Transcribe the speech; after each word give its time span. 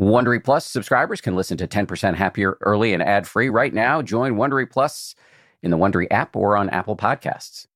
Wondery 0.00 0.42
Plus 0.42 0.64
subscribers 0.64 1.20
can 1.20 1.36
listen 1.36 1.58
to 1.58 1.68
10% 1.68 2.14
Happier 2.14 2.56
early 2.62 2.94
and 2.94 3.02
ad 3.02 3.28
free 3.28 3.50
right 3.50 3.74
now. 3.74 4.00
Join 4.00 4.36
Wondery 4.36 4.68
Plus 4.68 5.14
in 5.62 5.70
the 5.70 5.76
Wondery 5.76 6.06
app 6.10 6.34
or 6.34 6.56
on 6.56 6.70
Apple 6.70 6.96
Podcasts. 6.96 7.66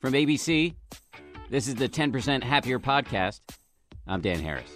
From 0.00 0.14
ABC, 0.14 0.74
this 1.50 1.68
is 1.68 1.74
the 1.74 1.90
10% 1.90 2.42
Happier 2.42 2.78
podcast. 2.78 3.40
I'm 4.06 4.22
Dan 4.22 4.40
Harris. 4.40 4.74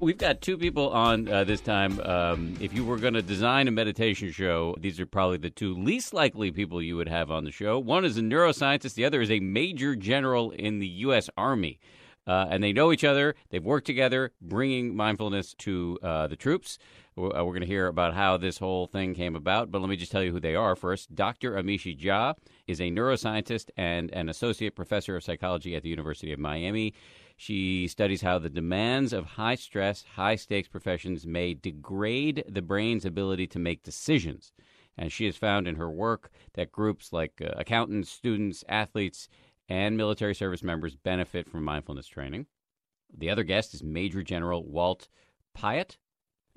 We've 0.00 0.16
got 0.16 0.40
two 0.40 0.56
people 0.56 0.88
on 0.88 1.28
uh, 1.28 1.44
this 1.44 1.60
time. 1.60 2.00
Um, 2.00 2.56
if 2.58 2.72
you 2.72 2.86
were 2.86 2.96
going 2.96 3.12
to 3.12 3.20
design 3.20 3.68
a 3.68 3.70
meditation 3.70 4.32
show, 4.32 4.74
these 4.80 4.98
are 4.98 5.04
probably 5.04 5.36
the 5.36 5.50
two 5.50 5.74
least 5.74 6.14
likely 6.14 6.50
people 6.50 6.80
you 6.80 6.96
would 6.96 7.10
have 7.10 7.30
on 7.30 7.44
the 7.44 7.52
show. 7.52 7.78
One 7.78 8.06
is 8.06 8.16
a 8.16 8.22
neuroscientist, 8.22 8.94
the 8.94 9.04
other 9.04 9.20
is 9.20 9.30
a 9.30 9.40
major 9.40 9.94
general 9.94 10.52
in 10.52 10.78
the 10.78 10.86
U.S. 10.86 11.28
Army. 11.36 11.78
Uh, 12.26 12.46
and 12.50 12.62
they 12.62 12.72
know 12.72 12.92
each 12.92 13.04
other. 13.04 13.34
They've 13.50 13.64
worked 13.64 13.86
together, 13.86 14.32
bringing 14.40 14.94
mindfulness 14.94 15.54
to 15.54 15.98
uh, 16.02 16.26
the 16.26 16.36
troops. 16.36 16.78
We're, 17.16 17.36
uh, 17.36 17.44
we're 17.44 17.52
going 17.52 17.62
to 17.62 17.66
hear 17.66 17.86
about 17.86 18.14
how 18.14 18.36
this 18.36 18.58
whole 18.58 18.86
thing 18.86 19.14
came 19.14 19.34
about, 19.34 19.70
but 19.70 19.80
let 19.80 19.90
me 19.90 19.96
just 19.96 20.12
tell 20.12 20.22
you 20.22 20.32
who 20.32 20.40
they 20.40 20.54
are 20.54 20.76
first. 20.76 21.14
Dr. 21.14 21.52
Amishi 21.52 21.98
Jha 21.98 22.34
is 22.66 22.80
a 22.80 22.84
neuroscientist 22.84 23.70
and 23.76 24.10
an 24.12 24.28
associate 24.28 24.76
professor 24.76 25.16
of 25.16 25.24
psychology 25.24 25.74
at 25.74 25.82
the 25.82 25.88
University 25.88 26.32
of 26.32 26.38
Miami. 26.38 26.94
She 27.36 27.88
studies 27.88 28.20
how 28.20 28.38
the 28.38 28.50
demands 28.50 29.14
of 29.14 29.24
high 29.24 29.54
stress, 29.54 30.04
high 30.14 30.36
stakes 30.36 30.68
professions 30.68 31.26
may 31.26 31.54
degrade 31.54 32.44
the 32.46 32.62
brain's 32.62 33.06
ability 33.06 33.46
to 33.48 33.58
make 33.58 33.82
decisions. 33.82 34.52
And 34.98 35.10
she 35.10 35.24
has 35.24 35.36
found 35.36 35.66
in 35.66 35.76
her 35.76 35.90
work 35.90 36.30
that 36.54 36.70
groups 36.70 37.14
like 37.14 37.40
uh, 37.40 37.52
accountants, 37.56 38.10
students, 38.10 38.62
athletes, 38.68 39.28
and 39.70 39.96
military 39.96 40.34
service 40.34 40.62
members 40.62 40.96
benefit 40.96 41.48
from 41.48 41.64
mindfulness 41.64 42.08
training. 42.08 42.46
The 43.16 43.30
other 43.30 43.44
guest 43.44 43.72
is 43.72 43.82
Major 43.82 44.22
General 44.22 44.64
Walt 44.64 45.08
Piatt 45.56 45.96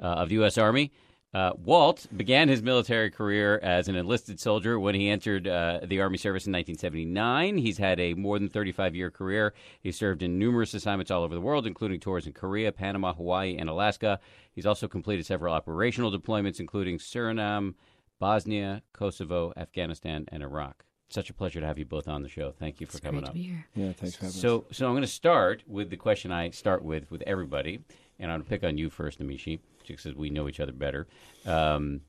uh, 0.02 0.06
of 0.06 0.30
the 0.30 0.36
U.S. 0.36 0.58
Army. 0.58 0.92
Uh, 1.34 1.52
Walt 1.58 2.06
began 2.16 2.48
his 2.48 2.62
military 2.62 3.10
career 3.10 3.60
as 3.64 3.88
an 3.88 3.96
enlisted 3.96 4.40
soldier 4.40 4.80
when 4.80 4.94
he 4.94 5.10
entered 5.10 5.48
uh, 5.48 5.80
the 5.84 6.00
Army 6.00 6.18
service 6.18 6.46
in 6.46 6.54
1979. 6.54 7.58
He's 7.58 7.80
had 7.80 8.00
a 8.00 8.14
more 8.14 8.38
than 8.38 8.50
35 8.50 8.96
year 8.96 9.10
career. 9.10 9.54
He 9.82 9.92
served 9.92 10.22
in 10.22 10.38
numerous 10.38 10.76
assignments 10.76 11.10
all 11.10 11.24
over 11.24 11.34
the 11.34 11.42
world, 11.42 11.66
including 11.66 12.00
tours 12.00 12.28
in 12.28 12.34
Korea, 12.34 12.72
Panama, 12.72 13.14
Hawaii, 13.14 13.58
and 13.58 13.68
Alaska. 13.68 14.20
He's 14.52 14.68
also 14.68 14.88
completed 14.88 15.26
several 15.26 15.56
operational 15.56 16.12
deployments, 16.12 16.60
including 16.60 17.00
Suriname, 17.00 17.74
Bosnia, 18.20 18.84
Kosovo, 18.94 19.54
Afghanistan, 19.58 20.26
and 20.28 20.44
Iraq. 20.44 20.86
Such 21.14 21.30
a 21.30 21.34
pleasure 21.34 21.60
to 21.60 21.68
have 21.68 21.78
you 21.78 21.86
both 21.86 22.08
on 22.08 22.24
the 22.24 22.28
show. 22.28 22.54
Thank 22.58 22.82
you 22.82 22.88
for 22.88 22.98
it's 22.98 23.06
coming 23.06 23.22
great 23.22 23.28
up. 23.28 23.34
To 23.34 23.40
be 23.40 23.44
here. 23.44 23.68
Yeah, 23.76 23.92
thanks 23.94 24.16
for 24.16 24.26
having 24.26 24.40
So, 24.40 24.66
us. 24.72 24.78
so 24.78 24.88
I'm 24.88 24.94
going 24.94 25.04
to 25.04 25.08
start 25.08 25.62
with 25.68 25.92
the 25.92 25.96
question 25.96 26.32
I 26.32 26.50
start 26.50 26.84
with 26.84 27.12
with 27.12 27.22
everybody, 27.28 27.82
and 28.18 28.32
I'm 28.32 28.40
going 28.40 28.46
to 28.46 28.50
pick 28.50 28.64
on 28.64 28.80
you 28.80 28.90
first, 28.90 29.20
Amishi, 29.20 29.60
just 29.84 30.04
because 30.04 30.18
we 30.18 30.32
know 30.32 30.50
each 30.50 30.60
other 30.60 30.72
better. 30.72 31.06
Um, 31.46 32.02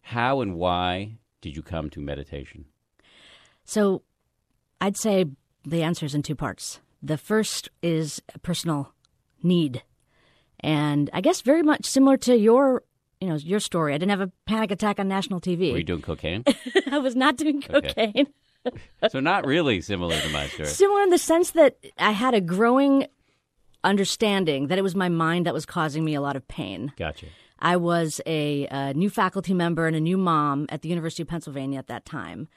how 0.00 0.40
and 0.40 0.56
why 0.56 1.12
did 1.42 1.54
you 1.54 1.62
come 1.62 1.90
to 1.90 2.00
meditation? 2.00 2.64
So 3.64 4.02
I'd 4.80 4.96
say 4.96 5.26
the 5.64 5.84
answer 5.84 6.04
is 6.04 6.14
in 6.16 6.22
two 6.22 6.34
parts. 6.34 6.80
The 7.00 7.16
first 7.16 7.68
is 7.84 8.20
a 8.34 8.40
personal 8.40 8.92
need. 9.44 9.84
And 10.58 11.08
I 11.12 11.20
guess 11.20 11.40
very 11.40 11.62
much 11.62 11.84
similar 11.86 12.16
to 12.16 12.36
your 12.36 12.82
you 13.24 13.30
know, 13.30 13.36
your 13.36 13.60
story. 13.60 13.94
I 13.94 13.98
didn't 13.98 14.10
have 14.10 14.20
a 14.20 14.30
panic 14.46 14.70
attack 14.70 15.00
on 15.00 15.08
national 15.08 15.40
TV. 15.40 15.72
Were 15.72 15.78
you 15.78 15.84
doing 15.84 16.02
cocaine? 16.02 16.44
I 16.90 16.98
was 16.98 17.16
not 17.16 17.36
doing 17.36 17.62
Okay. 17.70 18.12
cocaine. 18.12 18.26
so 19.10 19.20
not 19.20 19.46
really 19.46 19.80
similar 19.80 20.18
to 20.18 20.28
my 20.28 20.46
story. 20.48 20.68
Similar 20.68 21.02
in 21.02 21.10
the 21.10 21.18
sense 21.18 21.52
that 21.52 21.76
I 21.98 22.10
had 22.12 22.34
a 22.34 22.40
growing 22.40 23.06
understanding 23.82 24.68
that 24.68 24.78
it 24.78 24.82
was 24.82 24.94
my 24.94 25.08
mind 25.08 25.46
that 25.46 25.54
was 25.54 25.66
causing 25.66 26.04
me 26.04 26.14
a 26.14 26.20
lot 26.20 26.36
of 26.36 26.46
pain. 26.48 26.92
Gotcha. 26.96 27.26
I 27.58 27.76
was 27.76 28.20
a, 28.26 28.66
a 28.70 28.94
new 28.94 29.10
faculty 29.10 29.54
member 29.54 29.86
and 29.86 29.96
a 29.96 30.00
new 30.00 30.16
mom 30.18 30.66
at 30.68 30.82
the 30.82 30.88
University 30.88 31.22
of 31.22 31.28
Pennsylvania 31.28 31.78
at 31.78 31.86
that 31.86 32.04
time. 32.04 32.48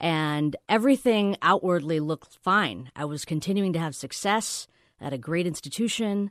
And 0.00 0.56
everything 0.68 1.36
outwardly 1.40 2.00
looked 2.00 2.36
fine. 2.42 2.90
I 2.96 3.04
was 3.04 3.24
continuing 3.24 3.72
to 3.74 3.78
have 3.78 3.94
success 3.94 4.66
at 5.00 5.12
a 5.12 5.18
great 5.18 5.46
institution, 5.46 6.30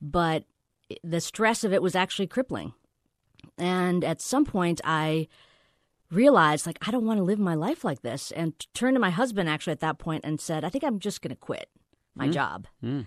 but 0.00 0.44
the 1.02 1.20
stress 1.20 1.64
of 1.64 1.72
it 1.72 1.82
was 1.82 1.94
actually 1.94 2.26
crippling. 2.26 2.72
And 3.58 4.04
at 4.04 4.20
some 4.20 4.44
point, 4.44 4.80
I 4.84 5.28
realized, 6.10 6.66
like, 6.66 6.78
I 6.86 6.90
don't 6.90 7.06
want 7.06 7.18
to 7.18 7.24
live 7.24 7.38
my 7.38 7.54
life 7.54 7.84
like 7.84 8.02
this. 8.02 8.30
And 8.32 8.58
t- 8.58 8.68
turned 8.74 8.94
to 8.94 9.00
my 9.00 9.10
husband 9.10 9.48
actually 9.48 9.72
at 9.72 9.80
that 9.80 9.98
point 9.98 10.24
and 10.24 10.40
said, 10.40 10.64
I 10.64 10.68
think 10.68 10.84
I'm 10.84 10.98
just 10.98 11.22
going 11.22 11.30
to 11.30 11.36
quit 11.36 11.68
my 12.14 12.28
job. 12.28 12.66
Mm. 12.82 13.06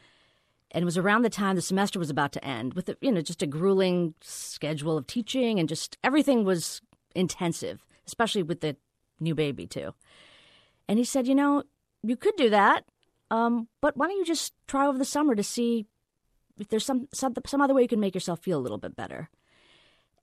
And 0.72 0.82
it 0.82 0.86
was 0.86 0.98
around 0.98 1.22
the 1.22 1.30
time 1.30 1.56
the 1.56 1.62
semester 1.62 1.98
was 1.98 2.10
about 2.10 2.34
to 2.34 2.44
end 2.44 2.74
with, 2.74 2.90
you 3.00 3.12
know, 3.12 3.22
just 3.22 3.42
a 3.42 3.48
grueling 3.48 4.14
schedule 4.22 4.98
of 4.98 5.08
teaching 5.08 5.60
and 5.60 5.70
just 5.70 5.98
everything 6.04 6.44
was 6.44 6.82
intensive, 7.16 7.86
especially 8.06 8.44
with 8.44 8.60
the 8.60 8.76
new 9.20 9.34
baby, 9.34 9.66
too. 9.66 9.94
And 10.90 11.00
he 11.00 11.06
said, 11.06 11.28
you 11.28 11.36
know, 11.36 11.64
you 12.04 12.18
could 12.18 12.36
do 12.36 12.50
that, 12.50 12.86
um, 13.32 13.68
but 13.82 13.96
why 13.98 14.08
don't 14.08 14.18
you 14.18 14.26
just 14.26 14.54
try 14.68 14.86
over 14.88 14.98
the 14.98 15.06
summer 15.06 15.36
to 15.36 15.44
see 15.44 15.86
if 16.60 16.68
there's 16.70 16.86
some, 16.86 17.08
some 17.14 17.34
some 17.46 17.62
other 17.62 17.74
way 17.74 17.82
you 17.82 17.88
can 17.88 18.00
make 18.00 18.16
yourself 18.16 18.40
feel 18.40 18.58
a 18.58 18.62
little 18.62 18.78
bit 18.78 18.96
better. 18.96 19.30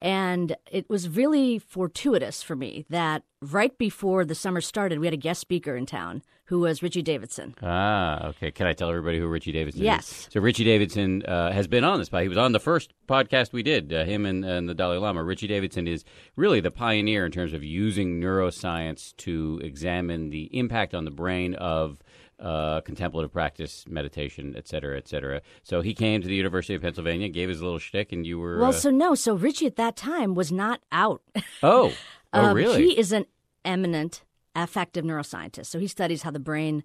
And 0.03 0.57
it 0.71 0.89
was 0.91 1.09
really 1.09 1.59
fortuitous 1.59 2.43
for 2.43 2.55
me 2.57 2.85
that 2.91 3.23
right 3.41 3.77
before 3.79 4.25
the 4.25 4.35
summer 4.35 4.61
started, 4.61 4.99
we 4.99 5.07
had 5.07 5.15
a 5.15 5.19
guest 5.19 5.41
speaker 5.41 5.77
in 5.77 5.87
town 5.87 6.23
who 6.49 6.61
was 6.61 6.83
Richie 6.83 7.01
Davidson. 7.01 7.55
Ah, 7.63 8.27
okay. 8.29 8.51
Can 8.51 8.67
I 8.67 8.75
tell 8.75 8.91
everybody 8.91 9.19
who 9.19 9.27
Richie 9.27 9.53
Davidson 9.53 9.81
is? 9.81 9.87
Yes. 9.87 10.29
So 10.31 10.41
Richie 10.41 10.65
Davidson 10.65 11.23
uh, 11.25 11.53
has 11.53 11.67
been 11.67 11.85
on 11.85 11.99
this. 11.99 12.11
pod- 12.11 12.21
He 12.23 12.29
was 12.29 12.37
on 12.37 12.53
the 12.53 12.61
first 12.61 12.93
podcast 13.09 13.53
we 13.55 13.63
did, 13.63 13.91
uh, 13.95 14.05
him 14.05 14.27
and, 14.27 14.45
and 14.45 14.69
the 14.69 14.75
Dalai 14.75 14.99
Lama. 14.99 15.25
Richie 15.25 15.47
Davidson 15.47 15.89
is 15.89 16.05
really 16.37 16.61
the 16.61 16.71
pioneer 16.71 17.25
in 17.25 17.33
terms 17.33 17.55
of 17.55 17.65
using 17.65 18.21
neuroscience 18.21 19.17
to 19.19 19.59
examine 19.65 20.29
the 20.29 20.55
impact 20.57 20.95
on 20.95 21.07
the 21.07 21.11
brain 21.11 21.55
of 21.55 22.03
uh, 22.41 22.81
contemplative 22.83 23.33
practice, 23.33 23.85
meditation, 23.89 24.55
et 24.57 24.67
cetera, 24.69 24.97
et 24.97 25.09
cetera. 25.09 25.41
So 25.63 25.81
he 25.81 25.95
came 25.95 26.21
to 26.23 26.29
the 26.29 26.35
University 26.35 26.75
of 26.75 26.83
Pennsylvania, 26.83 27.29
gave 27.29 27.49
his 27.49 27.63
little 27.63 27.79
shtick, 27.79 28.13
and 28.13 28.27
you 28.27 28.39
were. 28.39 28.59
Well, 28.59 28.71
uh, 28.71 28.73
so 28.73 28.91
no, 28.91 29.15
so 29.15 29.35
Richie 29.35 29.67
at 29.67 29.77
that 29.77 29.97
time 29.97 30.35
was 30.35 30.51
not 30.53 30.81
out. 30.93 31.23
oh, 31.63 31.93
oh, 31.93 31.93
Um, 32.33 32.57
really? 32.57 32.89
He 32.89 32.99
is 32.99 33.13
an 33.13 33.27
eminent 33.65 34.23
affective 34.57 35.05
neuroscientist. 35.05 35.67
So 35.67 35.79
he 35.79 35.87
studies 35.87 36.23
how 36.23 36.31
the 36.31 36.41
brain 36.41 36.83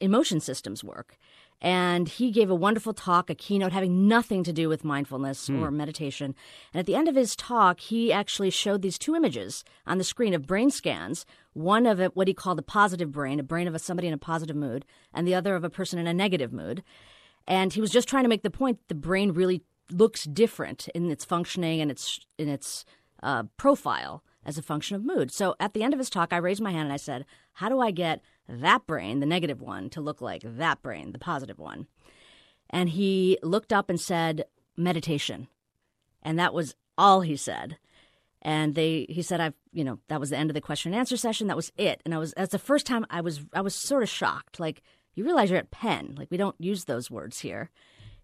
emotion 0.00 0.40
systems 0.40 0.82
work. 0.84 1.18
And 1.60 2.08
he 2.08 2.30
gave 2.30 2.50
a 2.50 2.54
wonderful 2.54 2.92
talk, 2.92 3.30
a 3.30 3.34
keynote 3.34 3.72
having 3.72 4.06
nothing 4.06 4.44
to 4.44 4.52
do 4.52 4.68
with 4.68 4.84
mindfulness 4.84 5.48
or 5.48 5.70
meditation. 5.70 6.34
And 6.72 6.80
at 6.80 6.86
the 6.86 6.94
end 6.94 7.08
of 7.08 7.14
his 7.14 7.34
talk, 7.34 7.80
he 7.80 8.12
actually 8.12 8.50
showed 8.50 8.82
these 8.82 8.98
two 8.98 9.14
images 9.14 9.64
on 9.86 9.96
the 9.96 10.04
screen 10.04 10.34
of 10.34 10.46
brain 10.46 10.70
scans 10.70 11.24
one 11.54 11.86
of 11.86 11.98
what 12.14 12.28
he 12.28 12.34
called 12.34 12.58
a 12.58 12.62
positive 12.62 13.10
brain, 13.10 13.40
a 13.40 13.42
brain 13.42 13.66
of 13.66 13.74
a, 13.74 13.78
somebody 13.78 14.06
in 14.06 14.12
a 14.12 14.18
positive 14.18 14.54
mood, 14.54 14.84
and 15.14 15.26
the 15.26 15.34
other 15.34 15.56
of 15.56 15.64
a 15.64 15.70
person 15.70 15.98
in 15.98 16.06
a 16.06 16.12
negative 16.12 16.52
mood. 16.52 16.82
And 17.48 17.72
he 17.72 17.80
was 17.80 17.90
just 17.90 18.08
trying 18.08 18.24
to 18.24 18.28
make 18.28 18.42
the 18.42 18.50
point 18.50 18.78
the 18.88 18.94
brain 18.94 19.32
really 19.32 19.62
looks 19.90 20.24
different 20.24 20.88
in 20.88 21.10
its 21.10 21.24
functioning 21.24 21.80
and 21.80 21.90
its 21.90 22.20
in 22.38 22.48
its 22.48 22.84
uh, 23.22 23.44
profile 23.56 24.22
as 24.44 24.58
a 24.58 24.62
function 24.62 24.96
of 24.96 25.04
mood. 25.04 25.32
So 25.32 25.54
at 25.58 25.72
the 25.72 25.82
end 25.82 25.94
of 25.94 25.98
his 25.98 26.10
talk, 26.10 26.32
I 26.32 26.36
raised 26.36 26.60
my 26.60 26.72
hand 26.72 26.84
and 26.84 26.92
I 26.92 26.98
said, 26.98 27.24
"How 27.54 27.68
do 27.68 27.80
I 27.80 27.90
get 27.90 28.20
that 28.48 28.86
brain, 28.86 29.20
the 29.20 29.26
negative 29.26 29.60
one, 29.60 29.90
to 29.90 30.00
look 30.00 30.20
like 30.20 30.42
that 30.44 30.82
brain, 30.82 31.12
the 31.12 31.54
one?" 31.56 31.86
And 32.70 32.90
he 32.90 33.38
looked 33.42 33.72
up 33.72 33.90
and 33.90 34.00
said, 34.00 34.44
"Meditation," 34.76 35.48
and 36.22 36.38
that 36.38 36.54
was 36.54 36.74
all 36.98 37.20
he 37.20 37.36
said. 37.36 37.78
And 38.42 38.74
they, 38.74 39.06
he 39.08 39.22
said, 39.22 39.40
"I've, 39.40 39.54
you 39.72 39.84
know, 39.84 39.98
that 40.08 40.20
was 40.20 40.30
the 40.30 40.36
end 40.36 40.50
of 40.50 40.54
the 40.54 40.60
question 40.60 40.92
and 40.92 40.98
answer 40.98 41.16
session. 41.16 41.46
That 41.48 41.56
was 41.56 41.72
it." 41.76 42.00
And 42.04 42.14
I 42.14 42.18
was, 42.18 42.32
that's 42.36 42.52
the 42.52 42.58
first 42.58 42.86
time 42.86 43.06
I 43.10 43.20
was, 43.20 43.40
I 43.52 43.60
was 43.60 43.74
sort 43.74 44.02
of 44.02 44.08
shocked. 44.08 44.60
Like, 44.60 44.82
you 45.14 45.24
realize 45.24 45.50
you're 45.50 45.58
at 45.58 45.70
Penn. 45.70 46.14
Like, 46.16 46.30
we 46.30 46.36
don't 46.36 46.56
use 46.60 46.84
those 46.84 47.10
words 47.10 47.40
here 47.40 47.70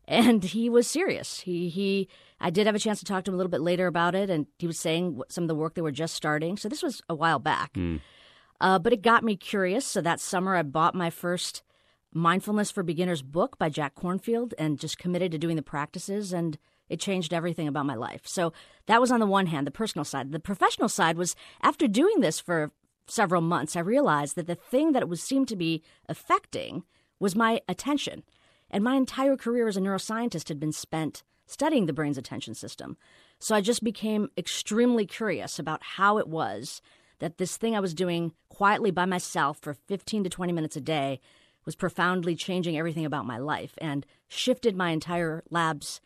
and 0.07 0.43
he 0.43 0.69
was 0.69 0.87
serious. 0.87 1.41
He 1.41 1.69
he. 1.69 2.09
I 2.41 2.51
did 2.51 2.67
have 2.67 2.75
a 2.75 2.81
chance 2.81 2.99
to 2.99 3.05
talk 3.05 3.25
to 3.25 3.31
him 3.31 3.35
a 3.35 3.37
little 3.37 3.51
bit 3.51 3.61
later 3.61 3.87
about 3.87 4.15
it, 4.15 4.31
and 4.31 4.47
he 4.59 4.67
was 4.67 4.79
saying 4.79 5.21
some 5.29 5.45
of 5.45 5.49
the 5.49 5.55
work 5.55 5.75
they 5.75 5.83
were 5.83 5.93
just 5.93 6.15
starting. 6.15 6.57
So 6.57 6.69
this 6.69 6.83
was 6.83 7.03
a 7.09 7.15
while 7.15 7.39
back, 7.39 7.71
hmm. 7.75 7.97
Uh, 8.63 8.79
but 8.79 8.93
it 8.93 9.03
got 9.03 9.25
me 9.25 9.37
curious. 9.37 9.85
So 9.85 10.01
that 10.01 10.21
summer, 10.21 10.57
I 10.57 10.63
bought 10.63 10.95
my 10.95 11.11
first 11.11 11.63
Mindfulness 12.15 12.71
for 12.71 12.83
Beginners 12.83 13.23
book 13.23 13.59
by 13.59 13.69
Jack 13.69 13.95
Kornfield, 13.95 14.53
and 14.59 14.79
just 14.79 14.99
committed 14.99 15.33
to 15.33 15.39
doing 15.39 15.57
the 15.57 15.63
practices, 15.63 16.33
and 16.33 16.59
it 16.89 17.01
changed 17.01 17.35
everything 17.35 17.67
about 17.67 17.87
my 17.87 17.95
life. 17.95 18.21
So 18.25 18.53
that 18.87 19.01
was 19.01 19.11
on 19.11 19.19
the 19.19 19.27
one 19.27 19.47
hand, 19.47 19.67
the 19.67 19.71
personal 19.71 20.05
side. 20.05 20.31
The 20.31 20.39
professional 20.39 20.89
side 20.89 21.17
was 21.17 21.35
after 21.63 21.89
doing 21.89 22.21
this 22.21 22.39
for 22.39 22.71
several 23.07 23.43
months, 23.43 23.77
I 23.77 23.81
realized 23.81 24.37
that 24.37 24.47
the 24.47 24.55
thing 24.55 24.93
that 24.93 25.03
it 25.03 25.09
was 25.09 25.23
seemed 25.23 25.49
to 25.49 25.57
be 25.57 25.83
affecting 26.09 26.85
was 27.19 27.35
my 27.35 27.61
attention. 27.69 28.23
And 28.71 28.85
my 28.85 28.95
entire 28.95 29.37
career 29.37 29.69
as 29.69 29.77
a 29.77 29.81
neuroscientist 29.81 30.49
had 30.49 30.61
been 30.61 30.73
spent 30.73 31.23
studying 31.47 31.87
the 31.87 31.93
brain's 31.93 32.19
attention 32.19 32.55
system. 32.55 32.97
So 33.39 33.55
I 33.55 33.61
just 33.61 33.85
became 33.85 34.31
extremely 34.37 35.07
curious 35.07 35.59
about 35.59 35.83
how 35.83 36.19
it 36.19 36.29
was 36.29 36.81
that 37.23 37.39
this 37.39 37.57
thing 37.57 37.77
I 37.77 37.81
was 37.81 37.95
doing 37.95 38.33
quietly 38.49 38.91
by 38.91 39.05
myself 39.05 39.57
for 39.61 39.75
15 39.75 40.25
to 40.25 40.29
20 40.29 40.53
minutes 40.53 40.77
a 40.77 40.81
day 40.81 41.21
was 41.65 41.77
profoundly 41.77 42.35
changing 42.35 42.77
everything 42.77 43.05
about 43.05 43.25
my 43.25 43.39
life 43.39 43.79
and 43.79 44.05
shifted 44.27 44.75
my 44.75 44.91
entire 44.91 45.45
lab's 45.49 46.01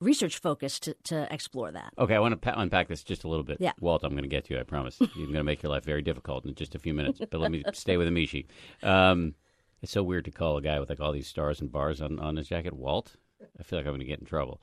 research 0.00 0.38
focus 0.38 0.78
to, 0.78 0.94
to 1.02 1.26
explore 1.34 1.72
that. 1.72 1.92
Okay, 1.98 2.14
I 2.14 2.20
want 2.20 2.30
to 2.30 2.36
pa- 2.36 2.60
unpack 2.60 2.86
this 2.86 3.02
just 3.02 3.24
a 3.24 3.28
little 3.28 3.42
bit. 3.42 3.56
Yeah. 3.58 3.72
Walt, 3.80 4.04
I'm 4.04 4.12
going 4.12 4.22
to 4.22 4.28
get 4.28 4.44
to 4.44 4.54
you, 4.54 4.60
I 4.60 4.62
promise. 4.62 4.98
You're 5.00 5.26
going 5.26 5.32
to 5.34 5.42
make 5.42 5.64
your 5.64 5.70
life 5.70 5.84
very 5.84 6.00
difficult 6.00 6.44
in 6.46 6.54
just 6.54 6.76
a 6.76 6.78
few 6.78 6.94
minutes, 6.94 7.20
but 7.28 7.40
let 7.40 7.50
me 7.50 7.64
stay 7.72 7.96
with 7.96 8.06
Amishi. 8.06 8.46
Um, 8.84 9.34
it's 9.82 9.90
so 9.90 10.04
weird 10.04 10.26
to 10.26 10.30
call 10.30 10.58
a 10.58 10.62
guy 10.62 10.78
with 10.78 10.90
like 10.90 11.00
all 11.00 11.10
these 11.10 11.26
stars 11.26 11.60
and 11.60 11.72
bars 11.72 12.00
on, 12.00 12.20
on 12.20 12.36
his 12.36 12.46
jacket 12.46 12.72
Walt. 12.72 13.16
I 13.58 13.64
feel 13.64 13.80
like 13.80 13.86
I'm 13.86 13.94
going 13.94 14.00
to 14.00 14.06
get 14.06 14.20
in 14.20 14.26
trouble. 14.26 14.60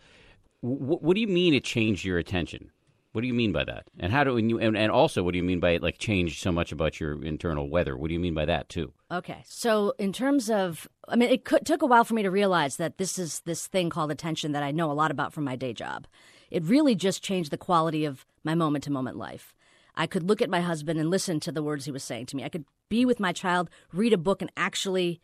W- 0.63 0.97
what 1.01 1.13
do 1.15 1.19
you 1.19 1.27
mean 1.27 1.53
it 1.53 1.65
changed 1.65 2.05
your 2.05 2.19
attention? 2.19 2.71
What 3.11 3.21
do 3.21 3.27
you 3.27 3.33
mean 3.33 3.51
by 3.51 3.63
that? 3.63 3.87
And 3.99 4.13
how 4.13 4.23
do 4.23 4.37
and 4.37 4.49
you 4.49 4.59
and, 4.59 4.77
and 4.77 4.91
also 4.91 5.23
what 5.23 5.31
do 5.31 5.37
you 5.37 5.43
mean 5.43 5.59
by 5.59 5.77
like 5.77 5.97
change 5.97 6.39
so 6.39 6.51
much 6.51 6.71
about 6.71 6.99
your 6.99 7.23
internal 7.23 7.67
weather? 7.67 7.97
What 7.97 8.09
do 8.09 8.13
you 8.13 8.19
mean 8.19 8.35
by 8.35 8.45
that 8.45 8.69
too? 8.69 8.93
Okay, 9.11 9.43
so 9.47 9.93
in 9.97 10.13
terms 10.13 10.49
of, 10.49 10.87
I 11.07 11.15
mean, 11.15 11.29
it 11.31 11.43
could, 11.43 11.65
took 11.65 11.81
a 11.81 11.87
while 11.87 12.03
for 12.03 12.13
me 12.13 12.21
to 12.21 12.29
realize 12.29 12.77
that 12.77 12.99
this 12.99 13.17
is 13.17 13.39
this 13.41 13.65
thing 13.65 13.89
called 13.89 14.11
attention 14.11 14.51
that 14.51 14.61
I 14.61 14.71
know 14.71 14.91
a 14.91 14.93
lot 14.93 15.09
about 15.09 15.33
from 15.33 15.43
my 15.43 15.55
day 15.55 15.73
job. 15.73 16.05
It 16.51 16.63
really 16.63 16.93
just 16.93 17.23
changed 17.23 17.51
the 17.51 17.57
quality 17.57 18.05
of 18.05 18.25
my 18.43 18.53
moment 18.53 18.83
to 18.83 18.91
moment 18.91 19.17
life. 19.17 19.55
I 19.95 20.05
could 20.05 20.23
look 20.23 20.41
at 20.41 20.49
my 20.49 20.61
husband 20.61 20.99
and 20.99 21.09
listen 21.09 21.39
to 21.41 21.51
the 21.51 21.63
words 21.63 21.85
he 21.85 21.91
was 21.91 22.03
saying 22.03 22.27
to 22.27 22.35
me. 22.35 22.43
I 22.43 22.49
could 22.49 22.65
be 22.89 23.05
with 23.05 23.19
my 23.19 23.33
child, 23.33 23.71
read 23.91 24.13
a 24.13 24.17
book, 24.17 24.41
and 24.41 24.51
actually 24.55 25.19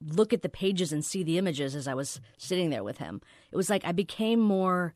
look 0.00 0.32
at 0.32 0.40
the 0.40 0.48
pages 0.48 0.90
and 0.90 1.04
see 1.04 1.22
the 1.22 1.36
images 1.36 1.76
as 1.76 1.86
I 1.86 1.92
was 1.92 2.18
sitting 2.38 2.70
there 2.70 2.82
with 2.82 2.96
him. 2.96 3.20
It 3.52 3.56
was 3.56 3.68
like 3.68 3.84
I 3.84 3.92
became 3.92 4.40
more 4.40 4.94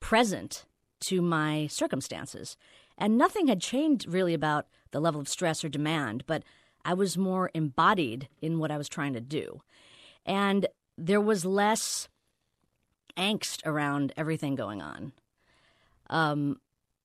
present 0.00 0.64
to 1.00 1.22
my 1.22 1.66
circumstances. 1.68 2.56
And 2.98 3.18
nothing 3.18 3.48
had 3.48 3.60
changed 3.60 4.08
really 4.08 4.34
about 4.34 4.66
the 4.90 5.00
level 5.00 5.20
of 5.20 5.28
stress 5.28 5.64
or 5.64 5.68
demand, 5.68 6.24
but 6.26 6.42
I 6.84 6.94
was 6.94 7.18
more 7.18 7.50
embodied 7.52 8.28
in 8.40 8.58
what 8.58 8.70
I 8.70 8.78
was 8.78 8.88
trying 8.88 9.12
to 9.14 9.20
do. 9.20 9.60
And 10.24 10.66
there 10.96 11.20
was 11.20 11.44
less 11.44 12.08
angst 13.16 13.66
around 13.66 14.12
everything 14.16 14.54
going 14.54 14.80
on. 14.80 15.12
Um, 16.08 16.60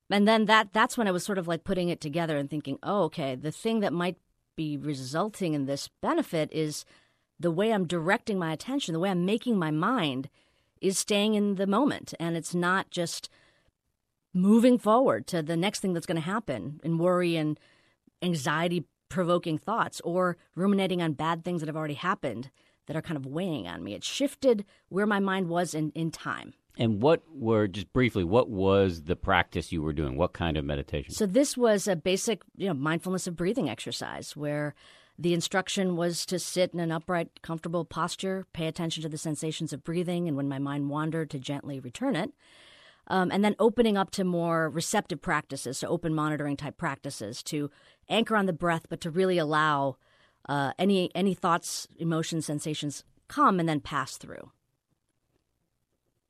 and 0.10 0.28
then 0.28 0.46
that 0.46 0.74
that's 0.74 0.98
when 0.98 1.08
I 1.08 1.12
was 1.12 1.24
sort 1.24 1.38
of 1.38 1.48
like 1.48 1.64
putting 1.64 1.90
it 1.90 2.02
together 2.02 2.38
and 2.38 2.50
thinking, 2.50 2.78
oh, 2.84 3.04
okay, 3.04 3.36
the 3.36 3.52
thing 3.52 3.80
that 3.80 3.94
might 3.94 4.18
be 4.56 4.78
resulting 4.78 5.54
in 5.54 5.66
this 5.66 5.90
benefit 6.02 6.50
is 6.52 6.86
the 7.40 7.52
way 7.52 7.72
I'm 7.72 7.88
directing 7.88 8.38
my 8.38 8.52
attention, 8.54 8.94
the 8.94 9.00
way 9.00 9.10
I'm 9.10 9.26
making 9.26 9.58
my 9.58 9.72
mind 9.72 10.30
is 10.82 11.00
staying 11.00 11.36
in 11.36 11.56
the 11.56 11.68
moment. 11.68 12.14
And 12.20 12.36
it's 12.36 12.54
not 12.54 12.92
just 12.92 13.30
moving 14.34 14.78
forward 14.78 15.28
to 15.28 15.42
the 15.42 15.58
next 15.58 15.80
thing 15.80 15.94
that's 15.94 16.06
going 16.06 16.16
to 16.16 16.22
happen 16.22 16.80
in 16.84 16.98
worry 16.98 17.36
and 17.36 17.60
anxiety 18.22 18.86
provoking 19.10 19.58
thoughts 19.58 20.02
or 20.02 20.38
ruminating 20.56 21.02
on 21.02 21.14
bad 21.14 21.44
things 21.44 21.62
that 21.62 21.68
have 21.68 21.76
already 21.76 21.96
happened 21.96 22.50
that 22.88 22.96
are 22.96 23.02
kind 23.02 23.18
of 23.18 23.26
weighing 23.26 23.68
on 23.68 23.84
me. 23.84 23.94
It 23.94 24.04
shifted 24.04 24.66
where 24.90 25.06
my 25.06 25.20
mind 25.20 25.50
was 25.50 25.74
in, 25.74 25.92
in 25.92 26.12
time. 26.12 26.54
And 26.78 27.02
what 27.02 27.22
were 27.30 27.68
just 27.68 27.92
briefly, 27.92 28.24
what 28.24 28.50
was 28.50 29.04
the 29.04 29.16
practice 29.16 29.72
you 29.72 29.82
were 29.82 29.94
doing? 29.94 30.16
What 30.16 30.34
kind 30.34 30.58
of 30.58 30.64
meditation? 30.64 31.14
So 31.14 31.26
this 31.26 31.58
was 31.58 31.88
a 31.88 31.96
basic, 31.96 32.42
you 32.56 32.68
know, 32.68 32.74
mindfulness 32.74 33.28
of 33.28 33.36
breathing 33.36 33.70
exercise 33.70 34.36
where 34.36 34.74
the 35.20 35.34
instruction 35.34 35.96
was 35.98 36.26
to 36.28 36.40
sit 36.40 36.74
in 36.74 36.80
an 36.80 36.92
upright, 36.92 37.42
comfortable 37.42 37.86
posture, 37.86 38.46
pay 38.54 38.68
attention 38.68 39.04
to 39.04 39.10
the 39.10 39.18
sensations 39.18 39.74
of 39.74 39.84
breathing, 39.84 40.28
and 40.28 40.38
when 40.38 40.48
my 40.48 40.58
mind 40.58 40.90
wandered, 40.90 41.30
to 41.32 41.40
gently 41.40 41.80
return 41.80 42.16
it. 42.16 42.32
Um, 43.08 43.32
and 43.32 43.44
then 43.44 43.56
opening 43.60 43.98
up 43.98 44.12
to 44.12 44.24
more 44.24 44.70
receptive 44.70 45.22
practices, 45.22 45.80
so 45.80 45.88
open 45.88 46.14
monitoring 46.14 46.56
type 46.56 46.78
practices, 46.78 47.44
to 47.44 47.70
anchor 48.08 48.36
on 48.36 48.46
the 48.46 48.54
breath, 48.54 48.86
but 48.90 49.02
to 49.02 49.10
really 49.10 49.38
allow 49.38 49.98
uh, 50.48 50.72
any 50.78 51.14
any 51.16 51.34
thoughts, 51.34 51.88
emotions, 51.98 52.46
sensations 52.46 53.04
come 53.28 53.60
and 53.60 53.68
then 53.68 53.80
pass 53.80 54.18
through. 54.18 54.52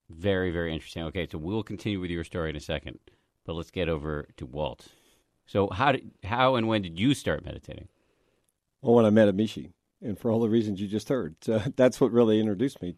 Very, 0.09 0.51
very 0.51 0.73
interesting. 0.73 1.03
Okay, 1.03 1.27
so 1.29 1.37
we'll 1.37 1.63
continue 1.63 1.99
with 1.99 2.11
your 2.11 2.23
story 2.23 2.49
in 2.49 2.55
a 2.55 2.61
second, 2.61 2.99
but 3.45 3.53
let's 3.53 3.71
get 3.71 3.89
over 3.89 4.27
to 4.37 4.45
Walt. 4.45 4.87
So, 5.45 5.69
how 5.69 5.93
did, 5.93 6.11
how 6.23 6.55
and 6.55 6.67
when 6.67 6.81
did 6.81 6.99
you 6.99 7.13
start 7.13 7.45
meditating? 7.45 7.87
Well, 8.81 8.95
when 8.95 9.05
I 9.05 9.09
met 9.09 9.33
Amishi, 9.33 9.71
and 10.01 10.17
for 10.17 10.31
all 10.31 10.39
the 10.39 10.49
reasons 10.49 10.81
you 10.81 10.87
just 10.87 11.09
heard, 11.09 11.35
so 11.41 11.61
that's 11.75 11.99
what 11.99 12.11
really 12.11 12.39
introduced 12.39 12.81
me. 12.81 12.95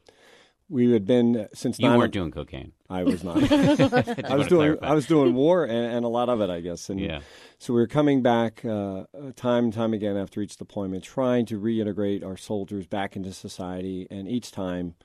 We 0.73 0.91
had 0.91 1.05
been 1.05 1.47
since 1.53 1.77
then. 1.77 1.83
You 1.85 1.89
nine- 1.91 1.99
weren't 1.99 2.13
doing 2.13 2.31
cocaine. 2.31 2.71
I 2.89 3.03
was 3.03 3.23
not. 3.23 3.37
I 3.51 4.35
was 4.35 4.47
doing 4.47 4.75
clarify. 4.77 4.87
I 4.87 4.93
was 4.93 5.05
doing 5.07 5.33
war 5.35 5.65
and, 5.65 5.93
and 5.95 6.05
a 6.05 6.07
lot 6.07 6.29
of 6.29 6.41
it, 6.41 6.49
I 6.49 6.59
guess. 6.61 6.89
And 6.89 6.99
Yeah. 6.99 7.19
so 7.59 7.73
we 7.73 7.79
were 7.79 7.87
coming 7.87 8.21
back 8.21 8.63
uh, 8.65 9.03
time 9.35 9.65
and 9.65 9.73
time 9.73 9.93
again 9.93 10.17
after 10.17 10.41
each 10.41 10.57
deployment, 10.57 11.03
trying 11.03 11.45
to 11.47 11.59
reintegrate 11.59 12.23
our 12.25 12.37
soldiers 12.37 12.87
back 12.87 13.15
into 13.15 13.33
society. 13.33 14.07
And 14.11 14.27
each 14.27 14.51
time, 14.51 14.95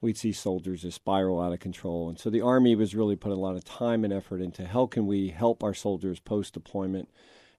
we'd 0.00 0.16
see 0.16 0.32
soldiers 0.32 0.82
just 0.82 0.96
spiral 0.96 1.40
out 1.40 1.52
of 1.52 1.60
control. 1.60 2.08
And 2.08 2.18
so 2.18 2.30
the 2.30 2.40
Army 2.40 2.74
was 2.74 2.94
really 2.94 3.16
putting 3.16 3.36
a 3.38 3.40
lot 3.40 3.56
of 3.56 3.64
time 3.64 4.04
and 4.04 4.12
effort 4.12 4.40
into 4.40 4.66
how 4.66 4.86
can 4.86 5.06
we 5.06 5.28
help 5.28 5.62
our 5.62 5.74
soldiers 5.74 6.20
post 6.20 6.54
deployment, 6.54 7.08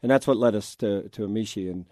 and 0.02 0.10
that's 0.10 0.26
what 0.26 0.38
led 0.38 0.56
us 0.56 0.76
to 0.78 1.08
to 1.10 1.22
Amishi. 1.28 1.70
And 1.70 1.86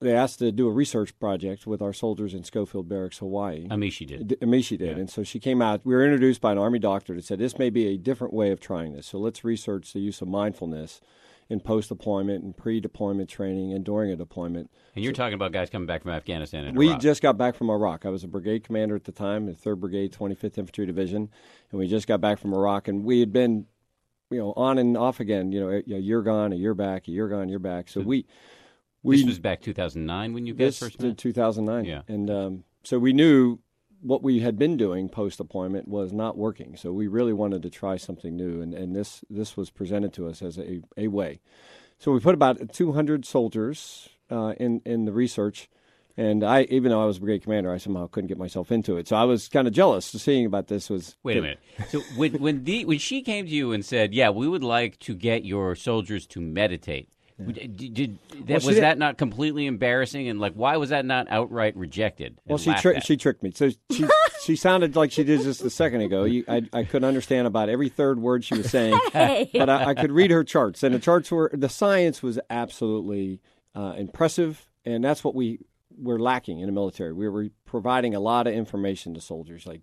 they 0.00 0.14
asked 0.14 0.38
to 0.40 0.52
do 0.52 0.68
a 0.68 0.70
research 0.70 1.18
project 1.18 1.66
with 1.66 1.80
our 1.80 1.92
soldiers 1.92 2.34
in 2.34 2.44
Schofield 2.44 2.88
Barracks, 2.88 3.18
Hawaii. 3.18 3.66
Amishi 3.68 4.06
did. 4.06 4.28
D- 4.28 4.36
Amishi 4.36 4.76
did. 4.76 4.96
Yeah. 4.96 5.00
And 5.00 5.10
so 5.10 5.22
she 5.22 5.40
came 5.40 5.62
out. 5.62 5.80
We 5.84 5.94
were 5.94 6.04
introduced 6.04 6.40
by 6.40 6.52
an 6.52 6.58
Army 6.58 6.78
doctor 6.78 7.14
that 7.14 7.24
said, 7.24 7.38
this 7.38 7.58
may 7.58 7.70
be 7.70 7.86
a 7.88 7.96
different 7.96 8.34
way 8.34 8.50
of 8.50 8.60
trying 8.60 8.92
this. 8.92 9.06
So 9.06 9.18
let's 9.18 9.42
research 9.42 9.92
the 9.92 10.00
use 10.00 10.20
of 10.20 10.28
mindfulness 10.28 11.00
in 11.48 11.60
post 11.60 11.88
deployment 11.88 12.44
and 12.44 12.54
pre 12.54 12.78
deployment 12.80 13.30
training 13.30 13.72
and 13.72 13.84
during 13.84 14.10
a 14.10 14.16
deployment. 14.16 14.70
And 14.94 15.02
you're 15.02 15.14
talking 15.14 15.34
about 15.34 15.52
guys 15.52 15.70
coming 15.70 15.86
back 15.86 16.02
from 16.02 16.10
Afghanistan 16.10 16.64
and 16.66 16.76
We 16.76 16.88
Iraq. 16.88 17.00
just 17.00 17.22
got 17.22 17.38
back 17.38 17.54
from 17.54 17.70
Iraq. 17.70 18.04
I 18.04 18.10
was 18.10 18.24
a 18.24 18.28
brigade 18.28 18.64
commander 18.64 18.96
at 18.96 19.04
the 19.04 19.12
time, 19.12 19.46
the 19.46 19.52
3rd 19.52 19.80
Brigade, 19.80 20.12
25th 20.12 20.58
Infantry 20.58 20.84
Division. 20.84 21.30
And 21.70 21.78
we 21.78 21.86
just 21.86 22.06
got 22.06 22.20
back 22.20 22.38
from 22.38 22.52
Iraq. 22.52 22.88
And 22.88 23.04
we 23.04 23.20
had 23.20 23.32
been, 23.32 23.66
you 24.30 24.38
know, 24.38 24.52
on 24.56 24.76
and 24.76 24.96
off 24.96 25.20
again, 25.20 25.52
you 25.52 25.60
know, 25.60 25.70
a, 25.70 25.94
a 25.94 26.00
year 26.00 26.20
gone, 26.20 26.52
a 26.52 26.56
year 26.56 26.74
back, 26.74 27.08
a 27.08 27.10
year 27.12 27.28
gone, 27.28 27.46
a 27.46 27.50
year 27.50 27.58
back. 27.58 27.88
So 27.88 28.02
hmm. 28.02 28.08
we. 28.08 28.26
We 29.06 29.16
this 29.18 29.26
was 29.26 29.38
back 29.38 29.60
2009 29.62 30.32
when 30.32 30.46
you 30.46 30.54
guys 30.54 30.78
this 30.78 30.78
first 30.78 31.00
met. 31.00 31.16
2009. 31.16 31.84
Yeah. 31.84 32.02
And 32.08 32.30
um, 32.30 32.64
so 32.82 32.98
we 32.98 33.12
knew 33.12 33.58
what 34.02 34.22
we 34.22 34.40
had 34.40 34.58
been 34.58 34.76
doing 34.76 35.08
post 35.08 35.38
deployment 35.38 35.88
was 35.88 36.12
not 36.12 36.36
working. 36.36 36.76
So 36.76 36.92
we 36.92 37.06
really 37.06 37.32
wanted 37.32 37.62
to 37.62 37.70
try 37.70 37.96
something 37.96 38.36
new, 38.36 38.60
and, 38.60 38.74
and 38.74 38.94
this 38.94 39.24
this 39.30 39.56
was 39.56 39.70
presented 39.70 40.12
to 40.14 40.28
us 40.28 40.42
as 40.42 40.58
a, 40.58 40.82
a 40.96 41.08
way. 41.08 41.40
So 41.98 42.12
we 42.12 42.20
put 42.20 42.34
about 42.34 42.72
200 42.72 43.24
soldiers 43.24 44.08
uh, 44.30 44.54
in 44.58 44.82
in 44.84 45.04
the 45.04 45.12
research. 45.12 45.68
And 46.18 46.42
I, 46.42 46.62
even 46.70 46.92
though 46.92 47.02
I 47.02 47.04
was 47.04 47.18
brigade 47.18 47.42
commander, 47.42 47.70
I 47.70 47.76
somehow 47.76 48.06
couldn't 48.06 48.28
get 48.28 48.38
myself 48.38 48.72
into 48.72 48.96
it. 48.96 49.06
So 49.06 49.16
I 49.16 49.24
was 49.24 49.50
kind 49.50 49.68
of 49.68 49.74
jealous. 49.74 50.12
To 50.12 50.18
seeing 50.18 50.46
about 50.46 50.68
this 50.68 50.88
was 50.88 51.14
Wait 51.22 51.36
a 51.36 51.42
minute. 51.42 51.58
So 51.90 52.00
when 52.16 52.32
when 52.40 52.64
the 52.64 52.86
when 52.86 52.98
she 52.98 53.20
came 53.20 53.44
to 53.44 53.52
you 53.52 53.72
and 53.72 53.84
said, 53.84 54.14
"Yeah, 54.14 54.30
we 54.30 54.48
would 54.48 54.64
like 54.64 54.98
to 55.00 55.14
get 55.14 55.44
your 55.44 55.74
soldiers 55.74 56.26
to 56.28 56.40
meditate," 56.40 57.10
did, 57.52 57.76
did, 57.94 58.18
that, 58.30 58.48
Well, 58.48 58.54
was 58.54 58.64
did- 58.76 58.82
that 58.82 58.98
not 58.98 59.18
completely 59.18 59.66
embarrassing? 59.66 60.28
And 60.28 60.40
like, 60.40 60.54
why 60.54 60.76
was 60.78 60.90
that 60.90 61.04
not 61.04 61.26
outright 61.30 61.76
rejected? 61.76 62.38
Well, 62.46 62.58
she 62.58 62.72
tri- 62.74 63.00
she 63.00 63.16
tricked 63.16 63.42
me. 63.42 63.52
So 63.54 63.70
she 63.90 64.06
she 64.42 64.56
sounded 64.56 64.96
like 64.96 65.12
she 65.12 65.22
did 65.24 65.42
just 65.42 65.62
a 65.62 65.70
second 65.70 66.00
ago. 66.00 66.24
You, 66.24 66.44
I 66.48 66.62
I 66.72 66.84
couldn't 66.84 67.06
understand 67.06 67.46
about 67.46 67.68
every 67.68 67.88
third 67.90 68.20
word 68.20 68.44
she 68.44 68.56
was 68.56 68.70
saying, 68.70 68.98
Hey. 69.12 69.50
but 69.52 69.68
I, 69.68 69.86
I 69.90 69.94
could 69.94 70.12
read 70.12 70.30
her 70.30 70.44
charts, 70.44 70.82
and 70.82 70.94
the 70.94 70.98
charts 70.98 71.30
were 71.30 71.50
the 71.52 71.68
science 71.68 72.22
was 72.22 72.38
absolutely 72.48 73.40
uh, 73.74 73.94
impressive, 73.96 74.66
and 74.84 75.04
that's 75.04 75.22
what 75.22 75.34
we 75.34 75.58
were 75.98 76.18
lacking 76.18 76.60
in 76.60 76.66
the 76.66 76.72
military. 76.72 77.12
We 77.12 77.28
were 77.28 77.48
providing 77.64 78.14
a 78.14 78.20
lot 78.20 78.46
of 78.46 78.54
information 78.54 79.14
to 79.14 79.20
soldiers, 79.20 79.66
like 79.66 79.80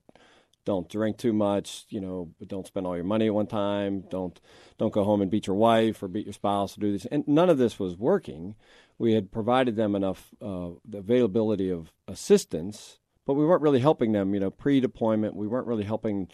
don't 0.66 0.90
drink 0.90 1.18
too 1.18 1.34
much, 1.34 1.86
you 1.90 2.00
know, 2.00 2.32
but 2.40 2.48
don't 2.48 2.68
spend 2.68 2.86
all 2.86 2.96
your 2.96 3.06
money 3.06 3.28
at 3.28 3.34
one 3.34 3.48
time. 3.48 4.04
Don't 4.10 4.40
don't 4.78 4.94
go 4.94 5.04
home 5.04 5.22
and 5.22 5.32
beat 5.32 5.48
your 5.48 5.56
wife 5.56 6.02
or 6.02 6.08
beat 6.08 6.26
your 6.26 6.34
spouse 6.34 6.76
do 6.76 6.92
this. 6.92 7.06
And 7.06 7.28
none 7.28 7.50
of 7.50 7.58
this 7.58 7.80
was 7.80 7.98
working. 7.98 8.56
We 8.98 9.14
had 9.14 9.32
provided 9.32 9.76
them 9.76 9.96
enough 9.96 10.34
uh, 10.42 10.70
the 10.88 11.00
availability 11.00 11.70
of 11.70 11.92
assistance, 12.08 13.00
but 13.26 13.34
we 13.34 13.46
weren't 13.46 13.62
really 13.62 13.80
helping 13.80 14.12
them. 14.12 14.34
You 14.34 14.40
know, 14.40 14.52
pre-deployment, 14.52 15.36
we 15.36 15.48
weren't 15.48 15.68
really 15.68 15.84
helping 15.84 16.30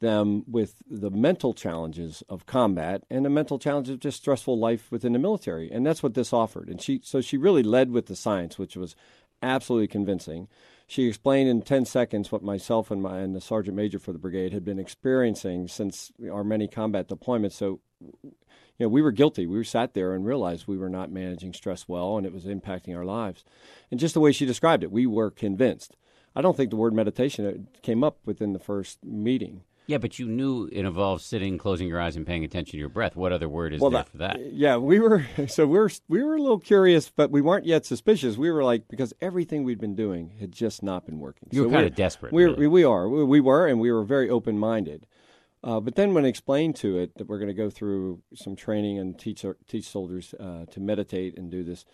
them 0.00 0.44
with 0.46 0.82
the 0.88 1.10
mental 1.10 1.54
challenges 1.54 2.22
of 2.28 2.46
combat 2.46 3.04
and 3.10 3.24
the 3.24 3.30
mental 3.30 3.58
challenges 3.58 3.94
of 3.94 4.00
just 4.00 4.18
stressful 4.18 4.58
life 4.58 4.90
within 4.90 5.12
the 5.12 5.18
military. 5.18 5.70
And 5.70 5.86
that's 5.86 6.02
what 6.02 6.14
this 6.14 6.32
offered. 6.32 6.68
And 6.68 6.80
she 6.80 7.00
so 7.02 7.20
she 7.20 7.36
really 7.36 7.62
led 7.62 7.90
with 7.90 8.06
the 8.06 8.16
science, 8.16 8.58
which 8.58 8.76
was 8.76 8.96
absolutely 9.42 9.88
convincing. 9.88 10.48
She 10.86 11.06
explained 11.06 11.48
in 11.48 11.62
10 11.62 11.86
seconds 11.86 12.30
what 12.30 12.42
myself 12.42 12.90
and 12.90 13.02
my 13.02 13.20
and 13.20 13.34
the 13.34 13.40
sergeant 13.40 13.76
major 13.76 13.98
for 13.98 14.12
the 14.12 14.18
brigade 14.18 14.52
had 14.52 14.64
been 14.64 14.78
experiencing 14.78 15.68
since 15.68 16.12
our 16.30 16.44
many 16.44 16.68
combat 16.68 17.08
deployments. 17.08 17.52
So 17.52 17.80
you 18.02 18.86
know, 18.86 18.88
we 18.88 19.02
were 19.02 19.12
guilty. 19.12 19.46
We 19.46 19.62
sat 19.64 19.94
there 19.94 20.14
and 20.14 20.26
realized 20.26 20.66
we 20.66 20.76
were 20.76 20.90
not 20.90 21.10
managing 21.10 21.52
stress 21.52 21.88
well 21.88 22.16
and 22.16 22.26
it 22.26 22.32
was 22.32 22.44
impacting 22.44 22.96
our 22.96 23.04
lives. 23.04 23.44
And 23.90 24.00
just 24.00 24.14
the 24.14 24.20
way 24.20 24.32
she 24.32 24.46
described 24.46 24.82
it, 24.82 24.92
we 24.92 25.06
were 25.06 25.30
convinced. 25.30 25.96
I 26.36 26.42
don't 26.42 26.56
think 26.56 26.70
the 26.70 26.76
word 26.76 26.92
meditation 26.92 27.46
uh, 27.46 27.80
came 27.82 28.02
up 28.02 28.18
within 28.24 28.52
the 28.52 28.58
first 28.58 29.04
meeting. 29.04 29.62
Yeah, 29.86 29.98
but 29.98 30.18
you 30.18 30.26
knew 30.26 30.66
it 30.72 30.84
involved 30.86 31.22
sitting, 31.22 31.58
closing 31.58 31.88
your 31.88 32.00
eyes, 32.00 32.16
and 32.16 32.26
paying 32.26 32.42
attention 32.42 32.72
to 32.72 32.78
your 32.78 32.88
breath. 32.88 33.16
What 33.16 33.32
other 33.32 33.48
word 33.50 33.74
is 33.74 33.80
Well, 33.80 33.90
there 33.90 34.02
that- 34.02 34.08
for 34.08 34.16
that? 34.18 34.52
Yeah, 34.52 34.76
we 34.78 34.98
were 34.98 35.26
so 35.48 35.66
we 35.66 35.78
were 35.78 35.90
we 36.08 36.22
were 36.22 36.36
a 36.36 36.40
little 36.40 36.58
curious, 36.58 37.10
but 37.14 37.30
we 37.30 37.40
weren't 37.42 37.66
yet 37.66 37.84
suspicious. 37.84 38.36
We 38.38 38.50
were 38.50 38.64
like 38.64 38.88
because 38.88 39.12
everything 39.20 39.62
we'd 39.64 39.80
been 39.80 39.94
doing 39.94 40.30
had 40.40 40.52
just 40.52 40.82
not 40.82 41.04
been 41.06 41.18
working. 41.18 41.48
You 41.52 41.62
were 41.62 41.66
So 41.66 41.70
kind 41.70 41.80
we're- 41.82 41.90
of 41.90 41.94
desperate. 41.96 42.32
We 42.32 42.44
really. 42.44 42.66
we 42.66 42.84
are 42.84 43.08
we, 43.08 43.24
we 43.24 43.40
were, 43.40 43.66
and 43.66 43.78
we 43.80 43.92
were 43.92 44.04
very 44.04 44.30
open 44.30 44.58
minded. 44.58 45.06
Uh, 45.62 45.80
but 45.80 45.94
then 45.94 46.12
when 46.12 46.26
explained 46.26 46.76
to 46.76 46.98
it 46.98 47.16
that 47.16 47.26
we're 47.26 47.38
going 47.38 47.48
to 47.48 47.54
go 47.54 47.70
through 47.70 48.20
some 48.34 48.54
training 48.54 48.98
and 48.98 49.18
teach 49.18 49.46
our, 49.46 49.56
teach 49.66 49.86
soldiers 49.88 50.34
uh, 50.38 50.66
to 50.70 50.78
meditate 50.78 51.38
and 51.38 51.50
do 51.50 51.64
this 51.64 51.86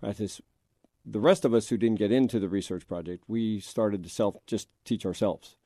practice, 0.00 0.40
the 1.04 1.20
rest 1.20 1.44
of 1.44 1.52
us 1.52 1.68
who 1.68 1.76
didn't 1.76 1.98
get 1.98 2.10
into 2.10 2.38
the 2.40 2.48
research 2.48 2.88
project, 2.88 3.24
we 3.28 3.60
started 3.60 4.02
to 4.02 4.08
self 4.08 4.36
just 4.46 4.68
teach 4.84 5.04
ourselves. 5.04 5.56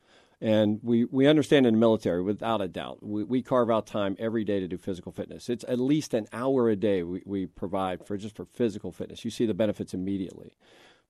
And 0.42 0.80
we, 0.82 1.04
we 1.04 1.28
understand 1.28 1.66
in 1.66 1.75
the 1.75 1.78
military, 1.78 2.20
without 2.20 2.61
a 2.61 2.66
doubt, 2.66 2.99
we, 3.00 3.22
we 3.22 3.42
carve 3.42 3.70
out 3.70 3.87
time 3.87 4.16
every 4.18 4.42
day 4.42 4.58
to 4.58 4.66
do 4.66 4.76
physical 4.76 5.12
fitness. 5.12 5.49
It's 5.49 5.64
at 5.68 5.78
least 5.78 6.14
an 6.14 6.26
hour 6.32 6.68
a 6.68 6.75
day 6.75 7.04
we, 7.04 7.22
we 7.25 7.46
provide 7.46 8.04
for 8.04 8.16
just 8.16 8.34
for 8.34 8.44
physical 8.44 8.90
fitness. 8.90 9.25
You 9.25 9.30
see 9.30 9.46
the 9.46 9.54
benefits 9.54 9.94
immediately, 9.94 10.56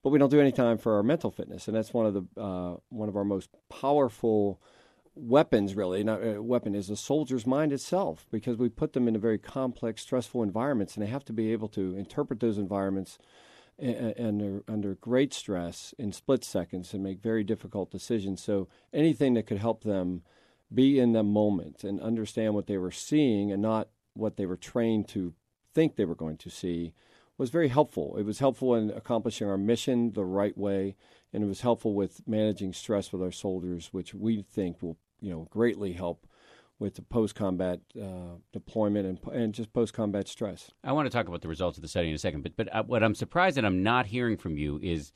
but 0.03 0.11
we 0.11 0.19
don't 0.19 0.29
do 0.29 0.39
any 0.39 0.53
time 0.53 0.77
for 0.77 0.97
our 0.97 1.03
mental 1.03 1.31
fitness, 1.31 1.67
and 1.67 1.75
that's 1.75 1.95
one 1.95 2.05
of 2.05 2.13
the 2.13 2.25
uh, 2.39 2.77
one 2.91 3.09
of 3.09 3.17
our 3.17 3.25
most 3.25 3.49
powerful 3.71 4.61
weapons. 5.15 5.75
Really, 5.75 6.05
not 6.05 6.23
a 6.23 6.43
weapon 6.43 6.75
is 6.75 6.89
the 6.89 6.97
soldier's 6.97 7.47
mind 7.47 7.73
itself, 7.73 8.27
because 8.31 8.59
we 8.59 8.69
put 8.69 8.93
them 8.93 9.09
in 9.09 9.17
a 9.17 9.19
very 9.19 9.39
complex, 9.39 10.03
stressful 10.03 10.43
environments, 10.43 10.95
and 10.95 11.03
they 11.03 11.11
have 11.11 11.25
to 11.25 11.33
be 11.33 11.53
able 11.53 11.69
to 11.69 11.97
interpret 11.97 12.41
those 12.41 12.59
environments 12.59 13.17
a- 13.79 14.13
a- 14.21 14.27
under 14.27 14.63
under 14.69 14.95
great 14.95 15.33
stress 15.33 15.95
in 15.99 16.13
split 16.13 16.45
seconds 16.45 16.95
and 16.95 17.03
make 17.03 17.21
very 17.21 17.45
difficult 17.45 17.91
decisions. 17.91 18.43
So 18.43 18.69
anything 18.93 19.35
that 19.35 19.47
could 19.47 19.59
help 19.59 19.83
them 19.83 20.23
be 20.73 20.99
in 20.99 21.13
the 21.13 21.23
moment 21.23 21.85
and 21.85 22.01
understand 22.01 22.55
what 22.55 22.67
they 22.67 22.79
were 22.79 22.91
seeing 22.91 23.53
and 23.53 23.61
not 23.63 23.89
what 24.15 24.37
they 24.37 24.47
were 24.47 24.57
trained 24.57 25.09
to 25.09 25.35
think 25.75 25.97
they 25.97 26.05
were 26.05 26.15
going 26.15 26.37
to 26.39 26.51
see 26.51 26.93
was 27.39 27.51
very 27.51 27.69
helpful. 27.69 28.17
It 28.17 28.25
was 28.25 28.39
helpful 28.39 28.75
in 28.75 28.91
accomplishing 28.91 29.49
our 29.49 29.57
mission 29.57 30.13
the 30.13 30.25
right 30.25 30.57
way, 30.57 30.97
and 31.33 31.43
it 31.43 31.47
was 31.47 31.63
helpful 31.63 31.95
with 31.95 32.27
managing 32.27 32.73
stress 32.73 33.13
with 33.13 33.23
our 33.23 33.33
soldiers, 33.33 33.89
which 33.93 34.15
we 34.15 34.43
think 34.43 34.83
will 34.83 34.99
you 35.21 35.31
know 35.31 35.47
greatly 35.51 35.93
help 35.93 36.27
with 36.83 36.97
the 36.97 37.03
post 37.03 37.37
combat 37.37 37.81
uh, 37.97 38.37
deployment 38.53 39.07
and 39.07 39.35
and 39.35 39.55
just 39.55 39.73
post 39.73 39.95
combat 39.95 40.27
stress. 40.27 40.73
I 40.83 40.93
want 40.93 41.07
to 41.07 41.11
talk 41.17 41.29
about 41.29 41.41
the 41.41 41.49
results 41.49 41.79
of 41.79 41.83
the 41.83 41.89
study 41.89 42.09
in 42.09 42.15
a 42.15 42.19
second, 42.19 42.43
but 42.43 42.57
but 42.57 42.75
uh, 42.75 42.83
what 42.83 43.03
I'm 43.03 43.15
surprised 43.15 43.57
that 43.57 43.65
I'm 43.65 43.83
not 43.83 44.05
hearing 44.05 44.37
from 44.37 44.59
you 44.59 44.79
is 44.83 45.13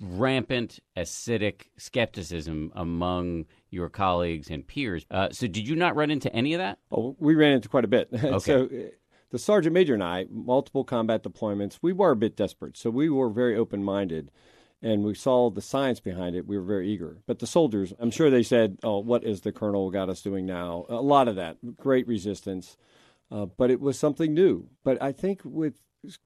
rampant 0.00 0.80
acidic 0.96 1.66
skepticism 1.76 2.72
among 2.74 3.44
your 3.68 3.90
colleagues 3.90 4.48
and 4.50 4.66
peers. 4.66 5.04
Uh, 5.10 5.28
so 5.30 5.46
did 5.46 5.68
you 5.68 5.76
not 5.76 5.94
run 5.94 6.10
into 6.10 6.34
any 6.34 6.54
of 6.54 6.58
that? 6.58 6.78
Oh, 6.90 7.14
we 7.18 7.34
ran 7.34 7.52
into 7.52 7.68
quite 7.68 7.84
a 7.84 7.88
bit. 7.88 8.08
so 8.40 8.64
uh, 8.64 8.88
the 9.28 9.38
sergeant 9.38 9.74
major 9.74 9.92
and 9.92 10.02
I, 10.02 10.24
multiple 10.30 10.84
combat 10.84 11.22
deployments, 11.22 11.78
we 11.82 11.92
were 11.92 12.12
a 12.12 12.16
bit 12.16 12.34
desperate. 12.34 12.78
So 12.78 12.88
we 12.88 13.10
were 13.10 13.28
very 13.28 13.54
open 13.54 13.84
minded 13.84 14.30
and 14.82 15.04
we 15.04 15.14
saw 15.14 15.50
the 15.50 15.60
science 15.60 16.00
behind 16.00 16.34
it. 16.34 16.46
We 16.46 16.56
were 16.58 16.64
very 16.64 16.88
eager. 16.88 17.18
But 17.26 17.38
the 17.38 17.46
soldiers, 17.46 17.92
I'm 17.98 18.10
sure 18.10 18.30
they 18.30 18.42
said, 18.42 18.78
oh, 18.82 18.98
what 18.98 19.24
is 19.24 19.42
the 19.42 19.52
colonel 19.52 19.90
got 19.90 20.08
us 20.08 20.22
doing 20.22 20.46
now? 20.46 20.86
A 20.88 21.02
lot 21.02 21.28
of 21.28 21.36
that, 21.36 21.76
great 21.76 22.06
resistance. 22.08 22.76
Uh, 23.30 23.46
but 23.46 23.70
it 23.70 23.80
was 23.80 23.98
something 23.98 24.34
new. 24.34 24.68
But 24.82 25.00
I 25.02 25.12
think 25.12 25.42
with 25.44 25.74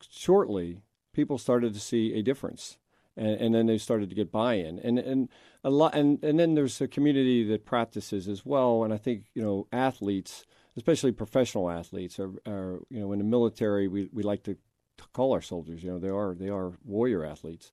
shortly, 0.08 0.80
people 1.12 1.38
started 1.38 1.74
to 1.74 1.80
see 1.80 2.14
a 2.14 2.22
difference. 2.22 2.78
And, 3.16 3.40
and 3.40 3.54
then 3.54 3.66
they 3.66 3.78
started 3.78 4.08
to 4.08 4.16
get 4.16 4.32
buy-in, 4.32 4.80
and 4.80 4.98
and 4.98 5.28
a 5.62 5.70
lot, 5.70 5.94
and, 5.94 6.22
and 6.24 6.36
then 6.36 6.56
there's 6.56 6.80
a 6.80 6.88
community 6.88 7.44
that 7.44 7.64
practices 7.64 8.26
as 8.26 8.44
well. 8.44 8.82
And 8.82 8.92
I 8.92 8.96
think 8.96 9.26
you 9.34 9.42
know 9.42 9.68
athletes, 9.72 10.44
especially 10.76 11.12
professional 11.12 11.70
athletes, 11.70 12.18
are, 12.18 12.32
are 12.44 12.80
you 12.90 12.98
know 12.98 13.12
in 13.12 13.20
the 13.20 13.24
military 13.24 13.86
we, 13.86 14.08
we 14.12 14.24
like 14.24 14.42
to, 14.44 14.54
to 14.54 15.04
call 15.12 15.32
our 15.32 15.42
soldiers. 15.42 15.84
You 15.84 15.92
know 15.92 16.00
they 16.00 16.08
are 16.08 16.34
they 16.34 16.48
are 16.48 16.72
warrior 16.84 17.24
athletes, 17.24 17.70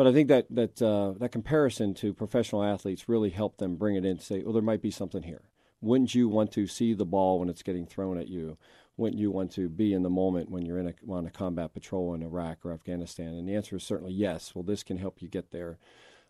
but 0.00 0.06
I 0.06 0.14
think 0.14 0.28
that 0.28 0.46
that 0.48 0.80
uh, 0.80 1.12
that 1.18 1.30
comparison 1.30 1.92
to 1.96 2.14
professional 2.14 2.64
athletes 2.64 3.06
really 3.06 3.28
helped 3.28 3.58
them 3.58 3.76
bring 3.76 3.96
it 3.96 4.06
in. 4.06 4.16
To 4.16 4.24
say, 4.24 4.42
well, 4.42 4.54
there 4.54 4.62
might 4.62 4.80
be 4.80 4.90
something 4.90 5.24
here. 5.24 5.42
Wouldn't 5.82 6.14
you 6.14 6.26
want 6.26 6.52
to 6.52 6.66
see 6.66 6.94
the 6.94 7.04
ball 7.04 7.38
when 7.38 7.50
it's 7.50 7.62
getting 7.62 7.84
thrown 7.84 8.16
at 8.16 8.26
you? 8.26 8.56
Wouldn't 8.96 9.20
you 9.20 9.30
want 9.30 9.52
to 9.56 9.68
be 9.68 9.92
in 9.92 10.02
the 10.02 10.08
moment 10.08 10.50
when 10.50 10.64
you're 10.64 10.78
in 10.78 10.88
a, 10.88 10.94
on 11.06 11.26
a 11.26 11.30
combat 11.30 11.74
patrol 11.74 12.14
in 12.14 12.22
Iraq 12.22 12.64
or 12.64 12.72
Afghanistan? 12.72 13.34
And 13.34 13.46
the 13.46 13.54
answer 13.54 13.76
is 13.76 13.82
certainly 13.82 14.14
yes. 14.14 14.54
Well, 14.54 14.62
this 14.62 14.82
can 14.82 14.96
help 14.96 15.20
you 15.20 15.28
get 15.28 15.50
there. 15.50 15.76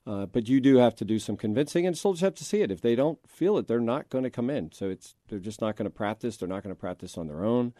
Uh, 0.05 0.27
but 0.27 0.49
you 0.49 0.61
do 0.61 0.79
have 0.79 0.97
to 0.97 1.05
do 1.05 1.21
some 1.21 1.37
convincing, 1.37 1.87
and 1.87 1.97
soldiers 1.97 2.23
have 2.23 2.35
to 2.35 2.45
see 2.45 2.63
it. 2.63 2.73
If 2.73 2.81
they 2.81 2.97
don't 2.97 3.21
feel 3.25 3.57
it, 3.57 3.69
they're 3.69 3.79
not 3.79 4.11
going 4.11 4.25
to 4.25 4.31
come 4.31 4.51
in. 4.51 4.73
So 4.73 4.91
it's 4.91 5.15
they're 5.29 5.39
just 5.39 5.61
not 5.61 5.77
going 5.77 5.89
to 5.89 5.97
practice. 5.97 6.37
They're 6.37 6.49
not 6.49 6.65
going 6.65 6.75
to 6.75 6.81
practice 6.81 7.17
on 7.17 7.29
their 7.29 7.45
own. 7.45 7.73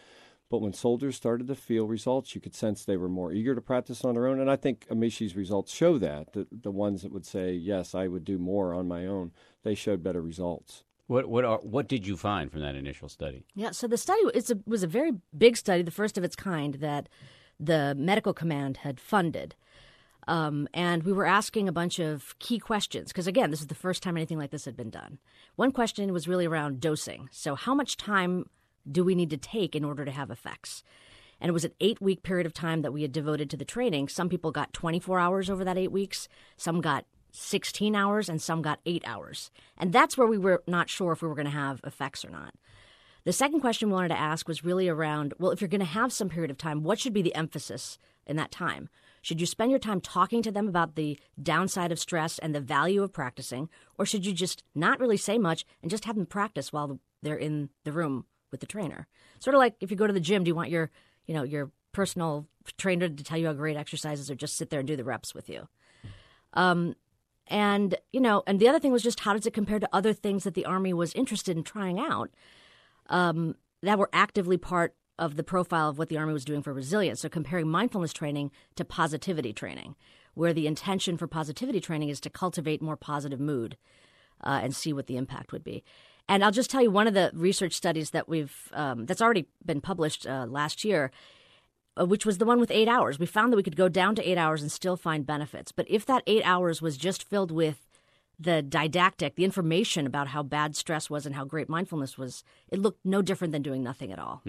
But 0.51 0.61
when 0.61 0.73
soldiers 0.73 1.15
started 1.15 1.47
to 1.47 1.55
feel 1.55 1.87
results, 1.87 2.35
you 2.35 2.41
could 2.41 2.57
sense 2.57 2.85
they 2.85 2.97
were 2.97 3.09
more 3.09 3.33
eager 3.33 3.55
to 3.55 3.61
practice 3.61 4.05
on 4.05 4.15
their 4.15 4.27
own. 4.27 4.41
And 4.41 4.51
I 4.51 4.57
think 4.57 4.87
Amishi's 4.89 5.37
results 5.37 5.73
show 5.73 5.97
that. 5.99 6.33
The, 6.33 6.47
the 6.51 6.73
ones 6.73 7.03
that 7.03 7.13
would 7.13 7.25
say, 7.25 7.53
yes, 7.53 7.95
I 7.95 8.09
would 8.09 8.25
do 8.25 8.37
more 8.37 8.75
on 8.75 8.89
my 8.89 9.07
own, 9.07 9.31
they 9.63 9.77
showed 9.77 10.03
better 10.03 10.21
results. 10.21 10.83
What 11.07 11.29
what 11.29 11.45
are, 11.45 11.59
what 11.59 11.89
did 11.89 12.07
you 12.07 12.17
find 12.17 12.51
from 12.51 12.61
that 12.61 12.75
initial 12.75 13.09
study? 13.09 13.45
Yeah, 13.55 13.71
so 13.71 13.87
the 13.87 13.97
study 13.97 14.21
it's 14.35 14.51
a, 14.51 14.59
was 14.67 14.83
a 14.83 14.89
very 14.89 15.13
big 15.37 15.57
study, 15.57 15.83
the 15.83 15.91
first 15.91 16.19
of 16.19 16.25
its 16.25 16.37
kind 16.37 16.75
that 16.75 17.09
the 17.59 17.95
medical 17.97 18.33
command 18.33 18.79
had 18.79 19.01
funded. 19.01 19.55
Um, 20.29 20.69
and 20.75 21.03
we 21.03 21.13
were 21.13 21.27
asking 21.27 21.69
a 21.69 21.73
bunch 21.73 21.99
of 21.99 22.37
key 22.39 22.59
questions 22.59 23.09
because, 23.09 23.27
again, 23.27 23.51
this 23.51 23.61
is 23.61 23.67
the 23.67 23.75
first 23.75 24.03
time 24.03 24.17
anything 24.17 24.39
like 24.39 24.51
this 24.51 24.65
had 24.65 24.77
been 24.77 24.91
done. 24.91 25.19
One 25.57 25.73
question 25.73 26.13
was 26.13 26.29
really 26.29 26.47
around 26.47 26.81
dosing. 26.81 27.29
So, 27.33 27.55
how 27.55 27.75
much 27.75 27.97
time 27.97 28.47
do 28.91 29.05
we 29.05 29.15
need 29.15 29.31
to 29.31 29.37
take 29.37 29.75
in 29.75 29.85
order 29.85 30.05
to 30.05 30.11
have 30.11 30.31
effects? 30.31 30.83
And 31.41 31.49
it 31.49 31.53
was 31.53 31.65
an 31.65 31.73
eight 31.81 32.01
week 32.01 32.23
period 32.23 32.47
of 32.47 32.53
time 32.53 32.83
that 32.83 32.93
we 32.93 33.03
had 33.03 33.13
devoted 33.13 33.49
to 33.51 33.57
the 33.57 33.65
training. 33.65 34.09
Some 34.09 34.29
people 34.29 34.51
got 34.51 34.73
24 34.73 35.19
hours 35.19 35.49
over 35.49 35.65
that 35.65 35.79
eight 35.79 35.93
weeks, 35.93 36.29
some 36.57 36.81
got 36.81 37.07
16 37.33 37.95
hours, 37.95 38.29
and 38.29 38.43
some 38.43 38.61
got 38.61 38.81
eight 38.85 39.03
hours. 39.07 39.51
And 39.79 39.93
that's 39.93 40.19
where 40.19 40.27
we 40.27 40.39
were 40.39 40.63
not 40.67 40.91
sure 40.91 41.13
if 41.13 41.23
we 41.23 41.29
were 41.29 41.35
going 41.35 41.47
to 41.47 41.51
have 41.51 41.81
effects 41.85 42.25
or 42.25 42.31
not. 42.31 42.55
The 43.25 43.33
second 43.33 43.61
question 43.61 43.89
we 43.89 43.95
wanted 43.95 44.09
to 44.09 44.19
ask 44.19 44.49
was 44.49 44.65
really 44.65 44.89
around 44.89 45.35
well, 45.39 45.51
if 45.51 45.61
you're 45.61 45.69
going 45.69 45.81
to 45.81 45.85
have 45.87 46.13
some 46.13 46.29
period 46.29 46.51
of 46.51 46.59
time, 46.59 46.83
what 46.83 46.99
should 46.99 47.13
be 47.13 47.23
the 47.23 47.35
emphasis 47.35 47.99
in 48.27 48.37
that 48.37 48.51
time? 48.51 48.89
Should 49.23 49.41
you 49.41 49.47
spend 49.47 49.71
your 49.71 49.79
time 49.79 50.01
talking 50.01 50.43
to 50.43 50.51
them 50.51 50.67
about 50.67 50.95
the 50.95 51.19
downside 51.41 51.93
of 51.93 51.99
stress 51.99 52.39
and 52.39 52.55
the 52.55 52.61
value 52.61 53.03
of 53.03 53.13
practicing, 53.13 53.69
or 53.99 54.07
should 54.07 54.25
you 54.25 54.33
just 54.33 54.65
not 54.75 54.99
really 54.99 55.19
say 55.19 55.37
much 55.37 55.67
and 55.83 55.91
just 55.91 56.07
have 56.07 56.17
them 56.17 56.25
practice 56.25 56.73
while 56.73 56.99
they're 57.23 57.37
in 57.37 57.69
the 57.85 57.93
room 57.93 58.25
with 58.51 58.61
the 58.61 58.67
trainer? 58.67 59.07
Sort 59.39 59.55
of 59.55 59.59
like 59.59 59.75
if 59.81 59.91
you 59.91 59.97
go 59.97 60.07
to 60.07 60.13
the 60.13 60.21
gym, 60.21 60.45
do 60.45 60.49
you 60.49 60.55
want 60.55 60.71
your, 60.71 60.91
you 61.27 61.35
know, 61.35 61.43
your 61.43 61.71
personal 61.93 62.47
trainer 62.79 63.09
to 63.09 63.25
tell 63.25 63.39
you 63.39 63.47
how 63.47 63.53
great 63.53 63.77
exercises 63.77 64.31
or 64.31 64.35
just 64.35 64.57
sit 64.57 64.71
there 64.71 64.81
and 64.81 64.87
do 64.87 64.97
the 64.97 65.05
reps 65.05 65.35
with 65.35 65.49
you? 65.49 65.69
Um, 66.55 66.95
and 67.47 67.97
you 68.13 68.21
know, 68.21 68.43
and 68.47 68.61
the 68.61 68.69
other 68.69 68.79
thing 68.79 68.93
was 68.93 69.03
just 69.03 69.21
how 69.21 69.33
does 69.33 69.47
it 69.47 69.53
compare 69.53 69.81
to 69.81 69.89
other 69.93 70.13
things 70.13 70.45
that 70.45 70.55
the 70.55 70.65
army 70.65 70.93
was 70.93 71.13
interested 71.15 71.57
in 71.57 71.65
trying 71.65 71.99
out 71.99 72.31
um, 73.09 73.57
that 73.83 73.99
were 73.99 74.11
actively 74.13 74.57
part 74.57 74.95
of 75.19 75.37
the 75.37 75.45
profile 75.45 75.91
of 75.91 75.99
what 75.99 76.09
the 76.09 76.17
Army 76.17 76.33
was 76.33 76.47
doing 76.47 76.63
for 76.63 76.73
resilience. 76.73 77.21
So, 77.21 77.29
comparing 77.29 77.69
mindfulness 77.69 78.13
training 78.13 78.51
to 78.77 78.85
positivity 78.85 79.53
training, 79.53 79.95
where 80.35 80.55
the 80.55 80.67
intention 80.67 81.19
for 81.19 81.27
positivity 81.27 81.81
training 81.81 82.09
is 82.09 82.21
to 82.21 82.31
cultivate 82.31 82.81
more 82.81 82.97
positive 82.97 83.39
mood 83.39 83.77
uh, 84.43 84.61
and 84.63 84.75
see 84.75 84.93
what 84.93 85.07
the 85.07 85.19
impact 85.19 85.53
would 85.53 85.63
be. 85.63 85.85
And 86.31 86.45
I'll 86.45 86.53
just 86.53 86.71
tell 86.71 86.81
you 86.81 86.93
one 86.93 87.09
of 87.09 87.15
the 87.15 87.33
research 87.35 87.73
studies 87.73 88.11
that 88.11 88.29
we've 88.29 88.55
um, 88.73 89.05
that's 89.05 89.21
already 89.21 89.47
been 89.67 89.81
published 89.81 90.29
uh, 90.29 90.47
last 90.49 90.85
year, 90.85 91.11
uh, 92.01 92.07
which 92.07 92.25
was 92.25 92.39
the 92.39 92.45
one 92.45 92.61
with 92.61 92.71
eight 92.71 92.87
hours. 92.87 93.19
We 93.19 93.27
found 93.27 93.53
that 93.53 93.57
we 93.57 93.65
could 93.65 93.75
go 93.75 93.89
down 93.89 94.15
to 94.15 94.23
eight 94.23 94.39
hours 94.39 94.63
and 94.63 94.71
still 94.71 94.97
find 94.97 95.27
benefits. 95.27 95.73
But 95.73 95.91
if 95.91 96.07
that 96.07 96.23
eight 96.29 96.45
hours 96.45 96.81
was 96.81 96.97
just 96.97 97.29
filled 97.29 97.51
with 97.51 97.85
the 98.39 98.63
didactic, 98.63 99.35
the 99.35 99.45
information 99.45 100.07
about 100.07 100.29
how 100.29 100.45
bad 100.45 100.77
stress 100.77 101.11
was 101.11 101.27
and 101.27 101.35
how 101.35 101.45
great 101.45 101.69
mindfulness 101.69 102.17
was, 102.17 102.45
it 102.71 102.79
looked 102.79 103.05
no 103.05 103.23
different 103.23 103.51
than 103.51 103.63
doing 103.63 103.83
nothing 103.83 104.13
at 104.13 104.21
all. 104.21 104.41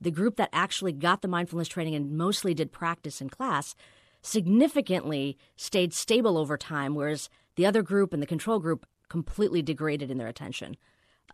The 0.00 0.10
group 0.10 0.36
that 0.36 0.48
actually 0.50 0.92
got 0.92 1.20
the 1.20 1.28
mindfulness 1.28 1.68
training 1.68 1.94
and 1.94 2.16
mostly 2.16 2.54
did 2.54 2.72
practice 2.72 3.20
in 3.20 3.28
class 3.28 3.74
significantly 4.22 5.36
stayed 5.56 5.92
stable 5.92 6.38
over 6.38 6.56
time, 6.56 6.94
whereas 6.94 7.28
the 7.56 7.66
other 7.66 7.82
group 7.82 8.14
and 8.14 8.22
the 8.22 8.26
control 8.26 8.58
group 8.58 8.86
completely 9.10 9.60
degraded 9.60 10.10
in 10.10 10.16
their 10.16 10.26
attention. 10.26 10.78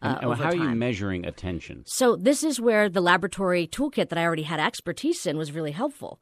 Uh, 0.03 0.07
And, 0.07 0.17
and 0.17 0.27
over 0.27 0.43
how 0.43 0.51
are 0.51 0.57
you 0.57 0.75
measuring 0.75 1.25
attention? 1.27 1.85
So 1.87 2.17
this 2.17 2.43
is 2.45 2.61
where 2.61 2.89
the 2.89 3.01
laboratory 3.01 3.67
toolkit 3.67 4.09
that 4.09 4.19
I 4.19 4.25
already 4.25 4.43
had 4.43 4.61
expertise 4.61 5.27
in 5.27 5.39
was 5.39 5.53
really 5.53 5.73
helpful. 5.73 6.21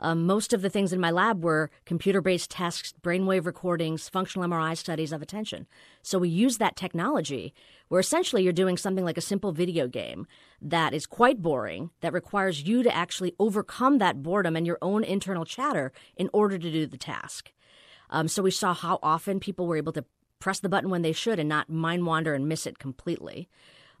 Um, 0.00 0.26
most 0.26 0.52
of 0.52 0.62
the 0.62 0.70
things 0.70 0.92
in 0.92 0.98
my 0.98 1.12
lab 1.12 1.44
were 1.44 1.70
computer-based 1.84 2.50
tests, 2.50 2.92
brainwave 3.02 3.46
recordings, 3.46 4.08
functional 4.08 4.48
MRI 4.48 4.76
studies 4.76 5.12
of 5.12 5.22
attention. 5.22 5.68
So 6.02 6.18
we 6.18 6.28
use 6.28 6.58
that 6.58 6.74
technology 6.74 7.54
where 7.88 8.00
essentially 8.00 8.42
you're 8.42 8.52
doing 8.52 8.76
something 8.76 9.04
like 9.04 9.18
a 9.18 9.20
simple 9.20 9.52
video 9.52 9.86
game 9.86 10.26
that 10.60 10.92
is 10.92 11.06
quite 11.06 11.40
boring, 11.40 11.90
that 12.00 12.12
requires 12.12 12.62
you 12.62 12.82
to 12.82 12.92
actually 12.94 13.34
overcome 13.38 13.98
that 13.98 14.24
boredom 14.24 14.56
and 14.56 14.66
your 14.66 14.78
own 14.82 15.04
internal 15.04 15.44
chatter 15.44 15.92
in 16.16 16.28
order 16.32 16.58
to 16.58 16.72
do 16.72 16.84
the 16.86 16.98
task. 16.98 17.52
Um, 18.10 18.26
so 18.26 18.42
we 18.42 18.50
saw 18.50 18.74
how 18.74 18.98
often 19.04 19.38
people 19.38 19.68
were 19.68 19.76
able 19.76 19.92
to 19.92 20.04
press 20.42 20.58
the 20.58 20.68
button 20.68 20.90
when 20.90 21.02
they 21.02 21.12
should 21.12 21.38
and 21.38 21.48
not 21.48 21.70
mind 21.70 22.04
wander 22.04 22.34
and 22.34 22.48
miss 22.48 22.66
it 22.66 22.78
completely, 22.78 23.48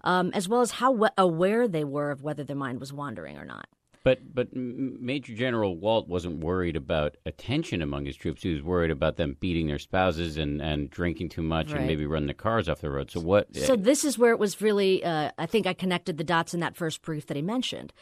um, 0.02 0.30
as 0.34 0.48
well 0.48 0.60
as 0.60 0.72
how 0.72 1.08
aware 1.16 1.68
they 1.68 1.84
were 1.84 2.10
of 2.10 2.22
whether 2.22 2.42
their 2.42 2.56
mind 2.56 2.80
was 2.80 2.92
wandering 2.92 3.38
or 3.38 3.44
not. 3.44 3.68
But 4.04 4.34
but 4.34 4.48
Major 4.52 5.32
General 5.32 5.76
Walt 5.76 6.08
wasn't 6.08 6.42
worried 6.42 6.74
about 6.74 7.16
attention 7.24 7.82
among 7.82 8.06
his 8.06 8.16
troops. 8.16 8.42
He 8.42 8.52
was 8.52 8.60
worried 8.60 8.90
about 8.90 9.16
them 9.16 9.36
beating 9.38 9.68
their 9.68 9.78
spouses 9.78 10.36
and, 10.36 10.60
and 10.60 10.90
drinking 10.90 11.28
too 11.28 11.42
much 11.42 11.68
right. 11.68 11.78
and 11.78 11.86
maybe 11.86 12.04
running 12.04 12.26
the 12.26 12.34
cars 12.34 12.68
off 12.68 12.80
the 12.80 12.90
road. 12.90 13.12
So 13.12 13.20
what? 13.20 13.54
So 13.54 13.76
this 13.76 14.04
is 14.04 14.18
where 14.18 14.32
it 14.32 14.40
was 14.40 14.60
really. 14.60 15.04
Uh, 15.04 15.30
I 15.38 15.46
think 15.46 15.68
I 15.68 15.72
connected 15.72 16.18
the 16.18 16.24
dots 16.24 16.52
in 16.52 16.58
that 16.58 16.76
first 16.76 17.00
brief 17.02 17.26
that 17.26 17.36
he 17.36 17.42
mentioned, 17.42 17.92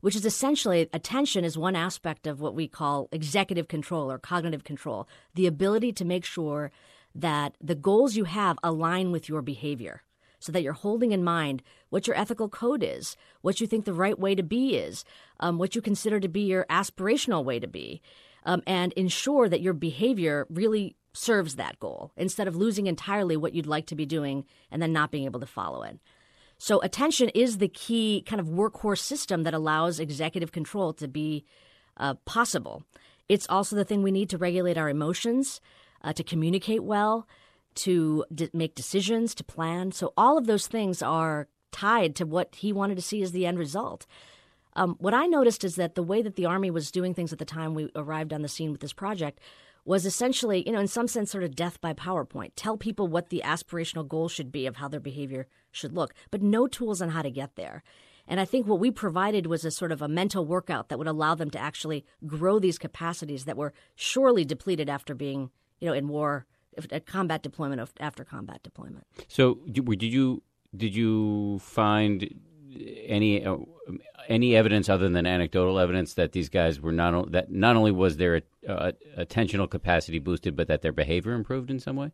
which 0.00 0.14
is 0.14 0.24
essentially 0.24 0.88
attention 0.92 1.44
is 1.44 1.58
one 1.58 1.74
aspect 1.74 2.28
of 2.28 2.40
what 2.40 2.54
we 2.54 2.68
call 2.68 3.08
executive 3.10 3.66
control 3.66 4.12
or 4.12 4.18
cognitive 4.18 4.62
control, 4.62 5.08
the 5.34 5.48
ability 5.48 5.92
to 5.94 6.04
make 6.04 6.24
sure 6.24 6.70
that 7.18 7.56
the 7.60 7.74
goals 7.74 8.16
you 8.16 8.24
have 8.24 8.58
align 8.62 9.10
with 9.10 9.28
your 9.28 9.42
behavior 9.42 10.02
so 10.38 10.52
that 10.52 10.62
you're 10.62 10.72
holding 10.72 11.10
in 11.10 11.24
mind 11.24 11.62
what 11.90 12.06
your 12.06 12.16
ethical 12.16 12.48
code 12.48 12.82
is, 12.82 13.16
what 13.40 13.60
you 13.60 13.66
think 13.66 13.84
the 13.84 13.92
right 13.92 14.18
way 14.18 14.34
to 14.34 14.42
be 14.42 14.76
is, 14.76 15.04
um, 15.40 15.58
what 15.58 15.74
you 15.74 15.82
consider 15.82 16.20
to 16.20 16.28
be 16.28 16.42
your 16.42 16.64
aspirational 16.70 17.44
way 17.44 17.58
to 17.58 17.66
be, 17.66 18.00
um, 18.44 18.62
and 18.66 18.92
ensure 18.92 19.48
that 19.48 19.60
your 19.60 19.72
behavior 19.72 20.46
really 20.48 20.94
serves 21.12 21.56
that 21.56 21.80
goal 21.80 22.12
instead 22.16 22.46
of 22.46 22.54
losing 22.54 22.86
entirely 22.86 23.36
what 23.36 23.52
you'd 23.52 23.66
like 23.66 23.86
to 23.86 23.96
be 23.96 24.06
doing 24.06 24.44
and 24.70 24.80
then 24.80 24.92
not 24.92 25.10
being 25.10 25.24
able 25.24 25.40
to 25.40 25.46
follow 25.46 25.82
it. 25.82 25.98
So, 26.56 26.80
attention 26.82 27.28
is 27.30 27.58
the 27.58 27.68
key 27.68 28.22
kind 28.26 28.40
of 28.40 28.46
workhorse 28.46 29.00
system 29.00 29.44
that 29.44 29.54
allows 29.54 30.00
executive 30.00 30.52
control 30.52 30.92
to 30.94 31.08
be 31.08 31.44
uh, 31.96 32.14
possible. 32.24 32.82
It's 33.28 33.46
also 33.48 33.76
the 33.76 33.84
thing 33.84 34.02
we 34.02 34.10
need 34.10 34.30
to 34.30 34.38
regulate 34.38 34.78
our 34.78 34.88
emotions, 34.88 35.60
uh, 36.02 36.12
to 36.12 36.22
communicate 36.22 36.82
well, 36.82 37.26
to 37.76 38.24
d- 38.34 38.50
make 38.52 38.74
decisions, 38.74 39.34
to 39.34 39.44
plan. 39.44 39.92
So 39.92 40.12
all 40.16 40.38
of 40.38 40.46
those 40.46 40.66
things 40.66 41.02
are 41.02 41.48
tied 41.70 42.16
to 42.16 42.26
what 42.26 42.54
he 42.56 42.72
wanted 42.72 42.96
to 42.96 43.02
see 43.02 43.22
as 43.22 43.32
the 43.32 43.46
end 43.46 43.58
result. 43.58 44.06
Um, 44.74 44.96
what 44.98 45.14
I 45.14 45.26
noticed 45.26 45.64
is 45.64 45.76
that 45.76 45.94
the 45.94 46.02
way 46.02 46.22
that 46.22 46.36
the 46.36 46.46
Army 46.46 46.70
was 46.70 46.90
doing 46.90 47.14
things 47.14 47.32
at 47.32 47.38
the 47.38 47.44
time 47.44 47.74
we 47.74 47.90
arrived 47.96 48.32
on 48.32 48.42
the 48.42 48.48
scene 48.48 48.70
with 48.70 48.80
this 48.80 48.92
project 48.92 49.40
was 49.84 50.04
essentially, 50.04 50.62
you 50.66 50.72
know, 50.72 50.80
in 50.80 50.86
some 50.86 51.08
sense, 51.08 51.30
sort 51.30 51.44
of 51.44 51.56
death 51.56 51.80
by 51.80 51.94
PowerPoint. 51.94 52.52
Tell 52.56 52.76
people 52.76 53.08
what 53.08 53.30
the 53.30 53.42
aspirational 53.44 54.06
goal 54.06 54.28
should 54.28 54.52
be 54.52 54.66
of 54.66 54.76
how 54.76 54.86
their 54.86 55.00
behavior 55.00 55.46
should 55.72 55.94
look, 55.94 56.14
but 56.30 56.42
no 56.42 56.66
tools 56.66 57.00
on 57.00 57.10
how 57.10 57.22
to 57.22 57.30
get 57.30 57.56
there. 57.56 57.82
And 58.26 58.38
I 58.38 58.44
think 58.44 58.66
what 58.66 58.80
we 58.80 58.90
provided 58.90 59.46
was 59.46 59.64
a 59.64 59.70
sort 59.70 59.90
of 59.90 60.02
a 60.02 60.08
mental 60.08 60.44
workout 60.44 60.90
that 60.90 60.98
would 60.98 61.08
allow 61.08 61.34
them 61.34 61.50
to 61.50 61.58
actually 61.58 62.04
grow 62.26 62.58
these 62.58 62.78
capacities 62.78 63.46
that 63.46 63.56
were 63.56 63.72
surely 63.96 64.44
depleted 64.44 64.90
after 64.90 65.14
being, 65.14 65.50
you 65.80 65.88
know, 65.88 65.94
in 65.94 66.08
war 66.08 66.46
at 66.90 67.06
combat 67.06 67.42
deployment 67.42 67.90
after 68.00 68.24
combat 68.24 68.62
deployment. 68.62 69.04
So, 69.26 69.58
did 69.70 70.02
you 70.02 70.42
did 70.76 70.94
you 70.94 71.58
find 71.60 72.34
any 73.06 73.44
uh, 73.44 73.56
any 74.28 74.54
evidence 74.54 74.88
other 74.88 75.08
than 75.08 75.26
anecdotal 75.26 75.78
evidence 75.78 76.14
that 76.14 76.32
these 76.32 76.48
guys 76.48 76.80
were 76.80 76.92
not 76.92 77.32
that 77.32 77.50
not 77.50 77.76
only 77.76 77.90
was 77.90 78.16
their 78.16 78.42
uh, 78.68 78.92
attentional 79.16 79.68
capacity 79.68 80.18
boosted, 80.18 80.56
but 80.56 80.68
that 80.68 80.82
their 80.82 80.92
behavior 80.92 81.32
improved 81.32 81.70
in 81.70 81.80
some 81.80 81.96
way? 81.96 82.12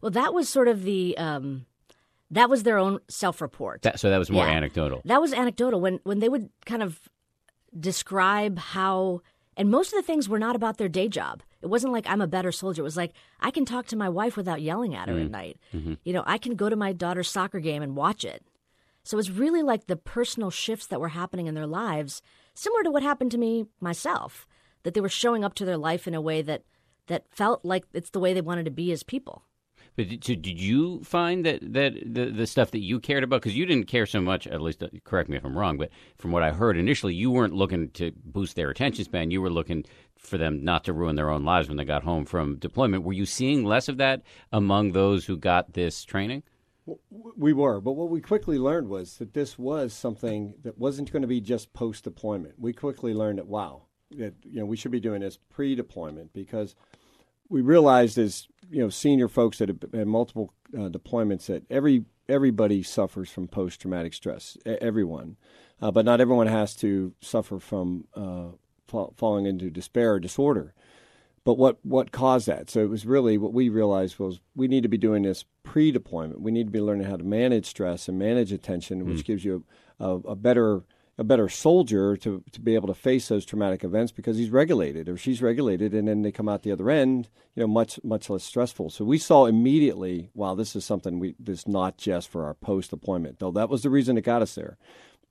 Well, 0.00 0.10
that 0.10 0.34
was 0.34 0.48
sort 0.48 0.68
of 0.68 0.82
the 0.82 1.16
um, 1.18 1.66
that 2.30 2.50
was 2.50 2.62
their 2.62 2.78
own 2.78 3.00
self-report. 3.08 3.86
so 3.96 4.10
that 4.10 4.18
was 4.18 4.30
more 4.30 4.46
yeah. 4.46 4.52
anecdotal. 4.52 5.00
That 5.04 5.20
was 5.20 5.32
anecdotal 5.32 5.80
when 5.80 6.00
when 6.04 6.18
they 6.20 6.28
would 6.28 6.50
kind 6.66 6.82
of 6.82 7.00
describe 7.78 8.58
how 8.58 9.22
and 9.56 9.70
most 9.70 9.92
of 9.92 9.96
the 9.96 10.02
things 10.02 10.28
were 10.28 10.38
not 10.38 10.56
about 10.56 10.78
their 10.78 10.88
day 10.88 11.08
job. 11.08 11.42
It 11.64 11.70
wasn't 11.70 11.94
like 11.94 12.06
I'm 12.06 12.20
a 12.20 12.26
better 12.26 12.52
soldier. 12.52 12.82
It 12.82 12.84
was 12.84 12.96
like 12.96 13.14
I 13.40 13.50
can 13.50 13.64
talk 13.64 13.86
to 13.86 13.96
my 13.96 14.08
wife 14.08 14.36
without 14.36 14.60
yelling 14.60 14.94
at 14.94 15.08
her 15.08 15.14
mm-hmm. 15.14 15.24
at 15.24 15.30
night. 15.30 15.56
Mm-hmm. 15.74 15.94
You 16.04 16.12
know, 16.12 16.22
I 16.26 16.36
can 16.36 16.56
go 16.56 16.68
to 16.68 16.76
my 16.76 16.92
daughter's 16.92 17.30
soccer 17.30 17.58
game 17.58 17.82
and 17.82 17.96
watch 17.96 18.22
it. 18.22 18.44
So 19.02 19.18
it's 19.18 19.30
really 19.30 19.62
like 19.62 19.86
the 19.86 19.96
personal 19.96 20.50
shifts 20.50 20.86
that 20.86 21.00
were 21.00 21.08
happening 21.08 21.46
in 21.46 21.54
their 21.54 21.66
lives, 21.66 22.22
similar 22.54 22.82
to 22.82 22.90
what 22.90 23.02
happened 23.02 23.30
to 23.32 23.38
me 23.38 23.66
myself, 23.80 24.46
that 24.82 24.94
they 24.94 25.00
were 25.00 25.08
showing 25.08 25.42
up 25.42 25.54
to 25.54 25.64
their 25.64 25.76
life 25.76 26.06
in 26.06 26.14
a 26.14 26.20
way 26.20 26.42
that 26.42 26.62
that 27.06 27.24
felt 27.30 27.64
like 27.64 27.84
it's 27.92 28.10
the 28.10 28.20
way 28.20 28.32
they 28.32 28.40
wanted 28.40 28.64
to 28.64 28.70
be 28.70 28.92
as 28.92 29.02
people. 29.02 29.42
But 29.96 30.20
did, 30.20 30.46
you 30.46 31.04
find 31.04 31.46
that, 31.46 31.60
that 31.72 31.94
the, 32.04 32.26
the 32.26 32.46
stuff 32.46 32.72
that 32.72 32.80
you 32.80 32.98
cared 32.98 33.22
about, 33.22 33.42
because 33.42 33.56
you 33.56 33.64
didn't 33.64 33.86
care 33.86 34.06
so 34.06 34.20
much, 34.20 34.46
at 34.46 34.60
least 34.60 34.82
uh, 34.82 34.88
correct 35.04 35.28
me 35.28 35.36
if 35.36 35.44
I'm 35.44 35.56
wrong, 35.56 35.78
but 35.78 35.90
from 36.18 36.32
what 36.32 36.42
I 36.42 36.50
heard 36.50 36.76
initially, 36.76 37.14
you 37.14 37.30
weren't 37.30 37.54
looking 37.54 37.90
to 37.90 38.10
boost 38.24 38.56
their 38.56 38.70
attention 38.70 39.04
span. 39.04 39.30
You 39.30 39.40
were 39.40 39.50
looking 39.50 39.84
for 40.16 40.36
them 40.36 40.64
not 40.64 40.84
to 40.84 40.92
ruin 40.92 41.14
their 41.14 41.30
own 41.30 41.44
lives 41.44 41.68
when 41.68 41.76
they 41.76 41.84
got 41.84 42.02
home 42.02 42.24
from 42.24 42.56
deployment. 42.56 43.04
Were 43.04 43.12
you 43.12 43.26
seeing 43.26 43.64
less 43.64 43.88
of 43.88 43.98
that 43.98 44.22
among 44.50 44.92
those 44.92 45.26
who 45.26 45.36
got 45.36 45.74
this 45.74 46.04
training? 46.04 46.42
We 47.36 47.52
were, 47.52 47.80
but 47.80 47.92
what 47.92 48.10
we 48.10 48.20
quickly 48.20 48.58
learned 48.58 48.88
was 48.88 49.16
that 49.16 49.32
this 49.32 49.58
was 49.58 49.94
something 49.94 50.54
that 50.64 50.76
wasn't 50.76 51.10
going 51.10 51.22
to 51.22 51.28
be 51.28 51.40
just 51.40 51.72
post 51.72 52.04
deployment. 52.04 52.58
We 52.58 52.74
quickly 52.74 53.14
learned 53.14 53.38
that 53.38 53.46
wow, 53.46 53.84
that 54.10 54.34
you 54.42 54.60
know 54.60 54.66
we 54.66 54.76
should 54.76 54.90
be 54.90 55.00
doing 55.00 55.22
this 55.22 55.38
pre 55.48 55.74
deployment 55.74 56.34
because 56.34 56.74
we 57.54 57.60
realized 57.60 58.18
as 58.18 58.48
you 58.68 58.82
know 58.82 58.88
senior 58.88 59.28
folks 59.28 59.58
that 59.58 59.68
have 59.68 59.78
had 59.94 60.08
multiple 60.08 60.52
uh, 60.74 60.88
deployments 60.88 61.46
that 61.46 61.62
every 61.70 62.04
everybody 62.28 62.82
suffers 62.82 63.30
from 63.30 63.46
post 63.46 63.80
traumatic 63.80 64.12
stress. 64.12 64.58
Everyone, 64.66 65.36
uh, 65.80 65.92
but 65.92 66.04
not 66.04 66.20
everyone 66.20 66.48
has 66.48 66.74
to 66.76 67.14
suffer 67.20 67.60
from 67.60 68.08
uh, 68.16 68.48
fa- 68.88 69.12
falling 69.16 69.46
into 69.46 69.70
despair 69.70 70.14
or 70.14 70.20
disorder. 70.20 70.74
But 71.44 71.56
what 71.56 71.78
what 71.84 72.10
caused 72.10 72.48
that? 72.48 72.70
So 72.70 72.80
it 72.80 72.90
was 72.90 73.06
really 73.06 73.38
what 73.38 73.52
we 73.52 73.68
realized 73.68 74.18
was 74.18 74.40
we 74.56 74.66
need 74.66 74.82
to 74.82 74.88
be 74.88 74.98
doing 74.98 75.22
this 75.22 75.44
pre 75.62 75.92
deployment. 75.92 76.40
We 76.40 76.50
need 76.50 76.66
to 76.66 76.72
be 76.72 76.80
learning 76.80 77.06
how 77.06 77.18
to 77.18 77.24
manage 77.24 77.66
stress 77.66 78.08
and 78.08 78.18
manage 78.18 78.50
attention, 78.50 79.06
which 79.06 79.18
mm. 79.18 79.26
gives 79.26 79.44
you 79.44 79.62
a, 80.00 80.04
a, 80.04 80.14
a 80.30 80.34
better 80.34 80.82
a 81.16 81.24
better 81.24 81.48
soldier 81.48 82.16
to, 82.16 82.42
to 82.50 82.60
be 82.60 82.74
able 82.74 82.88
to 82.88 82.94
face 82.94 83.28
those 83.28 83.44
traumatic 83.44 83.84
events 83.84 84.10
because 84.10 84.36
he's 84.36 84.50
regulated 84.50 85.08
or 85.08 85.16
she's 85.16 85.40
regulated 85.40 85.94
and 85.94 86.08
then 86.08 86.22
they 86.22 86.32
come 86.32 86.48
out 86.48 86.62
the 86.62 86.72
other 86.72 86.90
end 86.90 87.28
you 87.54 87.60
know 87.60 87.66
much 87.68 88.00
much 88.02 88.28
less 88.28 88.42
stressful. 88.42 88.90
So 88.90 89.04
we 89.04 89.18
saw 89.18 89.46
immediately 89.46 90.30
wow 90.34 90.54
this 90.54 90.74
is 90.74 90.84
something 90.84 91.18
we 91.18 91.36
this 91.38 91.68
not 91.68 91.98
just 91.98 92.28
for 92.28 92.44
our 92.44 92.54
post 92.54 92.90
deployment 92.90 93.38
though 93.38 93.52
that 93.52 93.68
was 93.68 93.82
the 93.82 93.90
reason 93.90 94.18
it 94.18 94.22
got 94.22 94.42
us 94.42 94.54
there. 94.54 94.76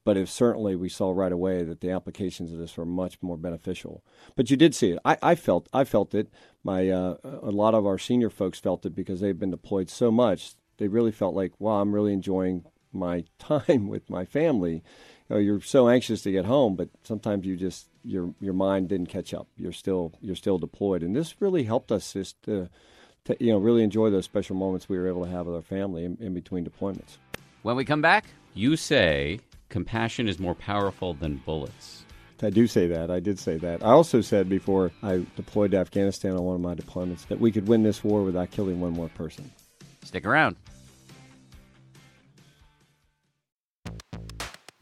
But 0.06 0.18
it 0.18 0.28
certainly 0.28 0.76
we 0.76 0.90
saw 0.90 1.12
right 1.12 1.32
away 1.32 1.64
that 1.64 1.80
the 1.80 1.92
applications 1.92 2.52
of 2.52 2.60
this 2.60 2.76
were 2.76 2.86
much 2.86 3.22
more 3.22 3.38
beneficial. 3.38 4.04
But 4.36 4.52
you 4.52 4.58
did 4.58 4.76
see 4.76 4.92
it. 4.92 5.00
I, 5.06 5.18
I 5.22 5.36
felt 5.36 5.70
i 5.74 5.86
felt 5.86 6.14
it. 6.14 6.30
My 6.64 6.90
uh, 6.90 7.16
a 7.24 7.52
lot 7.52 7.74
of 7.74 7.86
our 7.86 7.98
senior 7.98 8.30
folks 8.30 8.60
felt 8.60 8.86
it 8.86 8.96
because 8.96 9.20
they've 9.22 9.40
been 9.40 9.52
deployed 9.52 9.90
so 9.90 10.12
much. 10.12 10.56
They 10.78 10.88
really 10.88 11.12
felt 11.12 11.36
like 11.36 11.52
wow 11.60 11.82
i'm 11.82 11.94
really 11.94 12.14
enjoying 12.14 12.66
my 12.94 13.26
time 13.40 13.88
with 13.88 14.10
my 14.10 14.24
family 14.24 14.84
you 15.30 15.36
know, 15.36 15.40
you're 15.40 15.62
so 15.62 15.88
anxious 15.88 16.22
to 16.24 16.32
get 16.32 16.46
home, 16.46 16.76
but 16.76 16.90
sometimes 17.04 17.46
you 17.46 17.56
just 17.56 17.88
your 18.04 18.34
your 18.40 18.54
mind 18.54 18.90
didn't 18.90 19.08
catch 19.08 19.34
up. 19.34 19.48
You're 19.58 19.72
still 19.72 20.14
you're 20.22 20.36
still 20.36 20.58
deployed, 20.58 21.04
and 21.04 21.16
this 21.16 21.36
really 21.40 21.64
helped 21.64 21.92
us 21.92 22.14
just 22.14 22.42
to, 22.44 22.70
to 23.26 23.38
you 23.40 23.52
know 23.52 23.60
really 23.60 23.84
enjoy 23.84 24.10
those 24.10 24.26
special 24.26 24.56
moments 24.56 24.90
we 24.90 24.98
were 24.98 25.08
able 25.08 25.24
to 25.24 25.32
have 25.32 25.46
with 25.46 25.56
our 25.56 25.62
family 25.62 26.06
in, 26.06 26.18
in 26.20 26.34
between 26.34 26.66
deployments. 26.66 27.18
When 27.62 27.76
we 27.76 27.86
come 27.86 28.02
back, 28.02 28.26
you 28.54 28.76
say 28.76 29.40
compassion 29.70 30.28
is 30.28 30.40
more 30.40 30.56
powerful 30.56 31.14
than 31.14 31.38
bullets. 31.38 32.04
I 32.42 32.50
do 32.50 32.68
say 32.68 32.88
that. 32.88 33.10
I 33.10 33.22
did 33.22 33.40
say 33.40 33.58
that. 33.60 33.82
I 33.84 33.92
also 33.92 34.20
said 34.20 34.50
before 34.50 34.92
I 35.02 35.26
deployed 35.38 35.72
to 35.72 35.78
Afghanistan 35.78 36.34
on 36.34 36.44
one 36.44 36.56
of 36.56 36.62
my 36.62 36.76
deployments 36.76 37.28
that 37.28 37.40
we 37.40 37.54
could 37.54 37.70
win 37.70 37.84
this 37.84 38.04
war 38.04 38.22
without 38.24 38.52
killing 38.52 38.82
one 38.82 38.92
more 38.92 39.08
person. 39.10 39.50
Stick 40.04 40.26
around. 40.26 40.58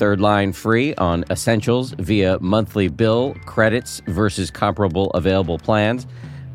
Third 0.00 0.18
line 0.18 0.54
free 0.54 0.94
on 0.94 1.26
essentials 1.28 1.90
via 1.98 2.38
monthly 2.40 2.88
bill 2.88 3.34
credits 3.44 4.00
versus 4.06 4.50
comparable 4.50 5.10
available 5.10 5.58
plans. 5.58 6.06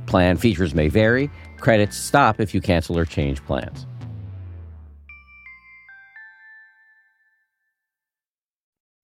Plan 0.08 0.36
features 0.36 0.74
may 0.74 0.88
vary. 0.88 1.30
Credits 1.60 1.96
stop 1.96 2.40
if 2.40 2.56
you 2.56 2.60
cancel 2.60 2.98
or 2.98 3.06
change 3.06 3.46
plans. 3.46 3.86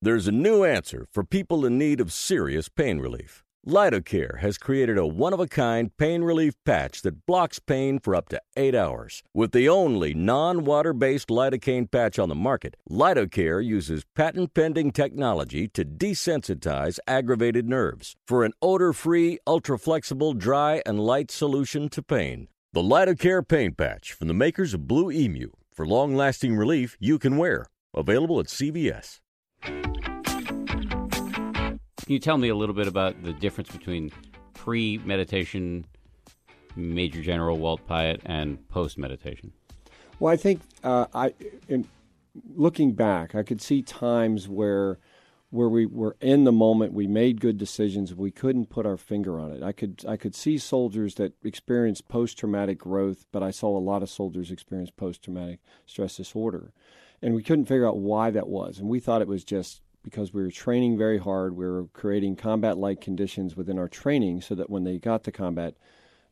There's 0.01 0.27
a 0.27 0.31
new 0.31 0.63
answer 0.63 1.05
for 1.11 1.23
people 1.23 1.63
in 1.63 1.77
need 1.77 2.01
of 2.01 2.11
serious 2.11 2.67
pain 2.67 2.97
relief. 2.97 3.43
Lidocare 3.67 4.39
has 4.39 4.57
created 4.57 4.97
a 4.97 5.05
one 5.05 5.33
of 5.33 5.39
a 5.39 5.45
kind 5.45 5.95
pain 5.95 6.23
relief 6.23 6.55
patch 6.65 7.03
that 7.03 7.27
blocks 7.27 7.59
pain 7.59 7.99
for 7.99 8.15
up 8.15 8.27
to 8.29 8.41
eight 8.57 8.73
hours. 8.73 9.21
With 9.35 9.51
the 9.51 9.69
only 9.69 10.15
non 10.15 10.65
water 10.65 10.93
based 10.93 11.29
lidocaine 11.29 11.89
patch 11.89 12.17
on 12.17 12.27
the 12.27 12.33
market, 12.33 12.75
Lidocare 12.89 13.63
uses 13.63 14.03
patent 14.15 14.55
pending 14.55 14.91
technology 14.91 15.67
to 15.69 15.85
desensitize 15.85 16.97
aggravated 17.05 17.69
nerves 17.69 18.15
for 18.25 18.43
an 18.43 18.53
odor 18.63 18.93
free, 18.93 19.37
ultra 19.45 19.77
flexible, 19.77 20.33
dry, 20.33 20.81
and 20.83 20.99
light 20.99 21.29
solution 21.29 21.87
to 21.89 22.01
pain. 22.01 22.47
The 22.73 22.81
Lidocare 22.81 23.47
Pain 23.47 23.75
Patch 23.75 24.13
from 24.13 24.27
the 24.27 24.33
makers 24.33 24.73
of 24.73 24.87
Blue 24.87 25.11
Emu 25.11 25.51
for 25.71 25.85
long 25.85 26.15
lasting 26.15 26.55
relief 26.57 26.97
you 26.99 27.19
can 27.19 27.37
wear. 27.37 27.67
Available 27.93 28.39
at 28.39 28.47
CVS. 28.47 29.19
Can 32.11 32.15
you 32.15 32.19
tell 32.19 32.37
me 32.37 32.49
a 32.49 32.55
little 32.55 32.75
bit 32.75 32.89
about 32.89 33.23
the 33.23 33.31
difference 33.31 33.71
between 33.71 34.11
pre 34.53 34.97
meditation, 34.97 35.85
Major 36.75 37.21
General 37.21 37.57
Walt 37.57 37.87
Piatt, 37.87 38.19
and 38.25 38.67
post 38.67 38.97
meditation? 38.97 39.53
Well, 40.19 40.33
I 40.33 40.35
think 40.35 40.59
uh, 40.83 41.05
I, 41.13 41.33
in 41.69 41.87
looking 42.53 42.91
back, 42.91 43.33
I 43.33 43.43
could 43.43 43.61
see 43.61 43.81
times 43.81 44.49
where 44.49 44.99
where 45.51 45.69
we 45.69 45.85
were 45.85 46.17
in 46.19 46.43
the 46.43 46.51
moment, 46.51 46.91
we 46.91 47.07
made 47.07 47.39
good 47.39 47.57
decisions, 47.57 48.13
we 48.13 48.29
couldn't 48.29 48.65
put 48.65 48.85
our 48.85 48.97
finger 48.97 49.39
on 49.39 49.53
it. 49.53 49.63
I 49.63 49.71
could 49.71 50.03
I 50.05 50.17
could 50.17 50.35
see 50.35 50.57
soldiers 50.57 51.15
that 51.15 51.31
experienced 51.45 52.09
post 52.09 52.37
traumatic 52.37 52.77
growth, 52.77 53.23
but 53.31 53.41
I 53.41 53.51
saw 53.51 53.77
a 53.77 53.79
lot 53.79 54.03
of 54.03 54.09
soldiers 54.09 54.51
experience 54.51 54.91
post 54.91 55.23
traumatic 55.23 55.61
stress 55.85 56.17
disorder, 56.17 56.73
and 57.21 57.35
we 57.35 57.41
couldn't 57.41 57.67
figure 57.67 57.87
out 57.87 57.99
why 57.99 58.31
that 58.31 58.49
was, 58.49 58.79
and 58.79 58.89
we 58.89 58.99
thought 58.99 59.21
it 59.21 59.29
was 59.29 59.45
just 59.45 59.79
because 60.03 60.33
we 60.33 60.41
were 60.41 60.51
training 60.51 60.97
very 60.97 61.17
hard. 61.17 61.55
We 61.55 61.65
were 61.65 61.87
creating 61.93 62.35
combat 62.35 62.77
like 62.77 63.01
conditions 63.01 63.55
within 63.55 63.77
our 63.77 63.87
training 63.87 64.41
so 64.41 64.55
that 64.55 64.69
when 64.69 64.83
they 64.83 64.97
got 64.97 65.23
to 65.25 65.31
combat, 65.31 65.75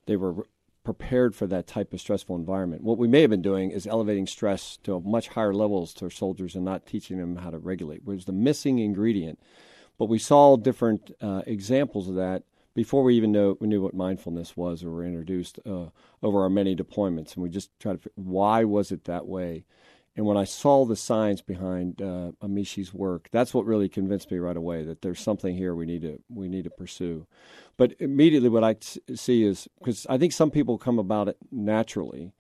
they 0.06 0.16
were 0.16 0.48
prepared 0.84 1.36
for 1.36 1.46
that 1.48 1.68
type 1.68 1.94
of 1.94 2.00
stressful 2.00 2.36
environment. 2.36 2.84
What 2.84 2.98
we 2.98 3.08
may 3.08 3.22
have 3.22 3.30
been 3.30 3.42
doing 3.42 3.70
is 3.72 3.86
elevating 3.86 4.26
stress 4.26 4.78
to 4.84 5.00
much 5.02 5.30
higher 5.30 5.54
levels 5.54 5.94
to 5.96 6.06
our 6.06 6.12
soldiers 6.12 6.56
and 6.56 6.66
not 6.66 6.86
teaching 6.86 7.18
them 7.18 7.36
how 7.38 7.52
to 7.52 7.60
regulate, 7.60 8.04
which 8.04 8.16
was 8.16 8.26
the 8.26 8.32
missing 8.32 8.80
ingredient. 8.80 9.40
But 9.98 10.06
we 10.06 10.18
saw 10.18 10.56
different 10.56 11.12
uh, 11.22 11.44
examples 11.46 12.08
of 12.08 12.16
that 12.16 12.44
before 12.80 13.04
we 13.04 13.16
even 13.16 13.34
know, 13.34 13.58
we 13.60 13.68
knew 13.68 13.82
what 13.82 13.94
mindfulness 13.94 14.56
was 14.56 14.84
or 14.86 14.92
were 14.92 15.04
introduced 15.04 15.60
uh, 15.66 15.88
over 16.24 16.44
our 16.44 16.50
many 16.50 16.76
deployments. 16.78 17.34
And 17.34 17.44
we 17.44 17.50
just 17.50 17.78
tried 17.78 17.94
to 17.94 17.98
figure 17.98 18.14
why 18.16 18.64
was 18.64 18.92
it 18.92 19.04
that 19.06 19.28
way? 19.28 19.66
And 20.20 20.28
when 20.28 20.36
I 20.36 20.44
saw 20.44 20.84
the 20.84 20.98
science 20.98 21.40
behind 21.40 22.02
uh, 22.02 22.34
Amishi's 22.44 22.94
work, 22.94 23.30
that's 23.32 23.54
what 23.54 23.66
really 23.66 23.88
convinced 23.88 24.30
me 24.30 24.38
right 24.38 24.58
away 24.58 24.84
that 24.84 25.02
there's 25.02 25.22
something 25.22 25.56
here 25.56 25.74
we 25.74 25.86
need 25.86 26.02
to 26.02 26.22
we 26.28 26.50
need 26.50 26.66
to 26.66 26.70
pursue. 26.70 27.26
But 27.78 27.94
immediately, 28.02 28.50
what 28.50 28.66
I 28.66 28.74
t- 28.74 29.00
see 29.16 29.46
is 29.46 29.70
because 29.78 30.06
I 30.10 30.18
think 30.18 30.34
some 30.34 30.52
people 30.52 30.78
come 30.78 31.00
about 31.00 31.30
it 31.30 31.38
naturally, 31.54 32.34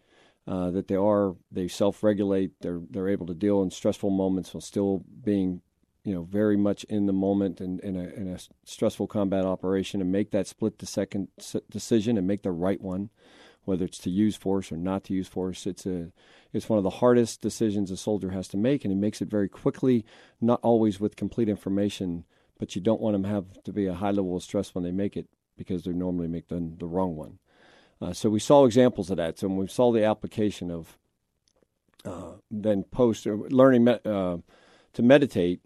uh, 0.45 0.71
that 0.71 0.89
they 0.89 0.97
are 0.97 1.37
they 1.53 1.69
self-regulate, 1.69 2.51
they're 2.59 2.81
they're 2.89 3.07
able 3.07 3.27
to 3.27 3.33
deal 3.33 3.61
in 3.61 3.71
stressful 3.71 4.09
moments 4.09 4.53
while 4.53 4.59
still 4.59 5.05
being, 5.23 5.61
you 6.03 6.13
know, 6.13 6.23
very 6.23 6.57
much 6.57 6.83
in 6.89 7.05
the 7.05 7.13
moment 7.13 7.61
and 7.61 7.79
in, 7.79 7.95
in 7.95 8.27
a 8.27 8.39
stressful 8.65 9.07
combat 9.07 9.45
operation 9.45 10.01
and 10.01 10.11
make 10.11 10.31
that 10.31 10.47
split 10.47 10.79
the 10.79 10.85
second 10.85 11.29
decision 11.71 12.17
and 12.17 12.27
make 12.27 12.43
the 12.43 12.51
right 12.51 12.81
one 12.81 13.09
whether 13.65 13.85
it's 13.85 13.99
to 13.99 14.09
use 14.09 14.35
force 14.35 14.71
or 14.71 14.77
not 14.77 15.03
to 15.05 15.13
use 15.13 15.27
force. 15.27 15.67
It's 15.67 15.85
a 15.85 16.11
it's 16.51 16.69
one 16.69 16.77
of 16.77 16.83
the 16.83 16.89
hardest 16.89 17.41
decisions 17.41 17.91
a 17.91 17.97
soldier 17.97 18.31
has 18.31 18.47
to 18.49 18.57
make, 18.57 18.83
and 18.83 18.91
he 18.91 18.99
makes 18.99 19.21
it 19.21 19.29
very 19.29 19.49
quickly, 19.49 20.05
not 20.41 20.59
always 20.63 20.99
with 20.99 21.15
complete 21.15 21.49
information. 21.49 22.25
But 22.57 22.75
you 22.75 22.81
don't 22.81 22.99
want 22.99 23.13
them 23.13 23.23
have 23.23 23.63
to 23.63 23.71
be 23.71 23.85
a 23.85 23.93
high 23.93 24.11
level 24.11 24.35
of 24.35 24.43
stress 24.43 24.75
when 24.75 24.83
they 24.83 24.91
make 24.91 25.15
it 25.15 25.27
because 25.57 25.83
they 25.83 25.91
normally 25.91 26.27
make 26.27 26.47
the, 26.49 26.73
the 26.77 26.87
wrong 26.87 27.15
one. 27.15 27.39
Uh, 28.01 28.13
so 28.13 28.29
we 28.29 28.39
saw 28.39 28.65
examples 28.65 29.09
of 29.09 29.17
that. 29.17 29.37
So 29.37 29.47
when 29.47 29.57
we 29.57 29.67
saw 29.67 29.91
the 29.91 30.03
application 30.03 30.71
of 30.71 30.97
uh, 32.05 32.33
then 32.49 32.83
post 32.83 33.27
uh, 33.27 33.31
learning 33.49 33.83
me- 33.83 33.99
uh, 34.05 34.37
to 34.93 35.03
meditate, 35.03 35.61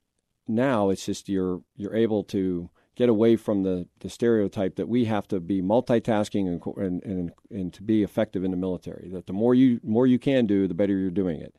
now 0.47 0.89
it's 0.89 1.05
just 1.05 1.29
you're 1.29 1.61
you're 1.75 1.95
able 1.95 2.23
to 2.25 2.69
get 2.95 3.09
away 3.09 3.35
from 3.35 3.63
the, 3.63 3.87
the 3.99 4.09
stereotype 4.09 4.75
that 4.75 4.87
we 4.87 5.05
have 5.05 5.27
to 5.27 5.39
be 5.39 5.61
multitasking 5.61 6.47
and, 6.47 6.77
and, 6.77 7.03
and, 7.03 7.31
and, 7.49 7.73
to 7.73 7.81
be 7.81 8.03
effective 8.03 8.43
in 8.43 8.51
the 8.51 8.57
military. 8.57 9.09
That 9.09 9.27
the 9.27 9.33
more 9.33 9.55
you 9.55 9.79
more 9.83 10.05
you 10.05 10.19
can 10.19 10.45
do, 10.45 10.67
the 10.67 10.73
better 10.73 10.97
you're 10.97 11.09
doing 11.09 11.41
it. 11.41 11.55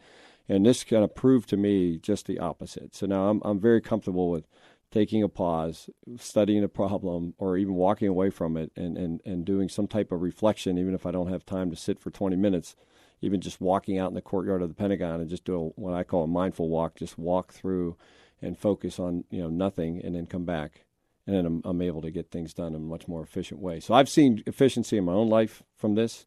And 0.49 0.66
this 0.66 0.85
kind 0.85 1.03
of 1.03 1.14
proved 1.14 1.49
to 1.51 1.57
me 1.57 1.99
just 1.99 2.27
the 2.27 2.38
opposite. 2.38 2.94
So 2.94 3.07
now 3.07 3.29
I'm 3.29 3.40
I'm 3.44 3.61
very 3.61 3.81
comfortable 3.81 4.31
with 4.31 4.47
taking 4.90 5.25
a 5.25 5.29
pause, 5.29 5.90
studying 6.18 6.62
a 6.62 6.68
problem, 6.68 7.35
or 7.38 7.57
even 7.57 7.75
walking 7.75 8.07
away 8.07 8.31
from 8.31 8.57
it 8.57 8.70
and, 8.77 8.97
and, 8.97 9.20
and 9.25 9.44
doing 9.44 9.68
some 9.68 9.88
type 9.88 10.12
of 10.12 10.23
reflection, 10.23 10.79
even 10.79 10.94
if 10.94 11.05
I 11.05 11.11
don't 11.11 11.33
have 11.33 11.44
time 11.44 11.68
to 11.70 11.77
sit 11.77 11.99
for 11.99 12.12
20 12.12 12.37
minutes, 12.37 12.77
even 13.20 13.40
just 13.40 13.61
walking 13.61 13.99
out 13.99 14.11
in 14.11 14.14
the 14.14 14.23
courtyard 14.23 14.62
of 14.62 14.68
the 14.68 14.75
Pentagon 14.75 15.20
and 15.20 15.29
just 15.29 15.44
do 15.44 15.57
a, 15.57 15.81
what 15.81 15.94
I 15.94 16.05
call 16.05 16.23
a 16.23 16.29
mindful 16.29 16.68
walk, 16.68 16.94
just 16.94 17.18
walk 17.18 17.53
through 17.53 17.97
and 18.40 18.57
focus 18.57 19.01
on 19.01 19.25
you 19.31 19.42
know 19.42 19.49
nothing 19.49 20.01
and 20.05 20.14
then 20.14 20.27
come 20.27 20.44
back 20.44 20.84
and 21.26 21.46
I'm, 21.46 21.62
I'm, 21.64 21.82
able 21.82 22.02
to 22.02 22.10
get 22.10 22.30
things 22.30 22.52
done 22.52 22.74
in 22.74 22.82
a 22.82 22.84
much 22.84 23.08
more 23.08 23.22
efficient 23.22 23.60
way. 23.60 23.80
So 23.80 23.94
I've 23.94 24.08
seen 24.08 24.42
efficiency 24.46 24.98
in 24.98 25.04
my 25.04 25.12
own 25.12 25.28
life 25.28 25.62
from 25.76 25.94
this, 25.94 26.26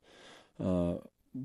uh, 0.64 0.96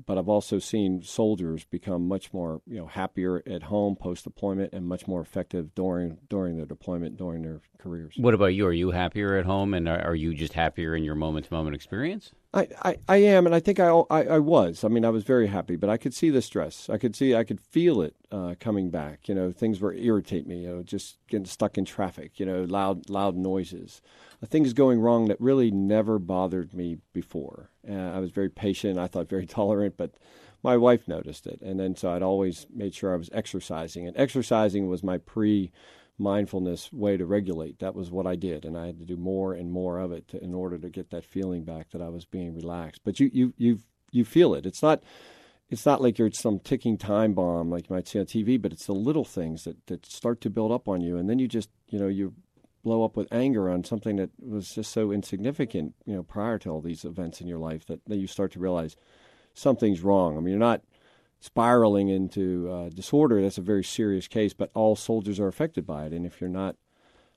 but 0.05 0.17
I've 0.17 0.29
also 0.29 0.59
seen 0.59 1.01
soldiers 1.03 1.65
become 1.65 2.07
much 2.07 2.33
more 2.33 2.61
you 2.67 2.77
know 2.77 2.87
happier 2.87 3.43
at 3.47 3.63
home 3.63 3.95
post 3.95 4.23
deployment 4.23 4.73
and 4.73 4.87
much 4.87 5.07
more 5.07 5.21
effective 5.21 5.73
during 5.75 6.17
during 6.29 6.57
their 6.57 6.65
deployment 6.65 7.17
during 7.17 7.41
their 7.41 7.61
careers. 7.77 8.15
What 8.17 8.33
about 8.33 8.47
you? 8.47 8.65
Are 8.65 8.73
you 8.73 8.91
happier 8.91 9.35
at 9.35 9.45
home, 9.45 9.73
and 9.73 9.87
are 9.87 10.15
you 10.15 10.33
just 10.33 10.53
happier 10.53 10.95
in 10.95 11.03
your 11.03 11.15
moment 11.15 11.47
to 11.47 11.53
moment 11.53 11.75
experience? 11.75 12.31
I, 12.53 12.67
I, 12.83 12.97
I 13.09 13.17
am, 13.17 13.47
and 13.47 13.55
I 13.55 13.59
think 13.59 13.79
I, 13.79 13.87
I, 13.87 14.23
I 14.25 14.39
was. 14.39 14.83
I 14.83 14.87
mean, 14.87 15.03
I 15.03 15.09
was 15.09 15.23
very 15.23 15.47
happy, 15.47 15.75
but 15.75 15.89
I 15.89 15.97
could 15.97 16.13
see 16.13 16.29
the 16.29 16.41
stress. 16.41 16.87
I 16.87 16.99
could 16.99 17.15
see, 17.15 17.33
I 17.33 17.43
could 17.43 17.59
feel 17.59 18.01
it 18.01 18.15
uh, 18.31 18.53
coming 18.59 18.91
back. 18.91 19.27
You 19.27 19.33
know, 19.33 19.51
things 19.51 19.79
were 19.79 19.93
irritate 19.93 20.45
me. 20.45 20.61
You 20.61 20.67
know, 20.67 20.83
just 20.83 21.17
getting 21.27 21.45
stuck 21.45 21.77
in 21.77 21.85
traffic. 21.85 22.39
You 22.39 22.45
know, 22.45 22.63
loud 22.63 23.09
loud 23.09 23.35
noises, 23.35 24.01
things 24.45 24.73
going 24.73 24.99
wrong 24.99 25.27
that 25.27 25.39
really 25.39 25.71
never 25.71 26.19
bothered 26.19 26.73
me 26.73 26.97
before. 27.13 27.69
Uh, 27.87 27.93
I 27.93 28.19
was 28.19 28.31
very 28.31 28.49
patient. 28.49 28.99
I 28.99 29.07
thought 29.07 29.29
very 29.29 29.45
tolerant, 29.47 29.95
but 29.97 30.11
my 30.63 30.77
wife 30.77 31.07
noticed 31.07 31.45
it, 31.45 31.61
and 31.61 31.79
then 31.79 31.95
so 31.95 32.11
I'd 32.11 32.23
always 32.23 32.65
made 32.73 32.95
sure 32.95 33.13
I 33.13 33.17
was 33.17 33.29
exercising, 33.33 34.07
and 34.07 34.15
exercising 34.17 34.87
was 34.87 35.03
my 35.03 35.17
pre 35.17 35.71
mindfulness 36.17 36.93
way 36.93 37.17
to 37.17 37.25
regulate. 37.25 37.79
That 37.79 37.95
was 37.95 38.11
what 38.11 38.27
I 38.27 38.35
did, 38.35 38.65
and 38.65 38.77
I 38.77 38.85
had 38.85 38.99
to 38.99 39.05
do 39.05 39.17
more 39.17 39.53
and 39.53 39.71
more 39.71 39.99
of 39.99 40.11
it 40.11 40.27
to, 40.29 40.41
in 40.41 40.53
order 40.53 40.77
to 40.77 40.89
get 40.89 41.09
that 41.09 41.25
feeling 41.25 41.63
back 41.63 41.91
that 41.91 42.01
I 42.01 42.09
was 42.09 42.25
being 42.25 42.55
relaxed. 42.55 43.01
But 43.03 43.19
you 43.19 43.29
you 43.33 43.53
you 43.57 43.79
you 44.11 44.23
feel 44.23 44.53
it. 44.53 44.65
It's 44.65 44.81
not 44.81 45.03
it's 45.69 45.85
not 45.85 46.01
like 46.01 46.17
you're 46.17 46.31
some 46.31 46.59
ticking 46.59 46.97
time 46.97 47.33
bomb 47.33 47.69
like 47.69 47.89
you 47.89 47.95
might 47.95 48.07
see 48.07 48.19
on 48.19 48.25
TV, 48.25 48.61
but 48.61 48.71
it's 48.71 48.85
the 48.85 48.93
little 48.93 49.25
things 49.25 49.65
that 49.65 49.85
that 49.87 50.05
start 50.05 50.39
to 50.41 50.49
build 50.49 50.71
up 50.71 50.87
on 50.87 51.01
you, 51.01 51.17
and 51.17 51.29
then 51.29 51.39
you 51.39 51.47
just 51.47 51.69
you 51.89 51.99
know 51.99 52.07
you 52.07 52.33
blow 52.83 53.03
up 53.03 53.15
with 53.15 53.31
anger 53.31 53.69
on 53.69 53.83
something 53.83 54.17
that 54.17 54.29
was 54.39 54.75
just 54.75 54.91
so 54.91 55.11
insignificant, 55.11 55.95
you 56.05 56.15
know, 56.15 56.23
prior 56.23 56.59
to 56.59 56.69
all 56.69 56.81
these 56.81 57.05
events 57.05 57.41
in 57.41 57.47
your 57.47 57.57
life 57.57 57.85
that, 57.87 58.01
that 58.07 58.17
you 58.17 58.27
start 58.27 58.51
to 58.51 58.59
realize 58.59 58.95
something's 59.53 60.01
wrong. 60.01 60.37
I 60.37 60.39
mean, 60.39 60.49
you're 60.49 60.59
not 60.59 60.81
spiraling 61.39 62.09
into 62.09 62.69
uh, 62.71 62.89
disorder, 62.89 63.41
that's 63.41 63.57
a 63.57 63.61
very 63.61 63.83
serious 63.83 64.27
case, 64.27 64.53
but 64.53 64.71
all 64.73 64.95
soldiers 64.95 65.39
are 65.39 65.47
affected 65.47 65.85
by 65.85 66.05
it. 66.05 66.13
And 66.13 66.25
if 66.25 66.39
you're 66.39 66.49
not 66.49 66.75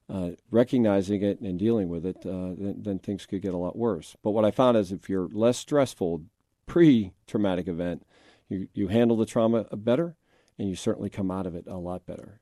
uh, 0.08 0.30
recognizing 0.50 1.22
it 1.22 1.40
and 1.40 1.58
dealing 1.58 1.88
with 1.88 2.06
it, 2.06 2.18
uh, 2.18 2.54
then, 2.56 2.76
then, 2.78 2.98
things 3.00 3.26
could 3.26 3.42
get 3.42 3.54
a 3.54 3.58
lot 3.58 3.76
worse. 3.76 4.14
But 4.22 4.30
what 4.30 4.44
I 4.44 4.52
found 4.52 4.76
is 4.76 4.92
if 4.92 5.08
you're 5.08 5.28
less 5.32 5.58
stressful 5.58 6.22
pre 6.66 7.12
traumatic 7.26 7.66
event, 7.66 8.06
you, 8.48 8.68
you 8.72 8.88
handle 8.88 9.16
the 9.16 9.26
trauma 9.26 9.64
better 9.72 10.14
and 10.58 10.68
you 10.68 10.76
certainly 10.76 11.10
come 11.10 11.30
out 11.30 11.46
of 11.46 11.56
it 11.56 11.64
a 11.66 11.76
lot 11.76 12.06
better. 12.06 12.40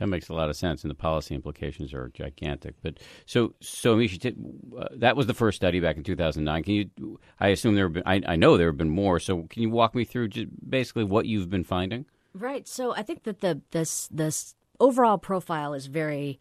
That 0.00 0.06
makes 0.06 0.30
a 0.30 0.34
lot 0.34 0.48
of 0.48 0.56
sense, 0.56 0.82
and 0.82 0.90
the 0.90 0.94
policy 0.94 1.34
implications 1.34 1.92
are 1.92 2.08
gigantic. 2.08 2.74
But 2.82 2.98
so, 3.26 3.54
so 3.60 3.94
Amisha, 3.94 4.34
uh, 4.78 4.88
that 4.96 5.14
was 5.14 5.26
the 5.26 5.34
first 5.34 5.56
study 5.56 5.78
back 5.78 5.98
in 5.98 6.04
2009. 6.04 6.62
Can 6.62 6.72
you? 6.74 7.20
I 7.38 7.48
assume 7.48 7.74
there 7.74 7.84
have 7.84 7.92
been. 7.92 8.02
I, 8.06 8.22
I 8.26 8.36
know 8.36 8.56
there 8.56 8.68
have 8.68 8.78
been 8.78 8.88
more. 8.88 9.20
So, 9.20 9.42
can 9.50 9.60
you 9.60 9.68
walk 9.68 9.94
me 9.94 10.04
through 10.04 10.28
just 10.28 10.48
basically 10.68 11.04
what 11.04 11.26
you've 11.26 11.50
been 11.50 11.64
finding? 11.64 12.06
Right. 12.32 12.66
So, 12.66 12.94
I 12.94 13.02
think 13.02 13.24
that 13.24 13.40
the 13.40 13.60
this 13.72 14.08
this 14.10 14.54
overall 14.80 15.18
profile 15.18 15.74
is 15.74 15.84
very 15.84 16.40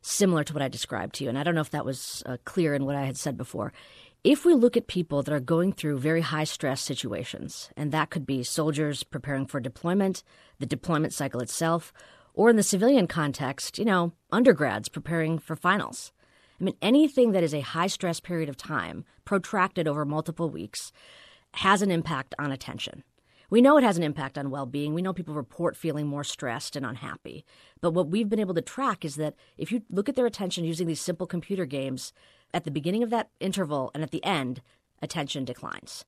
similar 0.00 0.44
to 0.44 0.52
what 0.52 0.62
I 0.62 0.68
described 0.68 1.16
to 1.16 1.24
you, 1.24 1.28
and 1.28 1.36
I 1.36 1.42
don't 1.42 1.56
know 1.56 1.60
if 1.60 1.70
that 1.70 1.84
was 1.84 2.22
uh, 2.24 2.36
clear 2.44 2.72
in 2.72 2.84
what 2.86 2.94
I 2.94 3.04
had 3.04 3.16
said 3.16 3.36
before. 3.36 3.72
If 4.22 4.44
we 4.44 4.54
look 4.54 4.76
at 4.76 4.86
people 4.86 5.24
that 5.24 5.34
are 5.34 5.40
going 5.40 5.72
through 5.72 5.98
very 5.98 6.20
high 6.20 6.44
stress 6.44 6.80
situations, 6.80 7.70
and 7.76 7.90
that 7.90 8.10
could 8.10 8.24
be 8.24 8.44
soldiers 8.44 9.02
preparing 9.02 9.46
for 9.46 9.58
deployment, 9.58 10.22
the 10.60 10.66
deployment 10.66 11.12
cycle 11.12 11.40
itself, 11.40 11.92
or 12.34 12.50
in 12.50 12.56
the 12.56 12.62
civilian 12.62 13.06
context, 13.06 13.78
you 13.78 13.84
know, 13.84 14.12
undergrads 14.30 14.88
preparing 14.88 15.38
for 15.38 15.56
finals. 15.56 16.12
I 16.60 16.64
mean, 16.64 16.76
anything 16.80 17.32
that 17.32 17.42
is 17.42 17.54
a 17.54 17.60
high 17.60 17.88
stress 17.88 18.20
period 18.20 18.48
of 18.48 18.56
time, 18.56 19.04
protracted 19.24 19.88
over 19.88 20.04
multiple 20.04 20.48
weeks, 20.48 20.92
has 21.54 21.82
an 21.82 21.90
impact 21.90 22.34
on 22.38 22.52
attention. 22.52 23.02
We 23.50 23.60
know 23.60 23.76
it 23.76 23.84
has 23.84 23.98
an 23.98 24.02
impact 24.02 24.38
on 24.38 24.48
well 24.48 24.64
being. 24.64 24.94
We 24.94 25.02
know 25.02 25.12
people 25.12 25.34
report 25.34 25.76
feeling 25.76 26.06
more 26.06 26.24
stressed 26.24 26.74
and 26.74 26.86
unhappy. 26.86 27.44
But 27.82 27.90
what 27.90 28.08
we've 28.08 28.28
been 28.28 28.40
able 28.40 28.54
to 28.54 28.62
track 28.62 29.04
is 29.04 29.16
that 29.16 29.34
if 29.58 29.70
you 29.70 29.82
look 29.90 30.08
at 30.08 30.16
their 30.16 30.24
attention 30.24 30.64
using 30.64 30.86
these 30.86 31.00
simple 31.02 31.26
computer 31.26 31.66
games, 31.66 32.14
at 32.54 32.64
the 32.64 32.70
beginning 32.70 33.02
of 33.02 33.10
that 33.10 33.28
interval 33.40 33.90
and 33.92 34.02
at 34.02 34.10
the 34.10 34.24
end, 34.24 34.62
attention 35.02 35.44
declines. 35.44 36.06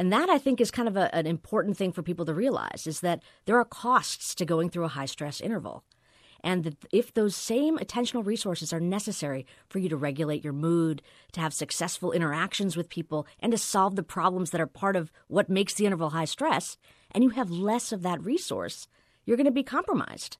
And 0.00 0.10
that 0.14 0.30
I 0.30 0.38
think 0.38 0.62
is 0.62 0.70
kind 0.70 0.88
of 0.88 0.96
a, 0.96 1.14
an 1.14 1.26
important 1.26 1.76
thing 1.76 1.92
for 1.92 2.02
people 2.02 2.24
to 2.24 2.32
realize 2.32 2.86
is 2.86 3.00
that 3.00 3.22
there 3.44 3.58
are 3.58 3.66
costs 3.66 4.34
to 4.36 4.46
going 4.46 4.70
through 4.70 4.84
a 4.84 4.88
high 4.88 5.04
stress 5.04 5.42
interval. 5.42 5.84
And 6.42 6.64
that 6.64 6.76
if 6.90 7.12
those 7.12 7.36
same 7.36 7.76
attentional 7.76 8.24
resources 8.24 8.72
are 8.72 8.80
necessary 8.80 9.44
for 9.68 9.78
you 9.78 9.90
to 9.90 9.98
regulate 9.98 10.42
your 10.42 10.54
mood, 10.54 11.02
to 11.32 11.42
have 11.42 11.52
successful 11.52 12.12
interactions 12.12 12.78
with 12.78 12.88
people, 12.88 13.26
and 13.40 13.52
to 13.52 13.58
solve 13.58 13.94
the 13.94 14.02
problems 14.02 14.52
that 14.52 14.60
are 14.62 14.66
part 14.66 14.96
of 14.96 15.12
what 15.28 15.50
makes 15.50 15.74
the 15.74 15.84
interval 15.84 16.08
high 16.08 16.24
stress, 16.24 16.78
and 17.10 17.22
you 17.22 17.28
have 17.28 17.50
less 17.50 17.92
of 17.92 18.00
that 18.00 18.24
resource, 18.24 18.88
you're 19.26 19.36
going 19.36 19.44
to 19.44 19.50
be 19.50 19.62
compromised. 19.62 20.38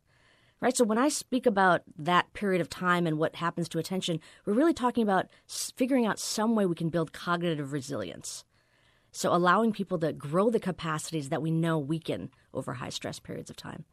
Right? 0.63 0.75
So 0.75 0.85
when 0.85 0.97
I 0.97 1.11
speak 1.11 1.45
about 1.45 1.83
that 1.99 2.33
period 2.33 2.63
of 2.63 2.71
time 2.71 3.07
and 3.07 3.19
what 3.19 3.37
happens 3.37 3.69
to 3.69 3.79
attention, 3.79 4.21
we're 4.47 4.55
really 4.55 4.73
talking 4.73 5.03
about 5.03 5.29
figuring 5.47 6.07
out 6.07 6.19
some 6.19 6.55
way 6.55 6.65
we 6.65 6.75
can 6.75 6.89
build 6.89 7.13
cognitive 7.13 7.75
resilience. 7.75 8.47
So, 9.13 9.35
allowing 9.35 9.73
people 9.73 9.99
to 9.99 10.13
grow 10.13 10.51
the 10.51 10.61
capacities 10.61 11.29
that 11.31 11.43
we 11.43 11.51
know 11.51 11.79
weaken 11.79 12.31
over 12.55 12.75
high 12.75 12.91
stress 12.91 13.19
periods 13.19 13.51
of 13.51 13.57
time. 13.57 13.85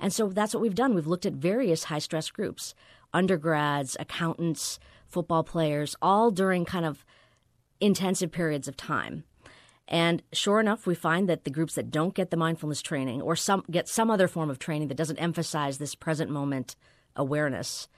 And 0.00 0.12
so 0.12 0.28
that's 0.28 0.54
what 0.54 0.60
we've 0.60 0.74
done. 0.74 0.94
We've 0.94 1.06
looked 1.06 1.26
at 1.26 1.32
various 1.34 1.84
high 1.84 1.98
stress 1.98 2.30
groups 2.30 2.74
undergrads, 3.14 3.96
accountants, 3.98 4.78
football 5.06 5.42
players, 5.42 5.96
all 6.02 6.30
during 6.30 6.66
kind 6.66 6.84
of 6.84 7.04
intensive 7.80 8.30
periods 8.30 8.68
of 8.68 8.76
time. 8.76 9.24
And 9.88 10.22
sure 10.32 10.60
enough, 10.60 10.86
we 10.86 10.94
find 10.94 11.28
that 11.28 11.44
the 11.44 11.50
groups 11.50 11.74
that 11.76 11.90
don't 11.90 12.14
get 12.14 12.30
the 12.30 12.36
mindfulness 12.36 12.82
training 12.82 13.22
or 13.22 13.34
some 13.34 13.64
get 13.70 13.88
some 13.88 14.10
other 14.10 14.28
form 14.28 14.50
of 14.50 14.58
training 14.58 14.88
that 14.88 14.98
doesn't 14.98 15.18
emphasize 15.18 15.78
this 15.78 15.94
present 15.94 16.30
moment 16.30 16.76
awareness 17.16 17.88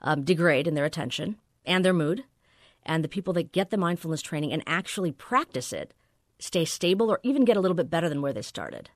um, 0.00 0.22
degrade 0.22 0.68
in 0.68 0.74
their 0.74 0.84
attention 0.84 1.36
and 1.66 1.84
their 1.84 1.92
mood. 1.92 2.24
And 2.86 3.02
the 3.02 3.08
people 3.08 3.32
that 3.34 3.52
get 3.52 3.70
the 3.70 3.76
mindfulness 3.76 4.22
training 4.22 4.52
and 4.52 4.62
actually 4.66 5.10
practice 5.10 5.72
it 5.72 5.92
stay 6.40 6.64
stable 6.64 7.10
or 7.10 7.20
even 7.22 7.44
get 7.44 7.56
a 7.56 7.60
little 7.60 7.76
bit 7.76 7.90
better 7.90 8.08
than 8.08 8.22
where 8.22 8.32
they 8.32 8.42
started. 8.42 8.90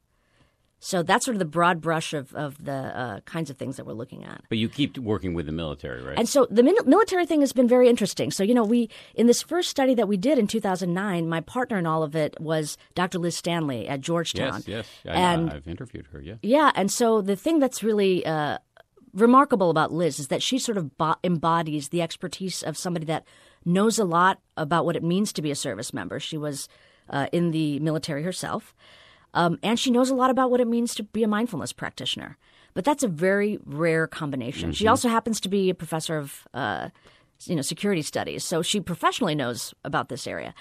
So 0.85 1.03
that's 1.03 1.25
sort 1.25 1.35
of 1.35 1.39
the 1.39 1.47
broad 1.47 1.81
brush 1.81 2.13
of, 2.13 2.35
of 2.35 2.63
the 2.63 2.73
uh, 2.73 3.21
kinds 3.21 3.49
of 3.49 3.57
things 3.57 3.79
that 3.79 3.87
we're 3.87 3.95
looking 3.95 4.23
at. 4.23 4.45
But 4.51 4.59
you 4.59 4.69
keep 4.69 4.99
working 4.99 5.33
with 5.33 5.47
the 5.47 5.53
military, 5.53 6.03
right? 6.03 6.19
And 6.19 6.29
so 6.29 6.47
the 6.51 6.63
military 6.63 7.25
thing 7.25 7.41
has 7.41 7.55
been 7.55 7.67
very 7.67 7.89
interesting. 7.89 8.31
So, 8.31 8.43
you 8.43 8.53
know, 8.53 8.65
we, 8.65 8.91
in 9.15 9.27
this 9.27 9.41
first 9.41 9.71
study 9.71 9.95
that 9.95 10.09
we 10.09 10.19
did 10.19 10.39
in 10.39 10.47
2009, 10.47 11.27
my 11.27 11.41
partner 11.41 11.79
in 11.79 11.87
all 11.87 12.03
of 12.03 12.15
it 12.15 12.39
was 12.39 12.77
Dr. 12.95 13.19
Liz 13.19 13.35
Stanley 13.35 13.89
at 13.89 14.03
Georgetown. 14.03 14.63
Yes, 14.67 14.87
yes. 15.05 15.17
and, 15.17 15.51
I, 15.51 15.55
have 15.55 15.67
interviewed 15.67 16.07
her, 16.13 16.21
yeah. 16.21 16.35
Yeah. 16.43 16.71
And 16.75 16.93
so 16.93 17.23
the 17.23 17.35
thing 17.37 17.61
that's 17.61 17.83
really 17.83 18.27
uh, 18.27 18.59
remarkable 19.15 19.71
about 19.71 19.91
Liz 19.91 20.19
is 20.19 20.29
that 20.29 20.43
she 20.43 20.59
sort 20.59 20.77
of 20.77 20.99
bo- 20.99 21.17
embodies 21.25 21.89
the 21.89 22.03
expertise 22.03 22.63
of 22.63 22.77
somebody 22.77 23.07
that 23.07 23.25
knows 23.65 23.99
a 23.99 24.05
lot 24.05 24.41
about 24.59 24.85
what 24.85 24.97
it 24.97 25.03
means 25.03 25.33
to 25.33 25.41
be 25.41 25.51
a 25.51 25.57
service 25.57 25.95
member. 25.95 26.21
She 26.21 26.37
was 26.37 26.69
uh, 27.11 27.27
in 27.33 27.51
the 27.51 27.79
military 27.81 28.23
herself. 28.23 28.75
Um, 29.35 29.59
and 29.63 29.79
she 29.79 29.91
knows 29.91 30.11
a 30.11 30.15
lot 30.15 30.31
about 30.31 30.51
what 30.51 30.61
it 30.61 30.69
means 30.69 30.95
to 30.95 31.03
be 31.03 31.23
a 31.25 31.29
mindfulness 31.29 31.73
practitioner. 31.73 32.39
But 32.73 32.85
that's 32.85 33.03
a 33.03 33.09
very 33.09 33.59
rare 33.65 34.07
combination. 34.07 34.71
Mm-hmm. 34.71 34.75
She 34.75 34.89
also 34.89 35.09
happens 35.09 35.41
to 35.41 35.49
be 35.49 35.71
a 35.71 35.75
professor 35.75 36.19
of, 36.19 36.47
uh, 36.55 36.89
you 37.45 37.57
know, 37.57 37.63
security 37.63 38.03
studies, 38.03 38.45
so 38.45 38.63
she 38.63 38.81
professionally 38.81 39.35
knows 39.35 39.75
about 39.85 40.09
this 40.09 40.27
area. 40.27 40.55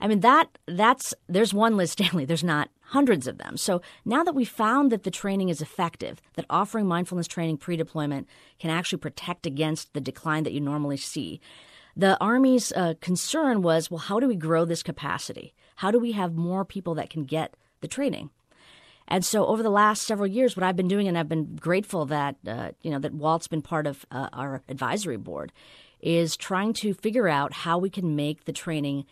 I 0.00 0.06
mean 0.06 0.20
that 0.20 0.58
that's 0.66 1.12
there's 1.28 1.52
one 1.52 1.76
Liz 1.76 1.92
Stanley. 1.92 2.24
There's 2.24 2.44
not 2.44 2.70
hundreds 2.80 3.26
of 3.26 3.38
them. 3.38 3.56
So 3.56 3.82
now 4.04 4.24
that 4.24 4.34
we 4.34 4.44
found 4.44 4.92
that 4.92 5.02
the 5.02 5.10
training 5.10 5.48
is 5.50 5.60
effective, 5.60 6.22
that 6.34 6.46
offering 6.48 6.86
mindfulness 6.86 7.26
training 7.26 7.58
pre-deployment 7.58 8.28
can 8.58 8.70
actually 8.70 8.98
protect 8.98 9.44
against 9.44 9.92
the 9.92 10.00
decline 10.00 10.44
that 10.44 10.54
you 10.54 10.60
normally 10.60 10.96
see, 10.96 11.40
the 11.96 12.16
Army's 12.18 12.72
uh, 12.72 12.94
concern 13.00 13.60
was, 13.60 13.90
well, 13.90 13.98
how 13.98 14.20
do 14.20 14.28
we 14.28 14.36
grow 14.36 14.64
this 14.64 14.82
capacity? 14.82 15.52
How 15.78 15.92
do 15.92 16.00
we 16.00 16.10
have 16.10 16.34
more 16.34 16.64
people 16.64 16.96
that 16.96 17.08
can 17.08 17.24
get 17.24 17.54
the 17.82 17.86
training? 17.86 18.30
And 19.06 19.24
so, 19.24 19.46
over 19.46 19.62
the 19.62 19.70
last 19.70 20.02
several 20.02 20.26
years, 20.26 20.56
what 20.56 20.64
I've 20.64 20.74
been 20.74 20.88
doing, 20.88 21.06
and 21.06 21.16
I've 21.16 21.28
been 21.28 21.54
grateful 21.54 22.04
that 22.06 22.34
uh, 22.44 22.72
you 22.82 22.90
know 22.90 22.98
that 22.98 23.14
Walt's 23.14 23.46
been 23.46 23.62
part 23.62 23.86
of 23.86 24.04
uh, 24.10 24.28
our 24.32 24.60
advisory 24.68 25.16
board, 25.16 25.52
is 26.00 26.36
trying 26.36 26.72
to 26.74 26.94
figure 26.94 27.28
out 27.28 27.52
how 27.52 27.78
we 27.78 27.90
can 27.90 28.16
make 28.16 28.44
the 28.44 28.52
training 28.52 29.04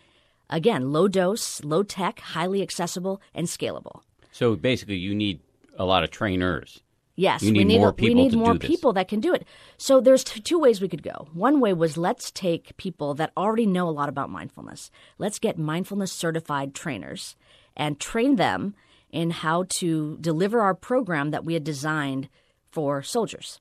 again 0.49 0.91
low 0.91 1.07
dose, 1.07 1.63
low 1.63 1.83
tech, 1.83 2.19
highly 2.19 2.61
accessible, 2.61 3.21
and 3.33 3.47
scalable. 3.47 4.01
So 4.33 4.57
basically, 4.57 4.97
you 4.97 5.15
need 5.15 5.39
a 5.77 5.85
lot 5.85 6.03
of 6.03 6.11
trainers. 6.11 6.81
Yes, 7.17 7.41
need 7.41 7.53
we 7.57 7.63
need 7.63 7.79
more 7.79 7.91
people 7.91 8.15
we 8.15 8.29
need 8.29 8.37
more 8.37 8.53
do 8.53 8.59
this. 8.59 8.67
people 8.67 8.93
that 8.93 9.07
can 9.07 9.19
do 9.19 9.33
it. 9.33 9.43
So 9.77 9.99
there's 9.99 10.23
t- 10.23 10.39
two 10.39 10.59
ways 10.59 10.79
we 10.79 10.87
could 10.87 11.01
go. 11.01 11.27
One 11.33 11.59
way 11.59 11.73
was 11.73 11.97
let's 11.97 12.31
take 12.31 12.77
people 12.77 13.15
that 13.15 13.31
already 13.35 13.65
know 13.65 13.89
a 13.89 13.91
lot 13.91 14.07
about 14.07 14.29
mindfulness. 14.29 14.91
Let's 15.17 15.39
get 15.39 15.57
mindfulness 15.57 16.11
certified 16.11 16.75
trainers 16.75 17.35
and 17.75 17.99
train 17.99 18.35
them 18.35 18.75
in 19.09 19.31
how 19.31 19.65
to 19.79 20.19
deliver 20.21 20.61
our 20.61 20.75
program 20.75 21.31
that 21.31 21.43
we 21.43 21.55
had 21.55 21.63
designed 21.63 22.29
for 22.69 23.01
soldiers. 23.01 23.59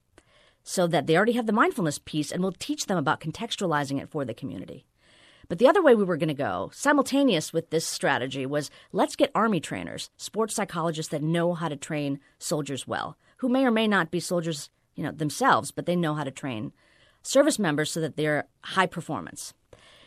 So 0.62 0.86
that 0.88 1.06
they 1.06 1.16
already 1.16 1.32
have 1.32 1.46
the 1.46 1.52
mindfulness 1.52 1.98
piece 1.98 2.30
and 2.30 2.42
we'll 2.42 2.52
teach 2.52 2.86
them 2.86 2.98
about 2.98 3.20
contextualizing 3.20 4.02
it 4.02 4.10
for 4.10 4.26
the 4.26 4.34
community. 4.34 4.84
But 5.48 5.58
the 5.58 5.68
other 5.68 5.82
way 5.82 5.94
we 5.94 6.04
were 6.04 6.18
going 6.18 6.28
to 6.28 6.34
go, 6.34 6.70
simultaneous 6.74 7.54
with 7.54 7.70
this 7.70 7.86
strategy, 7.86 8.44
was 8.44 8.70
let's 8.92 9.16
get 9.16 9.30
Army 9.34 9.60
trainers, 9.60 10.10
sports 10.18 10.54
psychologists 10.54 11.10
that 11.12 11.22
know 11.22 11.54
how 11.54 11.68
to 11.68 11.76
train 11.76 12.20
soldiers 12.38 12.86
well, 12.86 13.16
who 13.36 13.48
may 13.48 13.64
or 13.64 13.70
may 13.70 13.86
not 13.88 14.10
be 14.10 14.20
soldiers, 14.20 14.70
you 14.94 15.02
know, 15.02 15.10
themselves, 15.10 15.70
but 15.70 15.86
they 15.86 15.96
know 15.96 16.14
how 16.14 16.24
to 16.24 16.30
train 16.30 16.72
service 17.22 17.58
members 17.58 17.90
so 17.90 18.00
that 18.00 18.16
they're 18.16 18.46
high 18.62 18.86
performance. 18.86 19.52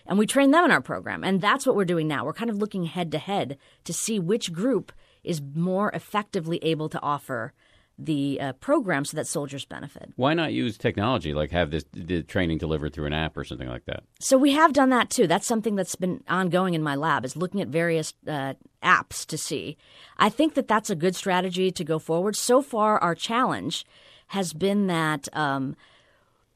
And 0.06 0.18
we 0.18 0.26
train 0.26 0.52
them 0.52 0.66
in 0.66 0.72
our 0.72 0.82
program, 0.82 1.24
and 1.24 1.40
that's 1.40 1.68
what 1.68 1.76
we're 1.76 1.86
doing 1.86 2.08
now. 2.08 2.26
We're 2.26 2.34
kind 2.34 2.50
of 2.50 2.58
looking 2.58 2.86
head 2.86 3.12
to 3.12 3.20
head 3.20 3.58
to 3.84 3.94
see 3.94 4.20
which 4.20 4.52
group 4.52 4.92
is 5.24 5.42
more 5.42 5.92
effectively 5.92 6.58
able 6.64 6.90
to 6.90 7.02
offer 7.02 7.54
the 8.00 8.40
uh, 8.40 8.54
program 8.54 9.04
so 9.04 9.18
that 9.18 9.28
soldiers 9.28 9.66
benefit. 9.66 10.12
Why 10.16 10.34
not 10.34 10.54
use 10.54 10.78
technology, 10.78 11.34
like 11.34 11.52
have 11.52 11.70
this 11.72 11.84
the 11.92 12.24
training 12.24 12.58
delivered 12.58 12.94
through 12.94 13.06
an 13.08 13.14
app 13.14 13.36
or 13.36 13.44
something 13.44 13.68
like 13.68 13.86
that? 13.86 14.04
So 14.20 14.38
we 14.38 14.54
have 14.54 14.72
done 14.74 14.90
that 14.90 15.10
too. 15.10 15.28
That's 15.28 15.46
something 15.46 15.76
that's 15.76 15.96
been 15.96 16.24
ongoing 16.28 16.74
in 16.74 16.82
my 16.82 16.96
lab 16.96 17.26
is 17.26 17.36
looking 17.36 17.62
at 17.62 17.68
various 17.68 18.14
uh, 18.26 18.54
apps 18.82 19.26
to 19.26 19.38
see. 19.38 19.78
I 20.18 20.30
think 20.30 20.54
that 20.54 20.68
that's 20.68 20.90
a 20.90 20.96
good 20.96 21.16
strategy 21.16 21.72
to 21.72 21.84
go 21.84 22.00
forward. 22.00 22.36
So 22.36 22.62
far, 22.62 22.98
our 23.00 23.16
challenge 23.16 23.86
has 24.28 24.54
been 24.54 24.88
that 24.88 25.28
um, 25.34 25.76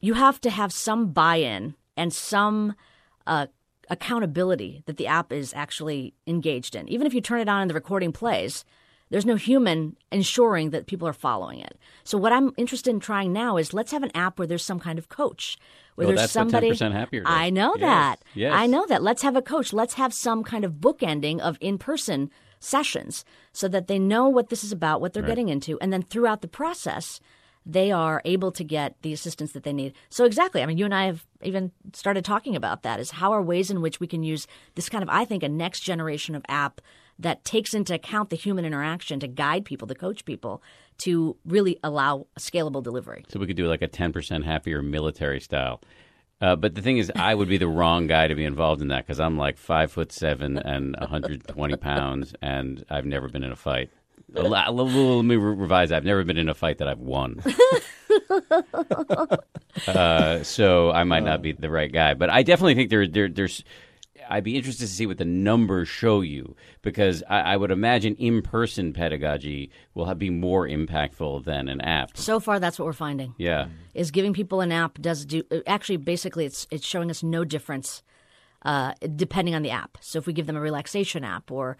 you 0.00 0.14
have 0.14 0.40
to 0.42 0.50
have 0.50 0.72
some 0.72 1.12
buy-in 1.12 1.74
and 1.96 2.12
some 2.12 2.74
uh, 3.26 3.46
accountability 3.90 4.82
that 4.86 4.96
the 4.96 5.06
app 5.06 5.32
is 5.32 5.52
actually 5.54 6.14
engaged 6.26 6.74
in. 6.74 6.88
Even 6.88 7.06
if 7.06 7.12
you 7.12 7.20
turn 7.20 7.40
it 7.40 7.48
on 7.48 7.60
and 7.60 7.70
the 7.70 7.74
recording 7.74 8.12
plays, 8.12 8.64
there's 9.14 9.24
no 9.24 9.36
human 9.36 9.96
ensuring 10.10 10.70
that 10.70 10.86
people 10.88 11.06
are 11.06 11.12
following 11.12 11.60
it. 11.60 11.78
So 12.02 12.18
what 12.18 12.32
I'm 12.32 12.52
interested 12.56 12.90
in 12.90 12.98
trying 12.98 13.32
now 13.32 13.58
is 13.58 13.72
let's 13.72 13.92
have 13.92 14.02
an 14.02 14.10
app 14.12 14.40
where 14.40 14.48
there's 14.48 14.64
some 14.64 14.80
kind 14.80 14.98
of 14.98 15.08
coach. 15.08 15.56
Where 15.94 16.08
there's 16.08 16.32
somebody 16.32 16.70
what 16.70 16.78
10% 16.78 16.90
happier 16.90 17.22
does. 17.22 17.32
I 17.32 17.48
know 17.50 17.76
Yes, 17.76 17.80
that. 17.82 18.16
yes. 18.34 18.52
I 18.52 18.66
know 18.66 18.84
that. 18.86 19.04
Let's 19.04 19.22
have 19.22 19.36
a 19.36 19.40
coach. 19.40 19.72
Let's 19.72 19.94
have 19.94 20.12
some 20.12 20.42
kind 20.42 20.64
of 20.64 20.72
bookending 20.80 21.38
of 21.38 21.58
in-person 21.60 22.28
sessions 22.58 23.24
so 23.52 23.68
that 23.68 23.86
they 23.86 24.00
know 24.00 24.28
what 24.28 24.48
this 24.48 24.64
is 24.64 24.72
about, 24.72 25.00
what 25.00 25.12
they're 25.12 25.22
getting 25.22 25.48
into, 25.48 25.78
and 25.78 25.92
then 25.92 26.02
throughout 26.02 26.42
the 26.42 26.48
process 26.48 27.20
they 27.64 27.92
are 27.92 28.20
able 28.24 28.50
to 28.50 28.64
get 28.64 29.00
the 29.02 29.12
assistance 29.12 29.52
that 29.52 29.62
they 29.62 29.72
need. 29.72 29.94
So 30.10 30.24
exactly, 30.24 30.60
I 30.60 30.66
mean, 30.66 30.76
you 30.76 30.86
and 30.86 30.94
I 30.94 31.06
have 31.06 31.24
even 31.40 31.70
started 31.92 32.24
talking 32.24 32.56
about 32.56 32.82
that. 32.82 32.98
Is 32.98 33.12
how 33.12 33.32
are 33.32 33.40
ways 33.40 33.70
in 33.70 33.80
which 33.80 34.00
we 34.00 34.08
can 34.08 34.24
use 34.24 34.48
this 34.74 34.88
kind 34.88 35.02
of, 35.04 35.08
I 35.08 35.24
think, 35.24 35.44
a 35.44 35.48
next 35.48 35.80
generation 35.80 36.34
of 36.34 36.44
app 36.48 36.80
that 37.18 37.44
takes 37.44 37.74
into 37.74 37.94
account 37.94 38.30
the 38.30 38.36
human 38.36 38.64
interaction 38.64 39.20
to 39.20 39.28
guide 39.28 39.64
people, 39.64 39.86
to 39.88 39.94
coach 39.94 40.24
people, 40.24 40.62
to 40.98 41.36
really 41.44 41.78
allow 41.82 42.26
scalable 42.38 42.82
delivery. 42.82 43.24
So 43.28 43.38
we 43.38 43.46
could 43.46 43.56
do 43.56 43.66
like 43.66 43.82
a 43.82 43.88
10% 43.88 44.44
happier 44.44 44.82
military 44.82 45.40
style. 45.40 45.80
Uh, 46.40 46.56
but 46.56 46.74
the 46.74 46.82
thing 46.82 46.98
is, 46.98 47.10
I 47.16 47.34
would 47.34 47.48
be 47.48 47.56
the 47.56 47.68
wrong 47.68 48.06
guy 48.06 48.26
to 48.26 48.34
be 48.34 48.44
involved 48.44 48.82
in 48.82 48.88
that 48.88 49.06
because 49.06 49.20
I'm 49.20 49.38
like 49.38 49.56
five 49.56 49.92
foot 49.92 50.12
seven 50.12 50.58
and 50.58 50.96
120 50.98 51.76
pounds, 51.76 52.34
and 52.42 52.84
I've 52.90 53.06
never 53.06 53.28
been 53.28 53.44
in 53.44 53.52
a 53.52 53.56
fight. 53.56 53.90
Let 54.32 55.24
me 55.24 55.36
revise. 55.36 55.92
I've 55.92 56.04
never 56.04 56.24
been 56.24 56.36
in 56.36 56.48
a 56.48 56.54
fight 56.54 56.78
that 56.78 56.88
I've 56.88 56.98
won. 56.98 57.40
uh, 59.86 60.42
so 60.42 60.90
I 60.90 61.04
might 61.04 61.22
not 61.22 61.40
be 61.40 61.52
the 61.52 61.70
right 61.70 61.92
guy, 61.92 62.14
but 62.14 62.30
I 62.30 62.42
definitely 62.42 62.74
think 62.74 62.90
there, 62.90 63.06
there 63.06 63.28
there's 63.28 63.64
I'd 64.28 64.44
be 64.44 64.56
interested 64.56 64.86
to 64.86 64.92
see 64.92 65.06
what 65.06 65.18
the 65.18 65.24
numbers 65.24 65.88
show 65.88 66.20
you 66.20 66.56
because 66.82 67.22
I, 67.28 67.40
I 67.40 67.56
would 67.56 67.70
imagine 67.70 68.14
in-person 68.16 68.92
pedagogy 68.92 69.70
will 69.94 70.06
have, 70.06 70.18
be 70.18 70.30
more 70.30 70.66
impactful 70.66 71.44
than 71.44 71.68
an 71.68 71.80
app. 71.80 72.16
So 72.16 72.40
far, 72.40 72.60
that's 72.60 72.78
what 72.78 72.86
we're 72.86 72.92
finding. 72.92 73.34
Yeah, 73.38 73.68
is 73.94 74.10
giving 74.10 74.32
people 74.32 74.60
an 74.60 74.72
app 74.72 75.00
does 75.00 75.24
do 75.24 75.42
actually 75.66 75.98
basically 75.98 76.44
it's 76.44 76.66
it's 76.70 76.86
showing 76.86 77.10
us 77.10 77.22
no 77.22 77.44
difference 77.44 78.02
uh, 78.64 78.92
depending 79.14 79.54
on 79.54 79.62
the 79.62 79.70
app. 79.70 79.98
So 80.00 80.18
if 80.18 80.26
we 80.26 80.32
give 80.32 80.46
them 80.46 80.56
a 80.56 80.60
relaxation 80.60 81.24
app 81.24 81.50
or 81.50 81.76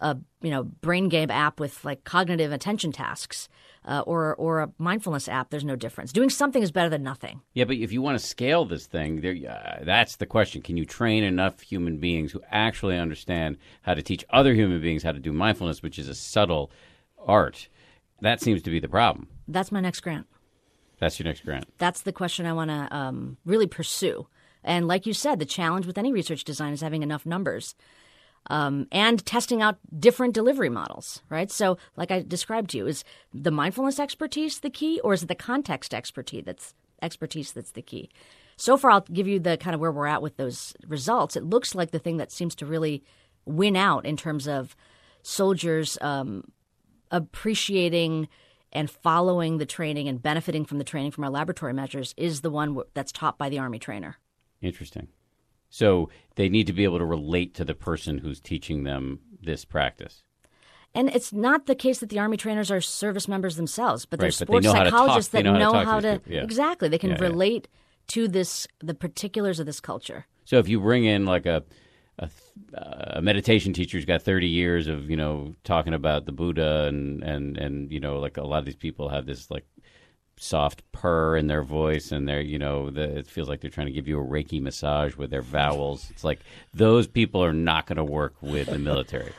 a 0.00 0.16
you 0.42 0.50
know 0.50 0.64
brain 0.64 1.08
game 1.08 1.30
app 1.30 1.58
with 1.58 1.84
like 1.84 2.04
cognitive 2.04 2.52
attention 2.52 2.92
tasks 2.92 3.48
uh, 3.88 4.02
or 4.06 4.36
or 4.36 4.60
a 4.60 4.70
mindfulness 4.78 5.28
app, 5.28 5.50
there's 5.50 5.64
no 5.64 5.74
difference. 5.74 6.12
Doing 6.12 6.30
something 6.30 6.62
is 6.62 6.70
better 6.70 6.90
than 6.90 7.02
nothing. 7.02 7.40
Yeah, 7.54 7.64
but 7.64 7.76
if 7.76 7.90
you 7.90 8.02
want 8.02 8.20
to 8.20 8.24
scale 8.24 8.64
this 8.66 8.86
thing, 8.86 9.22
there, 9.22 9.34
uh, 9.48 9.82
that's 9.84 10.16
the 10.16 10.26
question. 10.26 10.62
Can 10.62 10.76
you 10.76 10.84
train 10.84 11.24
enough 11.24 11.60
human 11.60 11.96
beings 11.96 12.30
who 12.30 12.42
actually 12.50 12.98
understand 12.98 13.56
how 13.82 13.94
to 13.94 14.02
teach 14.02 14.24
other 14.30 14.54
human 14.54 14.80
beings 14.80 15.02
how 15.02 15.12
to 15.12 15.18
do 15.18 15.32
mindfulness, 15.32 15.82
which 15.82 15.98
is 15.98 16.08
a 16.08 16.14
subtle 16.14 16.70
art? 17.18 17.68
That 18.20 18.40
seems 18.40 18.62
to 18.62 18.70
be 18.70 18.78
the 18.78 18.88
problem. 18.88 19.28
That's 19.48 19.72
my 19.72 19.80
next 19.80 20.00
grant. 20.00 20.26
That's 20.98 21.18
your 21.18 21.24
next 21.24 21.44
grant. 21.44 21.66
That's 21.78 22.02
the 22.02 22.12
question 22.12 22.44
I 22.44 22.52
want 22.52 22.70
to 22.70 22.88
um, 22.94 23.38
really 23.46 23.66
pursue. 23.66 24.26
And 24.64 24.86
like 24.86 25.06
you 25.06 25.14
said, 25.14 25.38
the 25.38 25.46
challenge 25.46 25.86
with 25.86 25.96
any 25.96 26.12
research 26.12 26.44
design 26.44 26.72
is 26.72 26.80
having 26.80 27.02
enough 27.02 27.24
numbers 27.24 27.74
um, 28.48 28.86
and 28.90 29.24
testing 29.24 29.62
out 29.62 29.78
different 29.98 30.34
delivery 30.34 30.68
models, 30.68 31.22
right? 31.28 31.50
So, 31.50 31.78
like 31.96 32.10
I 32.10 32.22
described 32.22 32.70
to 32.70 32.78
you, 32.78 32.86
is 32.86 33.04
the 33.32 33.50
mindfulness 33.50 34.00
expertise 34.00 34.60
the 34.60 34.70
key, 34.70 35.00
or 35.00 35.12
is 35.12 35.22
it 35.22 35.28
the 35.28 35.34
context 35.34 35.94
expertise 35.94 36.44
that's 36.44 36.74
expertise 37.02 37.52
that's 37.52 37.72
the 37.72 37.82
key? 37.82 38.10
So 38.56 38.76
far, 38.76 38.90
I'll 38.90 39.00
give 39.12 39.28
you 39.28 39.38
the 39.38 39.56
kind 39.56 39.74
of 39.74 39.80
where 39.80 39.92
we're 39.92 40.06
at 40.06 40.22
with 40.22 40.36
those 40.36 40.74
results. 40.86 41.36
It 41.36 41.44
looks 41.44 41.74
like 41.74 41.92
the 41.92 42.00
thing 42.00 42.16
that 42.16 42.32
seems 42.32 42.54
to 42.56 42.66
really 42.66 43.04
win 43.44 43.76
out 43.76 44.04
in 44.04 44.16
terms 44.16 44.48
of 44.48 44.74
soldiers 45.22 45.96
um, 46.00 46.50
appreciating 47.10 48.28
and 48.72 48.90
following 48.90 49.58
the 49.58 49.66
training 49.66 50.08
and 50.08 50.22
benefiting 50.22 50.64
from 50.64 50.78
the 50.78 50.84
training 50.84 51.10
from 51.10 51.24
our 51.24 51.30
laboratory 51.30 51.72
measures 51.72 52.14
is 52.16 52.40
the 52.40 52.50
one 52.50 52.82
that's 52.94 53.12
taught 53.12 53.38
by 53.38 53.48
the 53.48 53.58
Army 53.58 53.78
trainer. 53.78 54.16
Interesting. 54.60 55.08
So 55.68 56.10
they 56.36 56.48
need 56.48 56.66
to 56.66 56.72
be 56.72 56.84
able 56.84 56.98
to 56.98 57.04
relate 57.04 57.54
to 57.54 57.64
the 57.64 57.74
person 57.74 58.18
who's 58.18 58.40
teaching 58.40 58.84
them 58.84 59.20
this 59.42 59.64
practice. 59.64 60.22
And 60.94 61.10
it's 61.10 61.32
not 61.32 61.66
the 61.66 61.74
case 61.74 62.00
that 62.00 62.08
the 62.08 62.18
army 62.18 62.36
trainers 62.36 62.70
are 62.70 62.80
service 62.80 63.28
members 63.28 63.56
themselves, 63.56 64.06
but 64.06 64.18
they're 64.18 64.28
right, 64.28 64.34
sports 64.34 64.66
but 64.66 64.72
they 64.72 64.90
psychologists 64.90 65.32
that 65.32 65.44
know 65.44 65.52
how 65.52 65.58
to, 65.58 65.72
know 65.72 65.84
how 65.84 66.00
to, 66.00 66.20
yeah. 66.26 66.42
exactly. 66.42 66.88
They 66.88 66.98
can 66.98 67.10
yeah, 67.10 67.20
relate 67.20 67.68
yeah. 67.70 68.14
to 68.14 68.28
this 68.28 68.66
the 68.80 68.94
particulars 68.94 69.60
of 69.60 69.66
this 69.66 69.80
culture. 69.80 70.26
So 70.44 70.58
if 70.58 70.68
you 70.68 70.80
bring 70.80 71.04
in 71.04 71.26
like 71.26 71.44
a 71.44 71.62
a, 72.18 72.30
uh, 72.76 73.18
a, 73.18 73.22
meditation 73.22 73.72
teacher 73.72 73.96
who's 73.96 74.04
got 74.04 74.22
30 74.22 74.48
years 74.48 74.88
of 74.88 75.08
you 75.08 75.16
know 75.16 75.54
talking 75.62 75.94
about 75.94 76.26
the 76.26 76.32
Buddha 76.32 76.86
and 76.86 77.22
and 77.22 77.56
and 77.56 77.92
you 77.92 78.00
know 78.00 78.18
like 78.18 78.36
a 78.36 78.42
lot 78.42 78.58
of 78.58 78.64
these 78.64 78.74
people 78.74 79.08
have 79.08 79.26
this 79.26 79.50
like 79.50 79.66
soft 80.38 80.82
purr 80.92 81.36
in 81.36 81.46
their 81.46 81.62
voice 81.62 82.12
and 82.12 82.28
they're 82.28 82.40
you 82.40 82.58
know 82.58 82.90
the, 82.90 83.18
it 83.18 83.26
feels 83.26 83.48
like 83.48 83.60
they're 83.60 83.70
trying 83.70 83.86
to 83.86 83.92
give 83.92 84.08
you 84.08 84.20
a 84.20 84.24
reiki 84.24 84.60
massage 84.60 85.16
with 85.16 85.30
their 85.30 85.42
vowels. 85.42 86.08
It's 86.10 86.24
like 86.24 86.40
those 86.72 87.06
people 87.06 87.44
are 87.44 87.52
not 87.52 87.86
going 87.86 87.96
to 87.96 88.04
work 88.04 88.34
with 88.40 88.68
the 88.68 88.78
military 88.78 89.32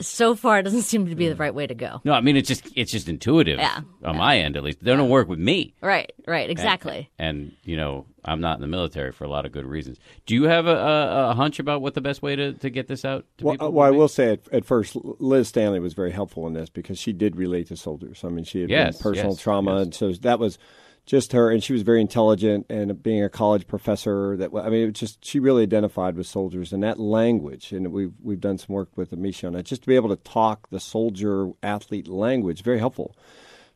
so 0.00 0.34
far 0.34 0.58
it 0.58 0.62
doesn't 0.62 0.82
seem 0.82 1.06
to 1.06 1.14
be 1.14 1.28
the 1.28 1.34
hmm. 1.34 1.40
right 1.40 1.54
way 1.54 1.66
to 1.66 1.74
go. 1.74 2.00
No 2.04 2.12
i 2.12 2.20
mean 2.20 2.36
it's 2.36 2.48
just 2.48 2.68
it's 2.74 2.90
just 2.90 3.08
intuitive 3.08 3.58
yeah, 3.58 3.80
on 4.04 4.14
yeah. 4.14 4.18
my 4.18 4.38
end 4.38 4.56
at 4.56 4.62
least. 4.62 4.82
They 4.82 4.94
don't 4.94 5.08
work 5.08 5.28
with 5.28 5.38
me. 5.38 5.74
Right 5.80 6.12
right 6.26 6.48
exactly. 6.48 7.10
and, 7.18 7.38
and, 7.38 7.52
you 7.64 7.76
know 7.76 8.06
i'm 8.24 8.40
not 8.40 8.56
in 8.56 8.60
the 8.62 8.66
military 8.66 9.12
for 9.12 9.24
a 9.24 9.28
lot 9.28 9.46
of 9.46 9.52
good 9.52 9.66
reasons. 9.66 9.98
Do 10.26 10.34
you 10.34 10.44
have 10.44 10.66
a, 10.66 10.76
a, 10.76 11.30
a 11.30 11.34
hunch 11.34 11.58
about 11.58 11.82
what 11.82 11.94
the 11.94 12.00
best 12.00 12.22
way 12.22 12.36
to, 12.36 12.52
to 12.54 12.70
get 12.70 12.88
this 12.88 13.04
out 13.04 13.24
to 13.38 13.44
well, 13.44 13.54
people 13.54 13.66
uh, 13.68 13.70
well 13.70 13.86
i 13.86 13.90
will 13.90 14.08
say 14.08 14.32
at, 14.32 14.48
at, 14.52 14.64
first 14.64 14.96
liz 14.96 15.48
stanley 15.48 15.80
was 15.80 15.94
very 15.94 16.12
helpful 16.12 16.46
in 16.46 16.54
this 16.54 16.70
because 16.70 16.98
she 16.98 17.12
did 17.12 17.36
relate 17.36 17.68
to 17.68 17.76
soldiers. 17.76 18.24
I 18.24 18.28
mean 18.28 18.44
she 18.44 18.62
had 18.62 18.70
yes, 18.70 19.00
personal 19.00 19.32
yes, 19.32 19.40
trauma 19.40 19.76
yes. 19.76 19.82
and 19.84 19.94
so 19.94 20.12
that 20.12 20.38
was 20.38 20.58
just 21.06 21.32
her, 21.32 21.50
and 21.50 21.62
she 21.62 21.72
was 21.72 21.82
very 21.82 22.00
intelligent. 22.00 22.66
And 22.70 23.02
being 23.02 23.22
a 23.22 23.28
college 23.28 23.66
professor, 23.66 24.36
that 24.36 24.50
I 24.54 24.70
mean, 24.70 24.88
it 24.88 24.92
just 24.92 25.24
she 25.24 25.38
really 25.38 25.62
identified 25.62 26.16
with 26.16 26.26
soldiers 26.26 26.72
and 26.72 26.82
that 26.82 26.98
language. 26.98 27.72
And 27.72 27.92
we've 27.92 28.14
we've 28.22 28.40
done 28.40 28.58
some 28.58 28.74
work 28.74 28.96
with 28.96 29.10
Amishi 29.10 29.46
on 29.46 29.52
that, 29.54 29.64
just 29.64 29.82
to 29.82 29.88
be 29.88 29.96
able 29.96 30.10
to 30.10 30.22
talk 30.22 30.68
the 30.70 30.80
soldier 30.80 31.50
athlete 31.62 32.08
language, 32.08 32.62
very 32.62 32.78
helpful, 32.78 33.16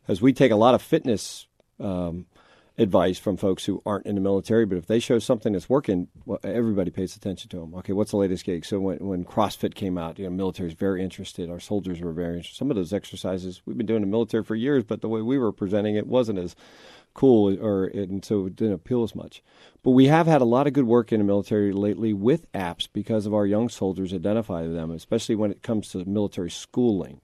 as 0.06 0.22
we 0.22 0.32
take 0.32 0.52
a 0.52 0.56
lot 0.56 0.74
of 0.74 0.82
fitness. 0.82 1.46
Um, 1.80 2.26
advice 2.78 3.18
from 3.18 3.36
folks 3.36 3.64
who 3.64 3.82
aren't 3.84 4.06
in 4.06 4.14
the 4.14 4.20
military, 4.20 4.64
but 4.64 4.78
if 4.78 4.86
they 4.86 5.00
show 5.00 5.18
something 5.18 5.52
that's 5.52 5.68
working, 5.68 6.06
well, 6.24 6.38
everybody 6.44 6.92
pays 6.92 7.16
attention 7.16 7.50
to 7.50 7.58
them. 7.58 7.74
Okay, 7.74 7.92
what's 7.92 8.12
the 8.12 8.16
latest 8.16 8.44
gig? 8.44 8.64
So 8.64 8.78
when, 8.78 8.98
when 8.98 9.24
CrossFit 9.24 9.74
came 9.74 9.98
out, 9.98 10.18
you 10.18 10.30
know, 10.30 10.50
is 10.50 10.72
very 10.74 11.02
interested. 11.02 11.50
Our 11.50 11.58
soldiers 11.58 12.00
were 12.00 12.12
very 12.12 12.36
interested. 12.36 12.56
Some 12.56 12.70
of 12.70 12.76
those 12.76 12.92
exercises 12.92 13.62
we've 13.66 13.76
been 13.76 13.86
doing 13.86 14.02
in 14.02 14.08
the 14.08 14.12
military 14.12 14.44
for 14.44 14.54
years, 14.54 14.84
but 14.84 15.00
the 15.00 15.08
way 15.08 15.20
we 15.20 15.38
were 15.38 15.50
presenting 15.50 15.96
it 15.96 16.06
wasn't 16.06 16.38
as 16.38 16.54
cool 17.18 17.60
or 17.60 17.86
and 17.86 18.24
so 18.24 18.46
it 18.46 18.54
didn't 18.54 18.74
appeal 18.74 19.02
as 19.02 19.12
much. 19.12 19.42
But 19.82 19.90
we 19.90 20.06
have 20.06 20.28
had 20.28 20.40
a 20.40 20.44
lot 20.44 20.68
of 20.68 20.72
good 20.72 20.86
work 20.86 21.12
in 21.12 21.18
the 21.18 21.24
military 21.24 21.72
lately 21.72 22.12
with 22.12 22.50
apps 22.52 22.86
because 22.92 23.26
of 23.26 23.34
our 23.34 23.44
young 23.44 23.68
soldiers 23.68 24.14
identify 24.14 24.68
them, 24.68 24.92
especially 24.92 25.34
when 25.34 25.50
it 25.50 25.64
comes 25.64 25.88
to 25.88 26.04
military 26.04 26.50
schooling, 26.50 27.20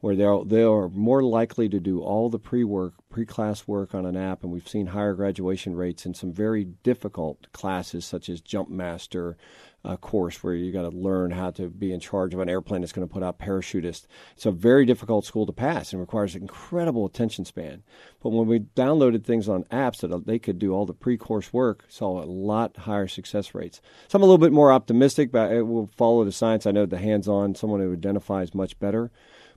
where 0.00 0.16
they 0.16 0.24
are 0.24 0.44
they 0.44 0.64
are 0.64 0.88
more 0.88 1.22
likely 1.22 1.68
to 1.68 1.78
do 1.78 2.00
all 2.00 2.28
the 2.28 2.40
pre 2.40 2.64
work, 2.64 2.94
pre 3.08 3.24
class 3.24 3.68
work 3.68 3.94
on 3.94 4.04
an 4.04 4.16
app, 4.16 4.42
and 4.42 4.50
we've 4.50 4.66
seen 4.66 4.88
higher 4.88 5.14
graduation 5.14 5.76
rates 5.76 6.04
in 6.04 6.12
some 6.12 6.32
very 6.32 6.64
difficult 6.64 7.46
classes 7.52 8.04
such 8.04 8.28
as 8.28 8.40
Jump 8.40 8.68
Master, 8.68 9.36
uh, 9.84 9.96
course 9.96 10.42
where 10.42 10.54
you 10.54 10.72
got 10.72 10.82
to 10.82 10.96
learn 10.96 11.30
how 11.30 11.50
to 11.50 11.68
be 11.68 11.92
in 11.92 12.00
charge 12.00 12.34
of 12.34 12.40
an 12.40 12.48
airplane 12.48 12.82
that's 12.82 12.92
going 12.92 13.06
to 13.06 13.12
put 13.12 13.22
out 13.22 13.38
parachutists. 13.38 14.06
It's 14.34 14.46
a 14.46 14.50
very 14.50 14.84
difficult 14.84 15.24
school 15.24 15.46
to 15.46 15.52
pass 15.52 15.92
and 15.92 16.00
requires 16.00 16.34
incredible 16.34 17.06
attention 17.06 17.44
span. 17.44 17.82
But 18.22 18.30
when 18.30 18.46
we 18.46 18.60
downloaded 18.60 19.24
things 19.24 19.48
on 19.48 19.64
apps 19.64 20.00
that 20.00 20.26
they 20.26 20.38
could 20.38 20.58
do 20.58 20.72
all 20.72 20.86
the 20.86 20.92
pre-course 20.92 21.52
work, 21.52 21.84
saw 21.88 22.22
a 22.22 22.26
lot 22.26 22.76
higher 22.78 23.08
success 23.08 23.54
rates. 23.54 23.80
So 24.08 24.16
I'm 24.16 24.22
a 24.22 24.26
little 24.26 24.38
bit 24.38 24.52
more 24.52 24.72
optimistic, 24.72 25.32
but 25.32 25.52
it 25.52 25.62
will 25.62 25.90
follow 25.96 26.24
the 26.24 26.32
science. 26.32 26.66
I 26.66 26.72
know 26.72 26.86
the 26.86 26.98
hands-on, 26.98 27.54
someone 27.54 27.80
who 27.80 27.92
identifies 27.92 28.54
much 28.54 28.78
better. 28.78 29.10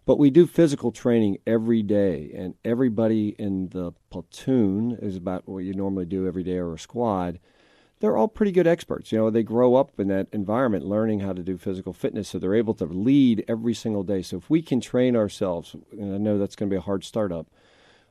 But 0.05 0.19
we 0.19 0.29
do 0.29 0.47
physical 0.47 0.91
training 0.91 1.37
every 1.47 1.81
day, 1.81 2.29
and 2.35 2.55
everybody 2.65 3.29
in 3.39 3.69
the 3.69 3.93
platoon 4.09 4.97
is 5.01 5.15
about 5.15 5.47
what 5.47 5.59
you 5.59 5.73
normally 5.73 6.05
do 6.05 6.27
every 6.27 6.43
day 6.43 6.57
or 6.57 6.73
a 6.73 6.79
squad 6.79 7.39
they're 8.03 8.17
all 8.17 8.27
pretty 8.27 8.51
good 8.51 8.67
experts. 8.67 9.13
You 9.13 9.17
know, 9.17 9.29
they 9.29 9.43
grow 9.43 9.75
up 9.75 9.97
in 9.97 10.09
that 10.09 10.27
environment 10.33 10.85
learning 10.85 11.21
how 11.21 11.31
to 11.31 11.41
do 11.41 11.57
physical 11.57 11.93
fitness, 11.93 12.27
so 12.27 12.37
they're 12.37 12.53
able 12.53 12.73
to 12.73 12.85
lead 12.85 13.45
every 13.47 13.73
single 13.73 14.03
day. 14.03 14.21
So 14.21 14.35
if 14.35 14.49
we 14.49 14.61
can 14.61 14.81
train 14.81 15.15
ourselves, 15.15 15.73
and 15.89 16.13
I 16.13 16.17
know 16.17 16.37
that's 16.37 16.57
going 16.57 16.69
to 16.69 16.73
be 16.73 16.77
a 16.77 16.81
hard 16.81 17.05
startup, 17.05 17.47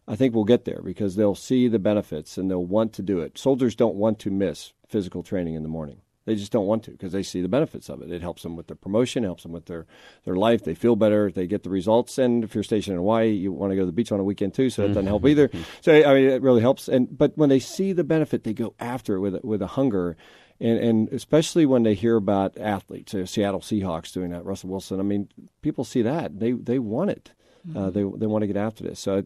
I 0.08 0.16
think 0.16 0.34
we'll 0.34 0.44
get 0.44 0.64
there 0.64 0.80
because 0.82 1.16
they'll 1.16 1.34
see 1.34 1.68
the 1.68 1.78
benefits 1.78 2.38
and 2.38 2.50
they'll 2.50 2.64
want 2.64 2.94
to 2.94 3.02
do 3.02 3.20
it. 3.20 3.36
Soldiers 3.36 3.74
don't 3.74 3.96
want 3.96 4.18
to 4.20 4.30
miss 4.30 4.72
physical 4.88 5.22
training 5.22 5.56
in 5.56 5.62
the 5.62 5.68
morning. 5.68 6.00
They 6.24 6.34
just 6.36 6.52
don't 6.52 6.66
want 6.66 6.84
to 6.84 6.92
because 6.92 7.12
they 7.12 7.22
see 7.22 7.42
the 7.42 7.48
benefits 7.48 7.88
of 7.88 8.00
it. 8.00 8.10
It 8.10 8.22
helps 8.22 8.42
them 8.42 8.56
with 8.56 8.68
their 8.68 8.76
promotion, 8.76 9.24
helps 9.24 9.42
them 9.42 9.52
with 9.52 9.66
their, 9.66 9.86
their 10.24 10.36
life. 10.36 10.62
They 10.62 10.74
feel 10.74 10.94
better. 10.94 11.30
They 11.30 11.46
get 11.46 11.64
the 11.64 11.70
results. 11.70 12.16
And 12.18 12.44
if 12.44 12.54
you're 12.54 12.64
stationed 12.64 12.94
in 12.94 12.98
Hawaii, 12.98 13.30
you 13.30 13.52
want 13.52 13.72
to 13.72 13.76
go 13.76 13.82
to 13.82 13.86
the 13.86 13.92
beach 13.92 14.12
on 14.12 14.20
a 14.20 14.24
weekend 14.24 14.54
too, 14.54 14.70
so 14.70 14.82
that 14.82 14.88
doesn't 14.88 15.06
help 15.06 15.26
either. 15.26 15.50
So 15.80 15.92
I 15.92 16.14
mean, 16.14 16.28
it 16.30 16.42
really 16.42 16.60
helps. 16.60 16.88
And 16.88 17.16
but 17.16 17.36
when 17.36 17.48
they 17.48 17.58
see 17.58 17.92
the 17.92 18.04
benefit, 18.04 18.44
they 18.44 18.54
go 18.54 18.74
after 18.78 19.16
it 19.16 19.20
with 19.20 19.42
with 19.42 19.62
a 19.62 19.68
hunger. 19.68 20.16
And, 20.60 20.78
and 20.78 21.08
especially 21.12 21.66
when 21.66 21.82
they 21.82 21.94
hear 21.94 22.14
about 22.14 22.56
athletes, 22.56 23.10
so 23.10 23.24
Seattle 23.24 23.58
Seahawks 23.60 24.12
doing 24.12 24.30
that, 24.30 24.44
Russell 24.44 24.70
Wilson. 24.70 25.00
I 25.00 25.02
mean, 25.02 25.28
people 25.60 25.82
see 25.82 26.02
that 26.02 26.38
they 26.38 26.52
they 26.52 26.78
want 26.78 27.10
it. 27.10 27.32
Uh, 27.64 27.68
mm-hmm. 27.68 27.78
Uh, 27.78 27.90
they 27.90 28.18
they 28.18 28.26
want 28.26 28.42
to 28.42 28.46
get 28.46 28.56
after 28.56 28.84
this. 28.84 29.00
So 29.00 29.24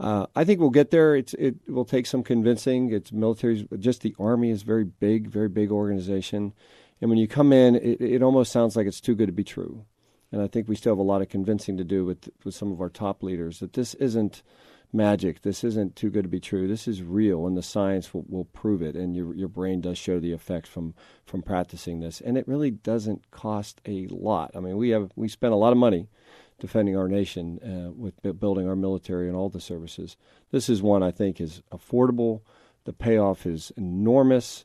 uh, 0.00 0.26
I 0.34 0.44
think 0.44 0.60
we'll 0.60 0.70
get 0.70 0.90
there. 0.90 1.14
It's, 1.14 1.34
it 1.34 1.56
will 1.68 1.84
take 1.84 2.06
some 2.06 2.22
convincing. 2.22 2.92
It's 2.92 3.12
military, 3.12 3.68
just 3.78 4.02
the 4.02 4.14
army 4.18 4.50
is 4.50 4.62
very 4.62 4.84
big, 4.84 5.28
very 5.28 5.48
big 5.48 5.70
organization, 5.70 6.52
and 7.00 7.10
when 7.10 7.18
you 7.18 7.28
come 7.28 7.52
in, 7.52 7.74
it, 7.76 8.00
it 8.00 8.22
almost 8.22 8.52
sounds 8.52 8.76
like 8.76 8.86
it's 8.86 9.00
too 9.00 9.14
good 9.14 9.26
to 9.26 9.32
be 9.32 9.44
true. 9.44 9.84
And 10.30 10.40
I 10.40 10.46
think 10.46 10.66
we 10.66 10.76
still 10.76 10.92
have 10.92 10.98
a 10.98 11.02
lot 11.02 11.20
of 11.20 11.28
convincing 11.28 11.76
to 11.76 11.84
do 11.84 12.04
with 12.04 12.30
with 12.44 12.54
some 12.54 12.72
of 12.72 12.80
our 12.80 12.88
top 12.88 13.22
leaders 13.22 13.60
that 13.60 13.74
this 13.74 13.94
isn't 13.94 14.42
magic. 14.92 15.42
This 15.42 15.64
isn't 15.64 15.96
too 15.96 16.10
good 16.10 16.22
to 16.22 16.28
be 16.28 16.40
true. 16.40 16.68
This 16.68 16.86
is 16.86 17.02
real, 17.02 17.46
and 17.46 17.56
the 17.56 17.62
science 17.62 18.12
will, 18.12 18.24
will 18.28 18.44
prove 18.46 18.82
it. 18.82 18.94
And 18.94 19.14
your 19.14 19.34
your 19.34 19.48
brain 19.48 19.80
does 19.80 19.98
show 19.98 20.20
the 20.20 20.32
effects 20.32 20.68
from 20.68 20.94
from 21.26 21.42
practicing 21.42 22.00
this, 22.00 22.20
and 22.20 22.38
it 22.38 22.48
really 22.48 22.70
doesn't 22.70 23.30
cost 23.30 23.80
a 23.86 24.06
lot. 24.08 24.52
I 24.54 24.60
mean, 24.60 24.76
we 24.76 24.90
have 24.90 25.10
we 25.16 25.28
spend 25.28 25.52
a 25.52 25.56
lot 25.56 25.72
of 25.72 25.78
money 25.78 26.08
defending 26.62 26.96
our 26.96 27.08
nation 27.08 27.58
uh, 27.58 27.90
with 27.90 28.14
building 28.38 28.68
our 28.68 28.76
military 28.76 29.26
and 29.26 29.36
all 29.36 29.48
the 29.48 29.60
services. 29.60 30.16
This 30.52 30.68
is 30.68 30.80
one 30.80 31.02
I 31.02 31.10
think 31.10 31.40
is 31.40 31.60
affordable. 31.72 32.42
The 32.84 32.92
payoff 32.92 33.46
is 33.46 33.72
enormous. 33.76 34.64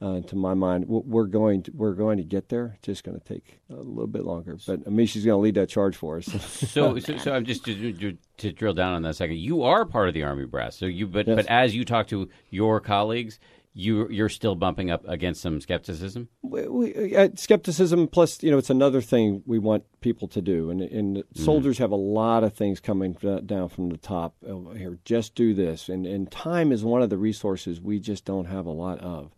Uh, 0.00 0.20
to 0.20 0.36
my 0.36 0.54
mind, 0.54 0.84
we're 0.86 1.26
going 1.26 1.60
to 1.60 1.72
we're 1.74 1.94
going 1.94 2.18
to 2.18 2.22
get 2.22 2.50
there. 2.50 2.74
It's 2.76 2.86
just 2.86 3.02
going 3.02 3.18
to 3.18 3.24
take 3.24 3.60
a 3.68 3.74
little 3.74 4.06
bit 4.06 4.24
longer. 4.24 4.56
But 4.64 4.84
Amishi's 4.84 5.24
going 5.24 5.36
to 5.36 5.42
lead 5.42 5.56
that 5.56 5.68
charge 5.68 5.96
for 5.96 6.18
us. 6.18 6.26
so, 6.70 6.96
so, 7.00 7.16
so, 7.16 7.32
I'm 7.32 7.44
just 7.44 7.64
to, 7.64 7.92
to, 7.94 8.16
to, 8.36 8.52
drill 8.52 8.74
down 8.74 8.92
on 8.92 9.02
that 9.02 9.16
second. 9.16 9.38
You 9.38 9.64
are 9.64 9.84
part 9.84 10.06
of 10.06 10.14
the 10.14 10.22
Army 10.22 10.44
brass. 10.44 10.76
So 10.76 10.86
you, 10.86 11.08
but 11.08 11.26
yes. 11.26 11.34
but 11.34 11.46
as 11.46 11.74
you 11.74 11.84
talk 11.84 12.06
to 12.08 12.28
your 12.50 12.80
colleagues, 12.80 13.40
you 13.78 14.08
you're 14.10 14.28
still 14.28 14.56
bumping 14.56 14.90
up 14.90 15.04
against 15.06 15.40
some 15.40 15.60
skepticism. 15.60 16.28
We, 16.42 16.66
we, 16.66 17.16
uh, 17.16 17.28
skepticism 17.36 18.08
plus, 18.08 18.42
you 18.42 18.50
know, 18.50 18.58
it's 18.58 18.70
another 18.70 19.00
thing 19.00 19.42
we 19.46 19.60
want 19.60 19.84
people 20.00 20.26
to 20.28 20.42
do, 20.42 20.68
and 20.68 20.82
and 20.82 21.18
mm-hmm. 21.18 21.44
soldiers 21.44 21.78
have 21.78 21.92
a 21.92 21.96
lot 21.96 22.42
of 22.42 22.54
things 22.54 22.80
coming 22.80 23.12
down 23.46 23.68
from 23.68 23.90
the 23.90 23.96
top. 23.96 24.34
Oh, 24.46 24.72
here, 24.72 24.98
just 25.04 25.36
do 25.36 25.54
this, 25.54 25.88
and 25.88 26.06
and 26.06 26.28
time 26.30 26.72
is 26.72 26.84
one 26.84 27.02
of 27.02 27.10
the 27.10 27.18
resources 27.18 27.80
we 27.80 28.00
just 28.00 28.24
don't 28.24 28.46
have 28.46 28.66
a 28.66 28.70
lot 28.70 28.98
of. 28.98 29.32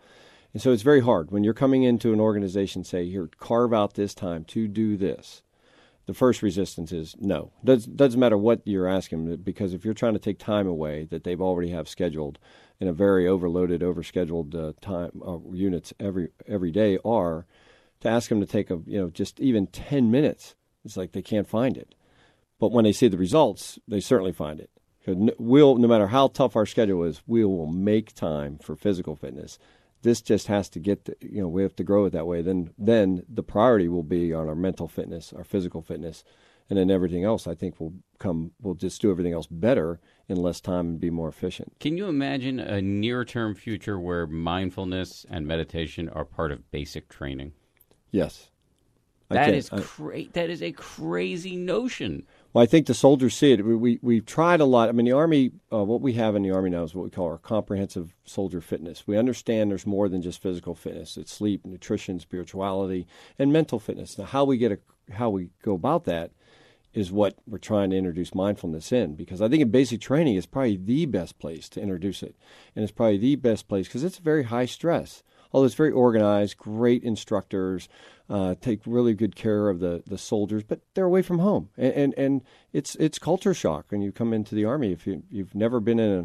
And 0.55 0.63
so 0.63 0.73
it's 0.73 0.83
very 0.83 1.01
hard 1.01 1.31
when 1.31 1.45
you're 1.45 1.55
coming 1.55 1.83
into 1.83 2.13
an 2.13 2.19
organization, 2.19 2.83
say, 2.83 3.09
here, 3.09 3.29
carve 3.39 3.75
out 3.75 3.95
this 3.95 4.15
time 4.15 4.45
to 4.47 4.67
do 4.67 4.97
this. 4.97 5.43
The 6.07 6.15
first 6.15 6.43
resistance 6.43 6.91
is 6.91 7.15
no. 7.21 7.53
Does 7.63 7.85
doesn't 7.85 8.19
matter 8.19 8.39
what 8.39 8.63
you're 8.65 8.89
asking 8.89 9.37
because 9.45 9.75
if 9.75 9.85
you're 9.85 9.95
trying 9.95 10.15
to 10.15 10.19
take 10.19 10.39
time 10.39 10.67
away 10.67 11.05
that 11.11 11.25
they've 11.25 11.41
already 11.41 11.71
have 11.71 11.89
scheduled 11.89 12.39
in 12.81 12.89
a 12.89 12.93
very 12.93 13.29
overloaded, 13.29 13.83
overscheduled 13.83 14.55
uh, 14.55 14.73
time 14.81 15.23
uh, 15.25 15.39
units 15.53 15.93
every 16.01 16.31
every 16.49 16.71
day 16.71 16.99
are 17.05 17.47
to 18.01 18.09
ask 18.09 18.29
them 18.29 18.41
to 18.41 18.47
take 18.47 18.71
a 18.71 18.81
you 18.87 19.01
know 19.01 19.11
just 19.11 19.39
even 19.41 19.67
ten 19.67 20.11
minutes. 20.11 20.57
It's 20.85 20.97
like 20.97 21.13
they 21.13 21.23
can't 21.23 21.49
find 21.49 21.77
it. 21.77 21.95
But 22.59 22.73
when 22.73 22.85
they 22.85 22.93
see 22.93 23.09
the 23.09 23.19
results, 23.19 23.79
they 23.87 24.01
certainly 24.01 24.33
find 24.33 24.61
it. 24.61 24.71
We'll, 25.07 25.77
no 25.77 25.89
matter 25.89 26.09
how 26.09 26.29
tough 26.29 26.57
our 26.57 26.67
schedule 26.67 27.05
is, 27.05 27.23
we 27.27 27.45
will 27.45 27.67
make 27.67 28.15
time 28.15 28.59
for 28.59 28.77
physical 28.77 29.17
fitness 29.17 29.59
this 30.03 30.21
just 30.21 30.47
has 30.47 30.69
to 30.71 30.79
get 30.79 31.05
the, 31.05 31.17
you 31.21 31.41
know 31.41 31.49
we 31.49 31.63
have 31.63 31.77
to 31.77 31.85
grow 31.85 32.05
it 32.05 32.11
that 32.11 32.27
way 32.27 32.43
then 32.43 32.71
then 32.79 33.23
the 33.29 33.43
priority 33.43 33.89
will 33.89 34.03
be 34.03 34.33
on 34.33 34.49
our 34.49 34.55
mental 34.55 34.89
fitness 34.89 35.33
our 35.33 35.45
physical 35.45 35.83
fitness 35.83 36.25
and 36.69 36.79
then 36.79 36.91
everything 36.91 37.25
else 37.25 37.47
i 37.47 37.55
think 37.55 37.79
will 37.81 37.95
come 38.19 38.53
we'll 38.61 38.75
just 38.75 39.01
do 39.01 39.11
everything 39.11 39.33
else 39.33 39.47
better 39.47 40.01
in 40.31 40.37
less 40.37 40.61
time 40.61 40.87
and 40.87 41.01
be 41.01 41.11
more 41.11 41.29
efficient 41.29 41.73
can 41.81 41.97
you 41.97 42.07
imagine 42.07 42.59
a 42.59 42.81
near 42.81 43.25
term 43.25 43.55
future 43.55 43.99
where 43.99 44.27
mindfulness 44.27 45.27
and 45.31 45.47
meditation 45.47 46.09
are 46.09 46.25
part 46.25 46.53
of 46.53 46.71
basic 46.71 47.09
training 47.09 47.53
yes 48.11 48.51
that 49.29 49.55
is 49.55 49.69
great 49.97 50.33
that 50.33 50.51
is 50.51 50.63
a 50.63 50.73
crazy 50.73 51.57
notion 51.57 52.27
well, 52.53 52.65
I 52.65 52.67
think 52.67 52.87
the 52.87 52.95
soldiers 52.95 53.37
see 53.37 53.53
it. 53.53 53.65
We, 53.65 53.77
we, 53.77 53.99
we've 54.03 54.27
tried 54.27 54.61
a 54.61 54.65
lot. 54.65 54.89
I 54.89 54.93
mean, 54.93 55.07
the 55.07 55.13
Army, 55.13 55.53
uh, 55.73 55.85
what 55.85 56.01
we 56.01 56.15
have 56.15 56.35
in 56.35 56.43
the 56.43 56.51
Army 56.51 56.71
now 56.71 56.83
is 56.83 56.95
what 56.95 57.05
we 57.05 57.11
call 57.11 57.27
our 57.27 57.39
comprehensive 57.39 58.13
soldier 58.25 58.61
fitness. 58.61 59.07
We 59.07 59.17
understand 59.17 59.71
there's 59.71 59.87
more 59.87 60.09
than 60.09 60.21
just 60.21 60.43
physical 60.43 60.75
fitness. 60.75 61.17
It's 61.17 61.33
sleep, 61.33 61.65
nutrition, 61.65 62.19
spirituality, 62.19 63.07
and 63.39 63.53
mental 63.53 63.79
fitness. 63.79 64.19
Now, 64.19 64.25
how 64.25 64.45
we 64.45 64.59
get 64.59 64.73
a, 64.73 64.79
how 65.13 65.31
we 65.31 65.51
go 65.63 65.75
about 65.75 66.05
that 66.07 66.33
is 66.93 67.13
what 67.13 67.37
we're 67.47 67.59
trying 67.59 67.91
to 67.91 67.97
introduce 67.97 68.35
mindfulness 68.35 68.91
in 68.91 69.15
because 69.15 69.41
I 69.41 69.49
think 69.49 69.63
in 69.63 69.71
basic 69.71 70.01
training 70.01 70.37
is 70.37 70.47
probably 70.47 70.77
the 70.77 71.07
best 71.07 71.39
place 71.39 71.69
to 71.71 71.81
introduce 71.81 72.23
it. 72.23 72.35
And 72.75 72.83
it's 72.83 72.93
probably 72.93 73.19
the 73.19 73.37
best 73.37 73.69
place 73.69 73.87
because 73.87 74.05
it's 74.05 74.19
very 74.19 74.45
high 74.45 74.67
stress. 74.67 75.23
Although 75.53 75.67
it's 75.67 75.75
very 75.75 75.91
organized, 75.91 76.59
great 76.59 77.03
instructors, 77.03 77.89
uh, 78.29 78.55
take 78.61 78.81
really 78.87 79.15
good 79.15 79.35
care 79.35 79.69
of 79.69 79.81
the, 79.81 80.03
the 80.07 80.19
soldiers, 80.19 80.63
but 80.63 80.81
they're 80.95 81.05
away 81.05 81.23
from 81.23 81.41
home, 81.41 81.71
and, 81.77 81.93
and, 81.93 82.15
and 82.17 82.43
it's 82.73 82.95
it's 82.97 83.19
culture 83.19 83.53
shock 83.53 83.87
when 83.89 84.01
you 84.01 84.13
come 84.13 84.33
into 84.33 84.55
the 84.55 84.65
army. 84.65 84.93
If 84.93 85.09
you 85.09 85.25
you've 85.29 85.53
never 85.57 85.81
been 85.81 85.99
in 85.99 86.11
a, 86.13 86.21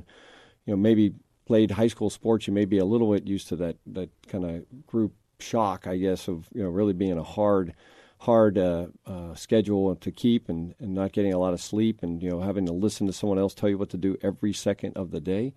you 0.66 0.74
know, 0.74 0.76
maybe 0.76 1.16
played 1.48 1.72
high 1.72 1.88
school 1.88 2.12
sports, 2.12 2.46
you 2.46 2.54
may 2.54 2.66
be 2.66 2.78
a 2.78 2.86
little 2.86 3.12
bit 3.12 3.26
used 3.26 3.48
to 3.48 3.56
that 3.56 3.78
that 3.88 4.12
kind 4.28 4.46
of 4.46 4.86
group 4.86 5.14
shock, 5.40 5.88
I 5.88 5.98
guess, 5.98 6.28
of 6.28 6.48
you 6.54 6.62
know 6.62 6.70
really 6.70 6.94
being 6.94 7.18
a 7.18 7.24
hard 7.24 7.74
hard 8.26 8.58
uh, 8.58 8.88
uh, 9.06 9.36
schedule 9.36 9.96
to 9.96 10.12
keep 10.12 10.50
and, 10.50 10.74
and 10.80 10.94
not 10.94 11.12
getting 11.12 11.32
a 11.32 11.38
lot 11.38 11.54
of 11.54 11.62
sleep 11.62 12.02
and 12.02 12.22
you 12.24 12.30
know 12.30 12.42
having 12.42 12.66
to 12.66 12.74
listen 12.74 13.06
to 13.08 13.14
someone 13.14 13.38
else 13.38 13.54
tell 13.54 13.70
you 13.70 13.78
what 13.78 13.90
to 13.90 13.98
do 13.98 14.18
every 14.22 14.52
second 14.52 14.98
of 14.98 15.12
the 15.12 15.22
day. 15.22 15.54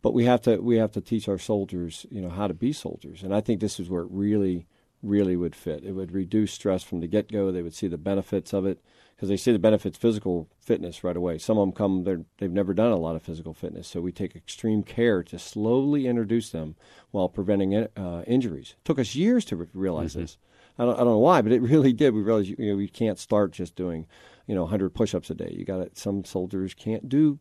But 0.00 0.14
we 0.14 0.24
have 0.24 0.40
to 0.42 0.58
we 0.58 0.76
have 0.78 0.92
to 0.92 1.00
teach 1.00 1.28
our 1.28 1.38
soldiers 1.38 2.06
you 2.10 2.20
know 2.20 2.30
how 2.30 2.46
to 2.46 2.54
be 2.54 2.72
soldiers, 2.72 3.22
and 3.22 3.34
I 3.34 3.40
think 3.40 3.60
this 3.60 3.78
is 3.78 3.90
where 3.90 4.02
it 4.02 4.10
really 4.10 4.66
really 5.02 5.36
would 5.36 5.54
fit. 5.54 5.84
It 5.84 5.92
would 5.92 6.10
reduce 6.10 6.52
stress 6.52 6.82
from 6.82 7.00
the 7.00 7.06
get 7.06 7.30
go. 7.30 7.52
They 7.52 7.62
would 7.62 7.74
see 7.74 7.86
the 7.86 7.98
benefits 7.98 8.52
of 8.52 8.66
it 8.66 8.80
because 9.14 9.28
they 9.28 9.36
see 9.36 9.52
the 9.52 9.58
benefits 9.58 9.98
physical 9.98 10.48
fitness 10.60 11.04
right 11.04 11.16
away. 11.16 11.38
Some 11.38 11.58
of 11.58 11.62
them 11.62 11.72
come 11.72 12.04
they 12.04 12.16
they've 12.38 12.50
never 12.50 12.72
done 12.72 12.92
a 12.92 12.96
lot 12.96 13.16
of 13.16 13.22
physical 13.22 13.52
fitness, 13.52 13.86
so 13.86 14.00
we 14.00 14.12
take 14.12 14.34
extreme 14.34 14.82
care 14.82 15.22
to 15.24 15.38
slowly 15.38 16.06
introduce 16.06 16.50
them 16.50 16.74
while 17.10 17.28
preventing 17.28 17.74
uh, 17.76 18.24
injuries. 18.26 18.76
It 18.78 18.84
took 18.84 18.98
us 18.98 19.14
years 19.14 19.44
to 19.46 19.68
realize 19.74 20.12
mm-hmm. 20.12 20.22
this. 20.22 20.38
I 20.78 20.84
don't, 20.84 20.94
I 20.94 20.98
don't 20.98 21.08
know 21.08 21.18
why, 21.18 21.42
but 21.42 21.52
it 21.52 21.62
really 21.62 21.92
did. 21.92 22.14
We 22.14 22.22
realized 22.22 22.48
you 22.48 22.56
know 22.58 22.76
we 22.76 22.88
can't 22.88 23.18
start 23.18 23.52
just 23.52 23.74
doing 23.76 24.06
you 24.46 24.54
know 24.54 24.62
100 24.62 24.90
push-ups 24.90 25.30
a 25.30 25.34
day. 25.34 25.54
You 25.56 25.64
got 25.64 25.96
some 25.96 26.24
soldiers 26.24 26.74
can't 26.74 27.08
do 27.08 27.38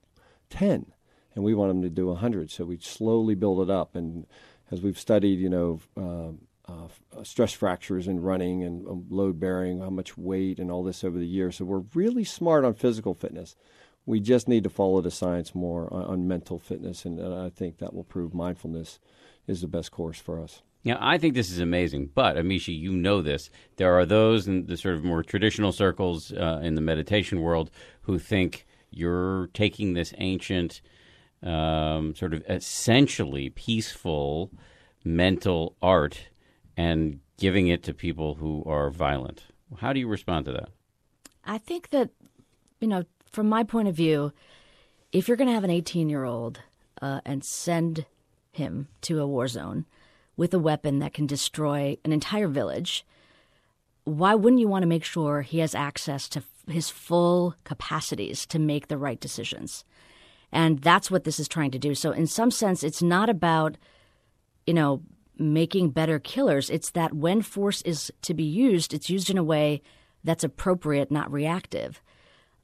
10, 0.50 0.88
and 1.36 1.44
we 1.44 1.54
want 1.54 1.70
them 1.70 1.82
to 1.82 1.90
do 1.90 2.08
100. 2.08 2.52
So 2.52 2.66
we 2.66 2.78
slowly 2.80 3.36
build 3.36 3.62
it 3.62 3.70
up 3.70 3.96
and 3.96 4.26
as 4.72 4.82
we've 4.82 5.00
studied, 5.00 5.40
you 5.40 5.50
know, 5.50 5.80
uh, 5.96 6.72
uh, 6.72 7.24
stress 7.24 7.54
fractures 7.54 8.08
in 8.08 8.22
running 8.22 8.64
and 8.64 8.88
um, 8.88 9.06
load 9.10 9.40
bearing, 9.40 9.80
how 9.80 9.90
much 9.90 10.18
weight, 10.18 10.60
and 10.60 10.70
all 10.70 10.84
this 10.84 11.04
over 11.04 11.18
the 11.18 11.28
years. 11.28 11.56
So 11.56 11.66
we're 11.66 11.84
really 11.94 12.26
smart 12.26 12.66
on 12.66 12.74
physical 12.74 13.14
fitness. 13.14 13.56
We 14.06 14.20
just 14.20 14.48
need 14.48 14.64
to 14.64 14.70
follow 14.70 15.02
the 15.02 15.12
science 15.12 15.56
more 15.56 15.92
on, 15.94 16.04
on 16.04 16.28
mental 16.28 16.60
fitness, 16.60 17.06
and, 17.06 17.20
and 17.20 17.34
I 17.34 17.50
think 17.50 17.78
that 17.78 17.94
will 17.94 18.04
prove 18.04 18.34
mindfulness 18.34 19.00
is 19.48 19.62
the 19.62 19.68
best 19.68 19.92
course 19.92 20.20
for 20.20 20.42
us. 20.42 20.62
Yeah, 20.84 20.98
I 21.00 21.18
think 21.18 21.34
this 21.34 21.52
is 21.52 21.60
amazing. 21.60 22.12
But 22.14 22.38
Amishi, 22.38 22.78
you 22.78 22.94
know 22.94 23.22
this. 23.22 23.50
There 23.76 23.94
are 23.94 24.06
those 24.06 24.48
in 24.48 24.68
the 24.68 24.78
sort 24.78 24.96
of 24.96 25.04
more 25.04 25.24
traditional 25.24 25.72
circles 25.72 26.32
uh, 26.32 26.62
in 26.64 26.76
the 26.76 26.82
meditation 26.82 27.42
world 27.42 27.72
who 28.04 28.20
think 28.20 28.66
you're 28.90 29.50
taking 29.54 29.94
this 29.94 30.14
ancient, 30.18 30.82
um, 31.44 32.16
sort 32.16 32.34
of 32.34 32.44
essentially 32.48 33.50
peaceful 33.50 34.52
mental 35.04 35.76
art 35.82 36.30
and 36.76 37.20
giving 37.38 37.68
it 37.68 37.84
to 37.84 37.94
people 37.94 38.36
who 38.36 38.64
are 38.66 38.90
violent. 38.90 39.44
How 39.80 39.94
do 39.94 40.00
you 40.00 40.08
respond 40.08 40.46
to 40.46 40.52
that? 40.54 40.70
I 41.46 41.58
think 41.58 41.90
that, 41.90 42.10
you 42.80 42.88
know, 42.88 43.04
from 43.32 43.48
my 43.48 43.64
point 43.64 43.88
of 43.88 43.96
view, 43.96 44.34
if 45.12 45.28
you're 45.28 45.38
going 45.38 45.48
to 45.48 45.54
have 45.54 45.64
an 45.64 45.70
18 45.70 46.10
year 46.10 46.24
old 46.24 46.62
uh, 47.02 47.22
and 47.26 47.44
send 47.44 48.06
him 48.52 48.88
to 49.02 49.20
a 49.20 49.28
war 49.28 49.48
zone 49.48 49.86
with 50.38 50.54
a 50.54 50.60
weapon 50.60 51.00
that 51.00 51.14
can 51.14 51.26
destroy 51.26 51.98
an 52.06 52.14
entire 52.14 52.48
village, 52.48 53.06
why 54.06 54.36
wouldn't 54.36 54.62
you 54.62 54.68
want 54.68 54.84
to 54.84 54.88
make 54.88 55.04
sure 55.04 55.42
he 55.42 55.60
has 55.60 55.76
access 55.76 56.30
to 56.30 56.44
his 56.68 56.90
full 56.90 57.56
capacities 57.66 58.46
to 58.46 58.60
make 58.60 58.88
the 58.88 58.98
right 58.98 59.20
decisions? 59.20 59.84
And 60.52 60.80
that's 60.80 61.12
what 61.12 61.26
this 61.26 61.40
is 61.40 61.48
trying 61.48 61.72
to 61.72 61.80
do. 61.80 61.94
So, 61.94 62.12
in 62.12 62.28
some 62.28 62.52
sense, 62.52 62.84
it's 62.84 63.02
not 63.02 63.30
about, 63.30 63.78
you 64.66 64.74
know, 64.74 65.02
making 65.38 65.90
better 65.90 66.20
killers. 66.20 66.70
It's 66.70 66.92
that 66.92 67.14
when 67.14 67.42
force 67.42 67.82
is 67.82 68.12
to 68.22 68.34
be 68.34 68.44
used, 68.44 68.94
it's 68.94 69.10
used 69.10 69.30
in 69.30 69.38
a 69.38 69.44
way 69.44 69.82
that's 70.24 70.44
appropriate, 70.44 71.12
not 71.12 71.32
reactive. 71.32 72.02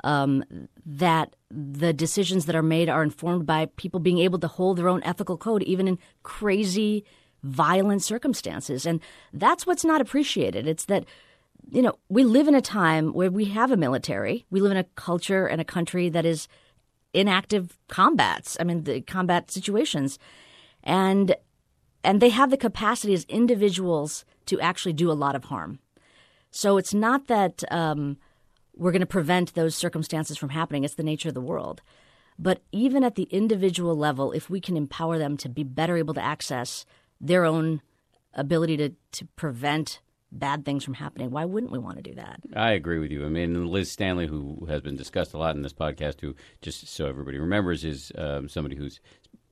Um, 0.05 0.43
that 0.85 1.35
the 1.49 1.93
decisions 1.93 2.45
that 2.45 2.55
are 2.55 2.63
made 2.63 2.89
are 2.89 3.03
informed 3.03 3.45
by 3.45 3.67
people 3.77 4.01
being 4.01 4.19
able 4.19 4.39
to 4.39 4.47
hold 4.47 4.77
their 4.77 4.89
own 4.89 5.01
ethical 5.03 5.37
code, 5.37 5.63
even 5.63 5.87
in 5.87 5.97
crazy, 6.23 7.05
violent 7.43 8.01
circumstances. 8.01 8.85
And 8.85 8.99
that's 9.33 9.67
what's 9.67 9.85
not 9.85 10.01
appreciated. 10.01 10.67
It's 10.67 10.85
that, 10.85 11.05
you 11.69 11.81
know, 11.81 11.97
we 12.09 12.23
live 12.23 12.47
in 12.47 12.55
a 12.55 12.61
time 12.61 13.13
where 13.13 13.29
we 13.29 13.45
have 13.45 13.71
a 13.71 13.77
military, 13.77 14.45
we 14.49 14.61
live 14.61 14.71
in 14.71 14.77
a 14.77 14.85
culture 14.95 15.45
and 15.45 15.61
a 15.61 15.65
country 15.65 16.09
that 16.09 16.25
is 16.25 16.47
in 17.13 17.27
active 17.27 17.77
combats, 17.89 18.57
I 18.59 18.63
mean, 18.63 18.83
the 18.83 19.01
combat 19.01 19.51
situations. 19.51 20.17
And 20.83 21.35
and 22.03 22.21
they 22.21 22.29
have 22.29 22.49
the 22.49 22.57
capacity 22.57 23.13
as 23.13 23.23
individuals 23.25 24.25
to 24.47 24.59
actually 24.59 24.91
do 24.91 25.09
a 25.09 25.13
lot 25.13 25.35
of 25.35 25.45
harm. 25.45 25.79
So 26.51 26.77
it's 26.77 26.93
not 26.93 27.27
that 27.27 27.63
um, 27.71 28.17
we're 28.75 28.91
going 28.91 28.99
to 28.99 29.05
prevent 29.05 29.53
those 29.53 29.73
circumstances 29.73 30.37
from 30.37 30.49
happening, 30.49 30.83
it's 30.83 30.95
the 30.95 31.03
nature 31.03 31.29
of 31.29 31.35
the 31.35 31.41
world. 31.41 31.81
But 32.37 32.61
even 32.71 33.03
at 33.03 33.15
the 33.15 33.23
individual 33.23 33.95
level, 33.95 34.31
if 34.31 34.49
we 34.49 34.59
can 34.59 34.75
empower 34.75 35.17
them 35.17 35.37
to 35.37 35.49
be 35.49 35.63
better 35.63 35.95
able 35.95 36.13
to 36.15 36.23
access 36.23 36.85
their 37.23 37.45
own 37.45 37.81
ability 38.33 38.77
to, 38.77 38.89
to 39.13 39.25
prevent 39.35 40.01
bad 40.31 40.65
things 40.65 40.83
from 40.83 40.95
happening. 40.95 41.31
Why 41.31 41.45
wouldn't 41.45 41.71
we 41.71 41.79
want 41.79 41.97
to 41.97 42.03
do 42.03 42.15
that? 42.15 42.41
I 42.55 42.71
agree 42.71 42.99
with 42.99 43.11
you. 43.11 43.25
I 43.25 43.29
mean, 43.29 43.67
Liz 43.67 43.91
Stanley, 43.91 44.27
who 44.27 44.65
has 44.67 44.81
been 44.81 44.95
discussed 44.95 45.33
a 45.33 45.37
lot 45.37 45.55
in 45.55 45.61
this 45.61 45.73
podcast, 45.73 46.21
who 46.21 46.35
just 46.61 46.87
so 46.87 47.07
everybody 47.07 47.37
remembers, 47.37 47.83
is 47.83 48.11
um, 48.17 48.49
somebody 48.49 48.75
who's 48.75 48.99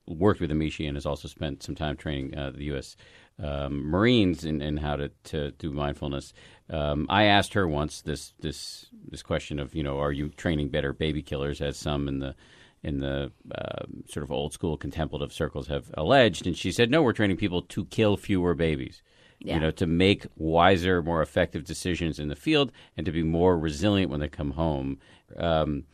worked 0.06 0.40
with 0.40 0.50
Amishi 0.50 0.86
and 0.86 0.96
has 0.96 1.06
also 1.06 1.28
spent 1.28 1.62
some 1.62 1.74
time 1.74 1.96
training 1.96 2.36
uh, 2.36 2.50
the 2.50 2.64
U.S. 2.64 2.96
Um, 3.42 3.88
Marines 3.88 4.44
in, 4.44 4.60
in, 4.60 4.76
how 4.76 4.96
to, 4.96 5.10
to 5.24 5.52
do 5.52 5.72
mindfulness. 5.72 6.32
Um, 6.68 7.06
I 7.08 7.24
asked 7.24 7.54
her 7.54 7.66
once 7.66 8.02
this 8.02 8.34
this 8.40 8.86
this 9.08 9.22
question 9.22 9.58
of 9.58 9.74
you 9.74 9.82
know 9.82 9.98
are 9.98 10.12
you 10.12 10.30
training 10.30 10.68
better 10.68 10.92
baby 10.92 11.22
killers 11.22 11.60
as 11.60 11.76
some 11.76 12.08
in 12.08 12.18
the 12.18 12.34
in 12.82 12.98
the 12.98 13.30
uh, 13.54 13.84
sort 14.08 14.24
of 14.24 14.32
old 14.32 14.52
school 14.52 14.76
contemplative 14.76 15.32
circles 15.32 15.68
have 15.68 15.90
alleged, 15.94 16.46
and 16.46 16.56
she 16.56 16.72
said 16.72 16.90
no, 16.90 17.02
we're 17.02 17.12
training 17.12 17.36
people 17.36 17.62
to 17.62 17.84
kill 17.86 18.16
fewer 18.16 18.54
babies. 18.54 19.02
Yeah. 19.38 19.54
You 19.54 19.60
know, 19.60 19.70
to 19.72 19.86
make 19.86 20.26
wiser, 20.36 21.02
more 21.02 21.20
effective 21.20 21.64
decisions 21.64 22.20
in 22.20 22.28
the 22.28 22.36
field, 22.36 22.70
and 22.96 23.04
to 23.06 23.12
be 23.12 23.24
more 23.24 23.58
resilient 23.58 24.10
when 24.10 24.20
they 24.20 24.28
come 24.28 24.52
home. 24.52 24.98
Um, 25.36 25.84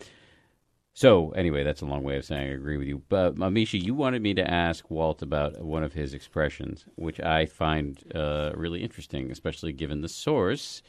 so 0.98 1.30
anyway, 1.30 1.62
that's 1.62 1.80
a 1.80 1.86
long 1.86 2.02
way 2.02 2.16
of 2.16 2.24
saying 2.24 2.50
I 2.50 2.54
agree 2.54 2.76
with 2.76 2.88
you. 2.88 3.02
But 3.08 3.36
Amishi, 3.36 3.80
you 3.80 3.94
wanted 3.94 4.20
me 4.20 4.34
to 4.34 4.50
ask 4.50 4.90
Walt 4.90 5.22
about 5.22 5.62
one 5.62 5.84
of 5.84 5.92
his 5.92 6.12
expressions, 6.12 6.86
which 6.96 7.20
I 7.20 7.46
find 7.46 8.02
uh, 8.14 8.50
really 8.54 8.82
interesting, 8.82 9.30
especially 9.30 9.72
given 9.72 10.00
the 10.00 10.08
source. 10.08 10.82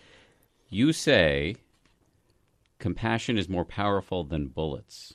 You 0.67 0.93
say 0.93 1.57
compassion 2.79 3.37
is 3.37 3.47
more 3.47 3.65
powerful 3.65 4.23
than 4.23 4.47
bullets. 4.47 5.13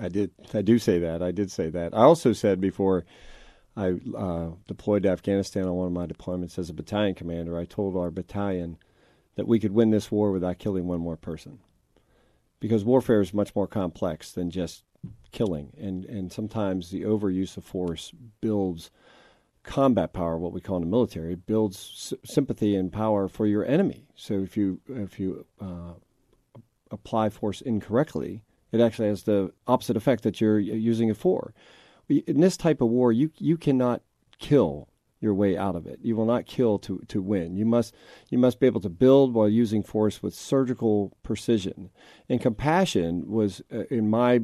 I 0.00 0.08
did. 0.08 0.30
I 0.54 0.62
do 0.62 0.78
say 0.78 0.98
that. 1.00 1.22
I 1.22 1.32
did 1.32 1.50
say 1.50 1.68
that. 1.70 1.94
I 1.94 2.02
also 2.02 2.32
said 2.32 2.60
before 2.60 3.04
I 3.76 3.94
uh, 4.16 4.50
deployed 4.66 5.02
to 5.04 5.10
Afghanistan 5.10 5.66
on 5.66 5.74
one 5.74 5.86
of 5.86 5.92
my 5.92 6.06
deployments 6.06 6.58
as 6.58 6.70
a 6.70 6.74
battalion 6.74 7.14
commander. 7.14 7.58
I 7.58 7.64
told 7.64 7.96
our 7.96 8.10
battalion 8.10 8.78
that 9.36 9.48
we 9.48 9.58
could 9.58 9.72
win 9.72 9.90
this 9.90 10.10
war 10.10 10.30
without 10.30 10.58
killing 10.58 10.86
one 10.86 11.00
more 11.00 11.16
person 11.16 11.58
because 12.60 12.84
warfare 12.84 13.20
is 13.20 13.34
much 13.34 13.54
more 13.54 13.66
complex 13.66 14.30
than 14.30 14.50
just 14.50 14.84
killing, 15.32 15.72
and 15.78 16.04
and 16.04 16.32
sometimes 16.32 16.90
the 16.90 17.02
overuse 17.02 17.56
of 17.56 17.64
force 17.64 18.12
builds 18.40 18.90
combat 19.64 20.12
power, 20.12 20.38
what 20.38 20.52
we 20.52 20.60
call 20.60 20.76
in 20.76 20.82
the 20.82 20.88
military, 20.88 21.34
builds 21.34 22.12
s- 22.12 22.18
sympathy 22.24 22.74
and 22.74 22.92
power 22.92 23.28
for 23.28 23.46
your 23.46 23.64
enemy. 23.64 24.06
So 24.14 24.34
if 24.34 24.56
you 24.56 24.80
if 24.88 25.18
you 25.18 25.44
uh, 25.60 25.94
apply 26.90 27.30
force 27.30 27.60
incorrectly, 27.60 28.42
it 28.72 28.80
actually 28.80 29.08
has 29.08 29.22
the 29.22 29.52
opposite 29.66 29.96
effect 29.96 30.22
that 30.24 30.40
you're 30.40 30.58
using 30.58 31.08
it 31.08 31.16
for. 31.16 31.54
In 32.08 32.40
this 32.40 32.56
type 32.56 32.80
of 32.80 32.88
war, 32.88 33.12
you 33.12 33.30
you 33.38 33.56
cannot 33.56 34.02
kill 34.38 34.88
your 35.22 35.32
way 35.32 35.56
out 35.56 35.76
of 35.76 35.86
it. 35.86 36.00
You 36.02 36.16
will 36.16 36.26
not 36.26 36.46
kill 36.46 36.78
to, 36.80 37.00
to 37.08 37.22
win. 37.22 37.56
You 37.56 37.64
must 37.64 37.94
you 38.28 38.38
must 38.38 38.58
be 38.58 38.66
able 38.66 38.80
to 38.80 38.90
build 38.90 39.32
while 39.32 39.48
using 39.48 39.82
force 39.82 40.22
with 40.22 40.34
surgical 40.34 41.16
precision. 41.22 41.90
And 42.28 42.40
compassion 42.40 43.30
was 43.30 43.62
uh, 43.72 43.84
in 43.90 44.10
my 44.10 44.40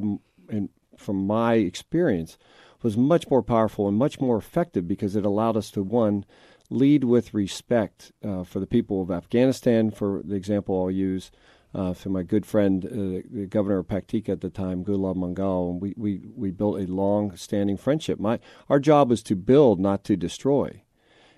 in, 0.49 0.71
from 0.97 1.27
my 1.27 1.55
experience 1.55 2.39
was 2.83 2.97
much 2.97 3.29
more 3.29 3.43
powerful 3.43 3.89
and 3.89 3.97
much 3.97 4.21
more 4.21 4.39
effective 4.39 4.87
because 4.87 5.17
it 5.17 5.25
allowed 5.25 5.57
us 5.57 5.71
to 5.73 5.83
one 5.83 6.25
lead 6.71 7.03
with 7.03 7.35
respect 7.35 8.13
uh, 8.25 8.45
for 8.45 8.61
the 8.61 8.67
people 8.67 9.03
of 9.03 9.11
Afghanistan. 9.11 9.91
For 9.91 10.23
the 10.25 10.37
example 10.37 10.81
I'll 10.81 10.91
use, 10.91 11.33
uh, 11.75 11.95
my 12.07 12.23
good 12.23 12.47
friend, 12.47 12.85
uh, 12.85 13.29
the 13.31 13.47
governor 13.47 13.79
of 13.79 13.89
Paktika 13.89 14.31
at 14.31 14.41
the 14.41 14.51
time, 14.51 14.85
Gulab 14.85 15.17
Mangal, 15.17 15.71
and 15.71 15.81
we, 15.81 15.95
we, 15.97 16.23
we 16.35 16.51
built 16.51 16.81
a 16.81 16.87
long-standing 16.87 17.77
friendship. 17.77 18.19
My 18.19 18.41
our 18.69 18.81
job 18.81 19.11
was 19.11 19.23
to 19.25 19.37
build, 19.37 19.79
not 19.79 20.05
to 20.05 20.17
destroy. 20.17 20.83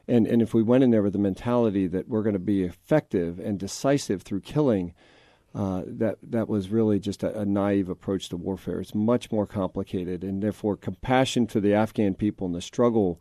And 0.07 0.26
and 0.26 0.41
if 0.41 0.55
we 0.55 0.62
went 0.62 0.85
in 0.85 0.91
there 0.91 1.03
with 1.03 1.12
the 1.12 1.18
mentality 1.18 1.87
that 1.89 2.09
we're 2.09 2.22
going 2.22 2.35
to 2.35 2.39
be 2.39 2.62
effective 2.62 3.39
and 3.39 3.59
decisive 3.59 4.22
through 4.22 4.41
killing, 4.41 4.95
uh, 5.55 5.83
that 5.87 6.18
that 6.22 6.49
was 6.49 6.70
really 6.70 7.01
just 7.01 7.22
a, 7.22 7.41
a, 7.41 7.45
naive 7.45 7.89
approach 7.89 8.28
to 8.28 8.37
warfare. 8.37 8.81
It's 8.81 8.95
much 8.95 9.33
more 9.33 9.47
complicated, 9.47 10.22
and 10.22 10.43
therefore 10.43 10.76
compassion 10.76 11.47
for 11.47 11.61
the 11.61 11.74
Afghan 11.74 12.14
people 12.14 12.47
and 12.47 12.55
the 12.55 12.61
struggle 12.61 13.20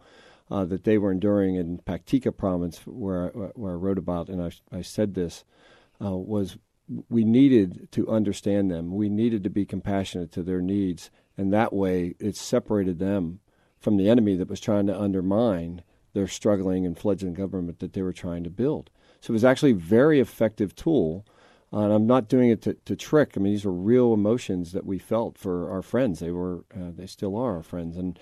uh, 0.51 0.65
that 0.65 0.83
they 0.83 0.97
were 0.97 1.11
enduring 1.11 1.55
in 1.55 1.79
Paktika 1.79 2.35
province, 2.35 2.81
where 2.85 3.29
where 3.29 3.73
I 3.73 3.75
wrote 3.75 3.97
about, 3.97 4.29
and 4.29 4.41
I, 4.41 4.51
I 4.75 4.81
said 4.81 5.15
this, 5.15 5.43
uh, 6.03 6.15
was 6.15 6.57
we 7.09 7.23
needed 7.23 7.89
to 7.91 8.09
understand 8.09 8.71
them. 8.71 8.95
We 8.95 9.09
needed 9.09 9.43
to 9.43 9.49
be 9.49 9.65
compassionate 9.65 10.31
to 10.33 10.43
their 10.43 10.61
needs, 10.61 11.11
and 11.37 11.53
that 11.53 11.73
way 11.73 12.15
it 12.19 12.35
separated 12.35 12.99
them 12.99 13.39
from 13.79 13.97
the 13.97 14.09
enemy 14.09 14.35
that 14.35 14.49
was 14.49 14.59
trying 14.59 14.87
to 14.87 14.99
undermine 14.99 15.83
their 16.13 16.27
struggling 16.27 16.85
and 16.85 16.97
fledgling 16.97 17.33
government 17.33 17.79
that 17.79 17.93
they 17.93 18.01
were 18.01 18.13
trying 18.13 18.43
to 18.43 18.49
build. 18.49 18.89
So 19.21 19.31
it 19.31 19.33
was 19.33 19.45
actually 19.45 19.71
a 19.71 19.75
very 19.75 20.19
effective 20.19 20.75
tool. 20.75 21.25
Uh, 21.71 21.81
and 21.81 21.93
I'm 21.93 22.07
not 22.07 22.27
doing 22.27 22.49
it 22.49 22.63
to, 22.63 22.73
to, 22.85 22.95
trick. 22.95 23.33
I 23.35 23.39
mean, 23.39 23.53
these 23.53 23.65
were 23.65 23.71
real 23.71 24.11
emotions 24.13 24.71
that 24.71 24.87
we 24.87 24.97
felt 24.97 25.37
for 25.37 25.69
our 25.69 25.83
friends. 25.83 26.19
They 26.19 26.31
were, 26.31 26.65
uh, 26.75 26.91
they 26.95 27.05
still 27.05 27.37
are 27.37 27.57
our 27.57 27.63
friends. 27.63 27.95
And 27.95 28.17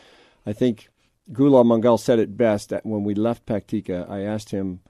I 0.45 0.51
think 0.51 0.89
Gulab 1.31 1.65
Mangal 1.65 1.97
said 1.97 2.19
it 2.19 2.35
best 2.35 2.69
that 2.69 2.85
when 2.85 3.05
we 3.05 3.15
left 3.15 3.45
Paktika, 3.45 4.09
I 4.09 4.21
asked 4.21 4.49
him, 4.49 4.81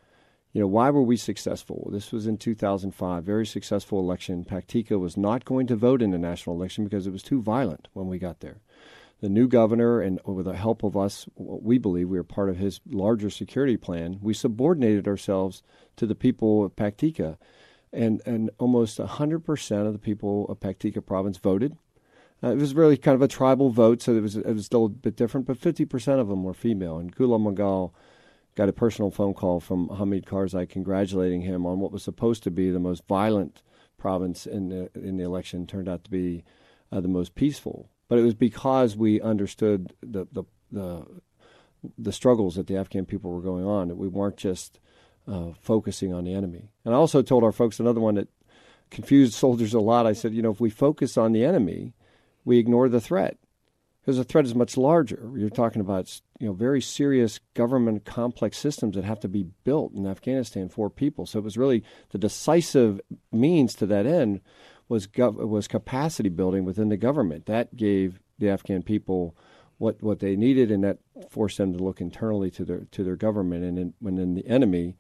you 0.58 0.64
know, 0.64 0.68
why 0.68 0.90
were 0.90 1.04
we 1.04 1.18
successful? 1.18 1.88
This 1.92 2.12
was 2.12 2.26
in 2.26 2.38
2005, 2.38 3.24
very 3.24 3.46
successful 3.46 4.00
election. 4.00 4.44
Paktika 4.44 5.00
was 5.00 5.16
not 5.16 5.46
going 5.46 5.68
to 5.68 5.76
vote 5.76 6.02
in 6.02 6.10
the 6.10 6.18
national 6.18 6.56
election 6.56 6.84
because 6.84 7.06
it 7.06 7.12
was 7.12 7.22
too 7.22 7.44
violent 7.44 7.90
when 7.94 8.08
we 8.08 8.18
got 8.18 8.40
there. 8.40 8.58
The 9.22 9.30
new 9.30 9.48
governor, 9.48 10.02
and 10.02 10.20
with 10.26 10.48
the 10.48 10.56
help 10.56 10.82
of 10.82 10.98
us, 10.98 11.30
we 11.36 11.78
believe 11.78 12.10
we 12.10 12.18
were 12.18 12.24
part 12.24 12.50
of 12.50 12.58
his 12.58 12.82
larger 12.90 13.30
security 13.30 13.78
plan. 13.78 14.18
We 14.20 14.34
subordinated 14.34 15.08
ourselves 15.08 15.62
to 15.96 16.08
the 16.08 16.16
people 16.16 16.66
of 16.66 16.76
Paktika, 16.76 17.38
and 17.94 18.24
and 18.26 18.50
almost 18.58 18.98
100% 18.98 19.86
of 19.86 19.94
the 19.94 20.00
people 20.00 20.48
of 20.50 20.60
Paktika 20.60 21.06
province 21.06 21.38
voted. 21.38 21.78
Uh, 22.44 22.48
it 22.50 22.58
was 22.58 22.74
really 22.74 22.98
kind 22.98 23.14
of 23.14 23.22
a 23.22 23.28
tribal 23.28 23.70
vote, 23.70 24.02
so 24.02 24.16
it 24.16 24.22
was 24.22 24.36
it 24.36 24.54
was 24.56 24.66
still 24.66 24.86
a 24.86 24.90
bit 24.90 25.16
different. 25.16 25.46
But 25.46 25.62
50% 25.62 26.20
of 26.20 26.28
them 26.28 26.44
were 26.44 26.56
female, 26.56 26.98
and 26.98 27.16
Gulab 27.16 27.44
Mangal 27.44 27.94
got 28.58 28.68
a 28.68 28.74
personal 28.74 29.12
phone 29.12 29.36
call 29.36 29.60
from 29.60 29.88
Hamid 29.88 30.26
Karzai 30.26 30.68
congratulating 30.68 31.42
him 31.42 31.64
on 31.68 31.80
what 31.80 31.92
was 31.92 32.02
supposed 32.02 32.42
to 32.42 32.50
be 32.50 32.72
the 32.72 32.80
most 32.80 33.08
violent 33.08 33.62
province 34.00 34.48
in 34.48 34.70
the 34.70 34.90
in 34.96 35.18
the 35.18 35.24
election 35.24 35.68
turned 35.68 35.88
out 35.88 36.04
to 36.04 36.10
be 36.10 36.44
uh, 36.92 37.00
the 37.00 37.08
most 37.08 37.36
peaceful. 37.36 37.92
But 38.10 38.18
it 38.18 38.24
was 38.24 38.34
because 38.34 38.98
we 38.98 39.22
understood 39.22 39.94
the, 40.02 40.28
the 40.32 40.44
the 40.72 41.06
the 42.00 42.12
struggles 42.12 42.56
that 42.56 42.66
the 42.66 42.78
Afghan 42.78 43.06
people 43.06 43.32
were 43.32 43.42
going 43.42 43.64
on 43.64 43.90
that 43.90 43.96
we 43.96 44.08
weren't 44.08 44.38
just 44.38 44.80
uh, 45.28 45.52
focusing 45.62 46.12
on 46.12 46.24
the 46.24 46.34
enemy. 46.34 46.72
And 46.84 46.96
I 46.96 46.98
also 46.98 47.22
told 47.22 47.44
our 47.44 47.52
folks 47.52 47.80
another 47.80 48.02
one 48.02 48.16
that 48.16 48.28
confused 48.90 49.34
soldiers 49.36 49.76
a 49.76 49.80
lot. 49.80 50.08
I 50.08 50.14
said, 50.14 50.34
you 50.34 50.42
know, 50.42 50.52
if 50.52 50.60
we 50.60 50.72
focus 50.72 51.16
on 51.16 51.32
the 51.32 51.46
enemy, 51.46 51.94
we 52.44 52.58
ignore 52.58 52.90
the 52.90 53.02
threat 53.02 53.38
because 54.08 54.18
the 54.20 54.24
threat 54.24 54.46
is 54.46 54.56
much 54.56 54.78
larger. 54.78 55.30
You're 55.36 55.50
talking 55.50 55.82
about 55.82 56.22
you 56.40 56.48
know 56.48 56.54
very 56.54 56.82
serious 56.82 57.42
government 57.56 58.06
complex 58.06 58.58
systems 58.58 58.96
that 58.96 59.04
have 59.04 59.20
to 59.20 59.28
be 59.28 59.48
built 59.66 59.92
in 59.94 60.08
Afghanistan 60.08 60.70
for 60.70 60.90
people. 60.90 61.26
So 61.26 61.40
it 61.40 61.44
was 61.44 61.58
really 61.58 61.84
the 62.12 62.18
decisive 62.18 63.02
means 63.34 63.76
to 63.76 63.86
that 63.88 64.06
end 64.06 64.40
was 64.88 65.08
gov- 65.08 65.46
was 65.46 65.68
capacity 65.68 66.30
building 66.30 66.64
within 66.64 66.88
the 66.88 66.96
government. 66.96 67.48
That 67.48 67.76
gave 67.76 68.22
the 68.40 68.50
Afghan 68.50 68.82
people 68.82 69.36
what 69.78 70.02
what 70.02 70.20
they 70.20 70.38
needed, 70.38 70.72
and 70.72 70.86
that 70.86 71.00
forced 71.30 71.58
them 71.58 71.74
to 71.74 71.84
look 71.84 72.00
internally 72.00 72.50
to 72.52 72.64
their 72.64 72.88
to 72.92 73.04
their 73.04 73.18
government. 73.18 73.66
And 73.66 73.94
when 74.00 74.36
the 74.36 74.48
enemy 74.48 74.96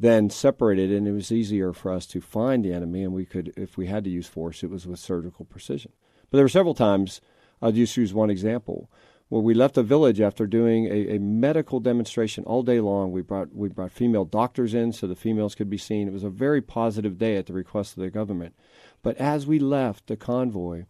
then 0.00 0.30
separated, 0.30 0.90
and 0.90 1.06
it 1.06 1.12
was 1.12 1.30
easier 1.30 1.72
for 1.72 1.92
us 1.92 2.06
to 2.06 2.20
find 2.20 2.64
the 2.64 2.72
enemy, 2.72 3.04
and 3.04 3.12
we 3.12 3.24
could, 3.24 3.52
if 3.56 3.76
we 3.76 3.86
had 3.86 4.02
to 4.02 4.10
use 4.10 4.26
force, 4.26 4.64
it 4.64 4.70
was 4.70 4.84
with 4.84 4.98
surgical 4.98 5.44
precision. 5.44 5.92
But 6.28 6.38
there 6.38 6.44
were 6.44 6.48
several 6.48 6.74
times 6.74 7.20
I'll 7.60 7.72
just 7.72 7.96
use 7.96 8.14
one 8.14 8.30
example 8.30 8.90
Well, 9.30 9.42
we 9.42 9.54
left 9.54 9.76
a 9.76 9.82
village 9.82 10.20
after 10.20 10.46
doing 10.46 10.86
a, 10.86 11.16
a, 11.16 11.18
medical 11.18 11.80
demonstration 11.80 12.44
all 12.44 12.62
day 12.62 12.80
long. 12.80 13.12
We 13.12 13.22
brought 13.22 13.54
we 13.54 13.68
brought 13.68 13.92
female 13.92 14.24
doctors 14.24 14.74
in 14.74 14.92
so 14.92 15.06
the 15.06 15.14
females 15.14 15.54
could 15.54 15.68
be 15.68 15.78
seen. 15.78 16.08
It 16.08 16.14
was 16.14 16.24
a 16.24 16.30
very 16.30 16.62
positive 16.62 17.18
day 17.18 17.36
at 17.36 17.46
the 17.46 17.52
request 17.52 17.96
of 17.96 18.02
the 18.02 18.10
government. 18.10 18.54
But 19.02 19.16
as 19.16 19.46
we 19.46 19.58
left 19.58 20.06
the 20.06 20.16
convoy, 20.16 20.84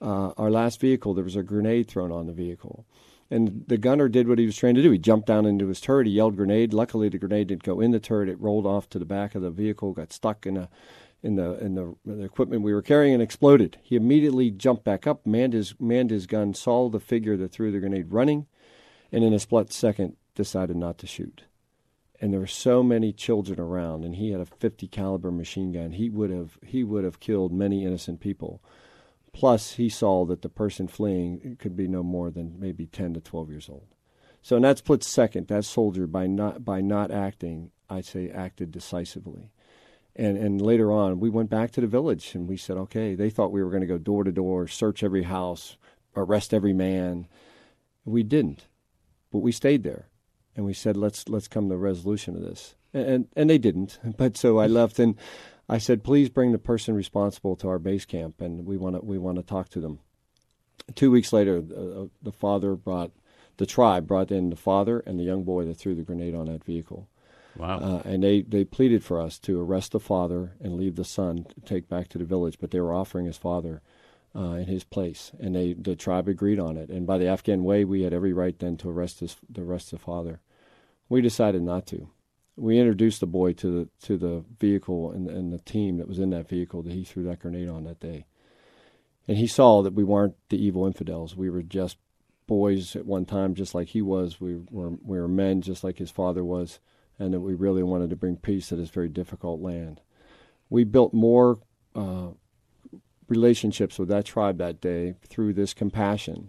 uh, 0.00 0.32
our 0.36 0.50
last 0.50 0.80
vehicle, 0.80 1.14
there 1.14 1.24
was 1.24 1.36
a 1.36 1.42
grenade 1.42 1.88
thrown 1.88 2.12
on 2.12 2.26
the 2.26 2.32
vehicle. 2.32 2.86
And 3.30 3.64
the 3.68 3.78
gunner 3.78 4.08
did 4.08 4.26
what 4.26 4.40
he 4.40 4.46
was 4.46 4.56
trained 4.56 4.76
to 4.76 4.82
do. 4.82 4.90
He 4.90 4.98
jumped 4.98 5.28
down 5.28 5.46
into 5.46 5.68
his 5.68 5.80
turret. 5.80 6.08
He 6.08 6.14
yelled 6.14 6.36
grenade. 6.36 6.74
Luckily, 6.74 7.08
the 7.08 7.18
grenade 7.18 7.46
didn't 7.46 7.62
go 7.62 7.80
in 7.80 7.92
the 7.92 8.00
turret. 8.00 8.28
It 8.28 8.40
rolled 8.40 8.66
off 8.66 8.88
to 8.90 8.98
the 8.98 9.04
back 9.04 9.36
of 9.36 9.42
the 9.42 9.52
vehicle, 9.52 9.92
got 9.92 10.12
stuck 10.12 10.46
in 10.46 10.56
a 10.56 10.68
in 11.22 11.36
the 11.36 11.58
in 11.58 11.74
the, 11.74 11.94
the, 12.04 12.22
equipment 12.22 12.62
we 12.62 12.72
were 12.72 12.82
carrying 12.82 13.14
and 13.14 13.22
exploded. 13.22 13.78
He 13.82 13.96
immediately 13.96 14.50
jumped 14.50 14.84
back 14.84 15.06
up, 15.06 15.26
manned 15.26 15.52
his 15.52 15.74
manned 15.78 16.10
his 16.10 16.26
gun, 16.26 16.54
saw 16.54 16.88
the 16.88 17.00
figure 17.00 17.36
that 17.36 17.52
threw 17.52 17.70
the 17.70 17.80
grenade 17.80 18.12
running, 18.12 18.46
and 19.12 19.22
in 19.22 19.32
a 19.32 19.38
split 19.38 19.72
second 19.72 20.16
decided 20.34 20.76
not 20.76 20.98
to 20.98 21.06
shoot. 21.06 21.44
And 22.20 22.32
there 22.32 22.40
were 22.40 22.46
so 22.46 22.82
many 22.82 23.12
children 23.12 23.58
around, 23.58 24.04
and 24.04 24.16
he 24.16 24.30
had 24.30 24.40
a 24.40 24.46
50 24.46 24.88
caliber 24.88 25.30
machine 25.30 25.72
gun. 25.72 25.92
He 25.92 26.10
would 26.10 26.30
have 26.30 26.58
he 26.64 26.84
would 26.84 27.04
have 27.04 27.20
killed 27.20 27.52
many 27.52 27.84
innocent 27.84 28.20
people. 28.20 28.62
Plus, 29.32 29.74
he 29.74 29.88
saw 29.88 30.24
that 30.24 30.42
the 30.42 30.48
person 30.48 30.88
fleeing 30.88 31.56
could 31.60 31.76
be 31.76 31.86
no 31.86 32.02
more 32.02 32.30
than 32.30 32.58
maybe 32.58 32.86
10 32.86 33.14
to 33.14 33.20
12 33.20 33.50
years 33.50 33.68
old. 33.68 33.86
So 34.42 34.56
in 34.56 34.62
that 34.62 34.78
split 34.78 35.04
second, 35.04 35.48
that 35.48 35.64
soldier, 35.64 36.06
by 36.06 36.26
not 36.26 36.64
by 36.64 36.80
not 36.80 37.10
acting, 37.10 37.70
I'd 37.88 38.06
say, 38.06 38.30
acted 38.30 38.70
decisively. 38.70 39.50
And, 40.16 40.36
and 40.36 40.60
later 40.60 40.92
on, 40.92 41.20
we 41.20 41.30
went 41.30 41.50
back 41.50 41.70
to 41.72 41.80
the 41.80 41.86
village 41.86 42.34
and 42.34 42.48
we 42.48 42.56
said, 42.56 42.76
okay, 42.76 43.14
they 43.14 43.30
thought 43.30 43.52
we 43.52 43.62
were 43.62 43.70
going 43.70 43.82
to 43.82 43.86
go 43.86 43.98
door 43.98 44.24
to 44.24 44.32
door, 44.32 44.66
search 44.66 45.02
every 45.02 45.22
house, 45.22 45.76
arrest 46.16 46.52
every 46.52 46.72
man. 46.72 47.26
We 48.04 48.22
didn't, 48.22 48.66
but 49.30 49.38
we 49.38 49.52
stayed 49.52 49.82
there, 49.82 50.08
and 50.56 50.64
we 50.64 50.72
said, 50.72 50.96
let's 50.96 51.28
let's 51.28 51.48
come 51.48 51.68
to 51.68 51.74
a 51.74 51.78
resolution 51.78 52.34
of 52.34 52.42
this. 52.42 52.74
And, 52.92 53.06
and 53.06 53.28
and 53.36 53.50
they 53.50 53.58
didn't. 53.58 53.98
But 54.16 54.36
so 54.36 54.58
I 54.58 54.66
left, 54.66 54.98
and 54.98 55.16
I 55.68 55.78
said, 55.78 56.02
please 56.02 56.28
bring 56.28 56.52
the 56.52 56.58
person 56.58 56.94
responsible 56.94 57.56
to 57.56 57.68
our 57.68 57.78
base 57.78 58.04
camp, 58.04 58.40
and 58.40 58.66
we 58.66 58.76
want 58.76 58.96
to 58.96 59.04
we 59.04 59.18
want 59.18 59.36
to 59.36 59.42
talk 59.42 59.68
to 59.70 59.80
them. 59.80 60.00
Two 60.94 61.10
weeks 61.10 61.32
later, 61.32 61.58
uh, 61.58 62.06
the 62.22 62.32
father 62.32 62.74
brought 62.74 63.12
the 63.58 63.66
tribe 63.66 64.06
brought 64.06 64.30
in 64.30 64.48
the 64.48 64.56
father 64.56 65.00
and 65.00 65.20
the 65.20 65.24
young 65.24 65.44
boy 65.44 65.66
that 65.66 65.74
threw 65.74 65.94
the 65.94 66.02
grenade 66.02 66.34
on 66.34 66.46
that 66.46 66.64
vehicle. 66.64 67.08
Wow. 67.60 67.78
Uh, 67.78 68.02
and 68.06 68.22
they, 68.22 68.40
they 68.40 68.64
pleaded 68.64 69.04
for 69.04 69.20
us 69.20 69.38
to 69.40 69.60
arrest 69.60 69.92
the 69.92 70.00
father 70.00 70.52
and 70.60 70.76
leave 70.76 70.96
the 70.96 71.04
son 71.04 71.44
to 71.44 71.60
take 71.60 71.88
back 71.88 72.08
to 72.08 72.18
the 72.18 72.24
village, 72.24 72.56
but 72.58 72.70
they 72.70 72.80
were 72.80 72.94
offering 72.94 73.26
his 73.26 73.36
father 73.36 73.82
uh, 74.34 74.52
in 74.52 74.66
his 74.66 74.84
place, 74.84 75.32
and 75.38 75.54
they 75.54 75.72
the 75.72 75.96
tribe 75.96 76.28
agreed 76.28 76.58
on 76.58 76.76
it. 76.76 76.88
And 76.88 77.06
by 77.06 77.18
the 77.18 77.26
Afghan 77.26 77.64
way, 77.64 77.84
we 77.84 78.02
had 78.02 78.14
every 78.14 78.32
right 78.32 78.58
then 78.58 78.76
to 78.78 78.88
arrest 78.88 79.20
his, 79.20 79.36
the 79.48 79.62
arrest 79.62 79.90
the 79.90 79.98
father. 79.98 80.40
We 81.08 81.20
decided 81.20 81.62
not 81.62 81.86
to. 81.88 82.08
We 82.56 82.78
introduced 82.78 83.20
the 83.20 83.26
boy 83.26 83.54
to 83.54 83.70
the 83.70 83.88
to 84.06 84.16
the 84.16 84.44
vehicle 84.58 85.10
and, 85.10 85.28
and 85.28 85.52
the 85.52 85.58
team 85.58 85.98
that 85.98 86.08
was 86.08 86.18
in 86.18 86.30
that 86.30 86.48
vehicle 86.48 86.82
that 86.82 86.92
he 86.92 87.04
threw 87.04 87.24
that 87.24 87.40
grenade 87.40 87.68
on 87.68 87.84
that 87.84 88.00
day. 88.00 88.26
And 89.26 89.36
he 89.36 89.46
saw 89.46 89.82
that 89.82 89.94
we 89.94 90.04
weren't 90.04 90.36
the 90.48 90.62
evil 90.62 90.86
infidels. 90.86 91.36
We 91.36 91.50
were 91.50 91.62
just 91.62 91.96
boys 92.46 92.96
at 92.96 93.06
one 93.06 93.26
time, 93.26 93.54
just 93.54 93.74
like 93.74 93.88
he 93.88 94.02
was. 94.02 94.40
We 94.40 94.60
were 94.70 94.90
we 95.02 95.18
were 95.18 95.28
men, 95.28 95.60
just 95.60 95.82
like 95.82 95.98
his 95.98 96.10
father 96.10 96.44
was, 96.44 96.78
and 97.20 97.34
that 97.34 97.40
we 97.40 97.54
really 97.54 97.82
wanted 97.82 98.10
to 98.10 98.16
bring 98.16 98.36
peace 98.36 98.70
to 98.70 98.76
this 98.76 98.88
very 98.88 99.08
difficult 99.08 99.60
land. 99.60 100.00
We 100.70 100.84
built 100.84 101.12
more 101.12 101.58
uh, 101.94 102.28
relationships 103.28 103.98
with 103.98 104.08
that 104.08 104.24
tribe 104.24 104.56
that 104.58 104.80
day 104.80 105.14
through 105.28 105.52
this 105.52 105.74
compassion, 105.74 106.48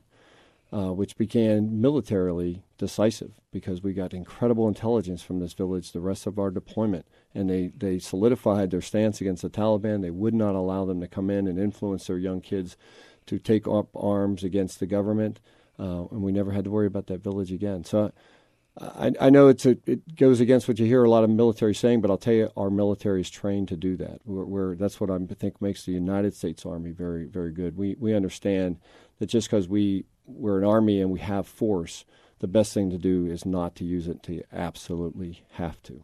uh, 0.72 0.94
which 0.94 1.18
began 1.18 1.82
militarily 1.82 2.64
decisive 2.78 3.34
because 3.52 3.84
we 3.84 3.92
got 3.94 4.14
incredible 4.14 4.70
intelligence 4.70 5.22
from 5.22 5.40
this 5.40 5.54
village 5.54 5.92
the 5.92 6.00
rest 6.00 6.26
of 6.26 6.40
our 6.40 6.50
deployment. 6.50 7.06
And 7.36 7.50
they, 7.50 7.74
they 7.76 8.00
solidified 8.00 8.72
their 8.72 8.82
stance 8.82 9.20
against 9.20 9.42
the 9.42 9.50
Taliban. 9.50 10.02
They 10.02 10.10
would 10.10 10.34
not 10.34 10.56
allow 10.56 10.86
them 10.86 11.02
to 11.02 11.08
come 11.08 11.30
in 11.30 11.48
and 11.48 11.60
influence 11.60 12.08
their 12.08 12.18
young 12.18 12.40
kids 12.40 12.78
to 13.26 13.40
take 13.40 13.68
up 13.68 13.90
arms 13.94 14.44
against 14.44 14.80
the 14.80 14.88
government. 14.88 15.42
Uh, 15.78 16.06
and 16.12 16.22
we 16.22 16.32
never 16.32 16.52
had 16.52 16.64
to 16.64 16.72
worry 16.72 16.88
about 16.88 17.08
that 17.08 17.22
village 17.22 17.52
again. 17.52 17.84
So 17.84 18.14
I, 18.80 19.12
I 19.20 19.30
know 19.30 19.50
it's 19.50 19.66
a, 19.66 19.78
it 19.86 20.16
goes 20.16 20.40
against 20.40 20.68
what 20.68 20.80
you 20.80 20.86
hear 20.86 21.04
a 21.04 21.10
lot 21.10 21.24
of 21.24 21.30
military 21.30 21.76
saying, 21.76 22.02
but 22.02 22.10
I'll 22.10 22.18
tell 22.18 22.34
you, 22.34 22.50
our 22.56 22.70
military 22.70 23.22
is 23.22 23.30
trained 23.30 23.68
to 23.68 23.76
do 23.76 23.98
that. 23.98 24.22
We're, 24.26 24.46
we're 24.46 24.76
that's 24.76 25.00
what 25.00 25.12
I 25.12 25.18
think 25.36 25.62
makes 25.62 25.86
the 25.86 25.92
United 25.92 26.34
States 26.34 26.66
Army 26.66 26.92
very, 26.92 27.26
very 27.26 27.52
good. 27.52 27.76
We 27.76 27.96
we 28.00 28.16
understand 28.16 28.80
that 29.20 29.28
just 29.28 29.50
because 29.50 29.68
we 29.68 30.06
we're 30.26 30.58
an 30.58 30.66
army 30.66 31.02
and 31.02 31.12
we 31.12 31.20
have 31.20 31.48
force, 31.48 32.06
the 32.40 32.48
best 32.48 32.74
thing 32.74 32.90
to 32.92 32.98
do 32.98 33.26
is 33.26 33.46
not 33.46 33.76
to 33.76 33.84
use 33.84 34.08
it 34.08 34.12
until 34.12 34.36
you 34.36 34.44
absolutely 34.54 35.44
have 35.54 35.82
to. 35.84 36.04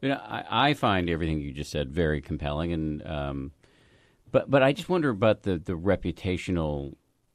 You 0.00 0.10
know, 0.10 0.20
I, 0.22 0.68
I 0.68 0.74
find 0.74 1.08
everything 1.08 1.40
you 1.40 1.52
just 1.52 1.70
said 1.70 1.90
very 1.90 2.20
compelling, 2.20 2.72
and 2.72 3.06
um, 3.06 3.52
but 4.30 4.50
but 4.50 4.62
I 4.62 4.72
just 4.72 4.90
wonder 4.90 5.08
about 5.08 5.44
the 5.44 5.56
the 5.56 5.78
reputational 5.78 6.94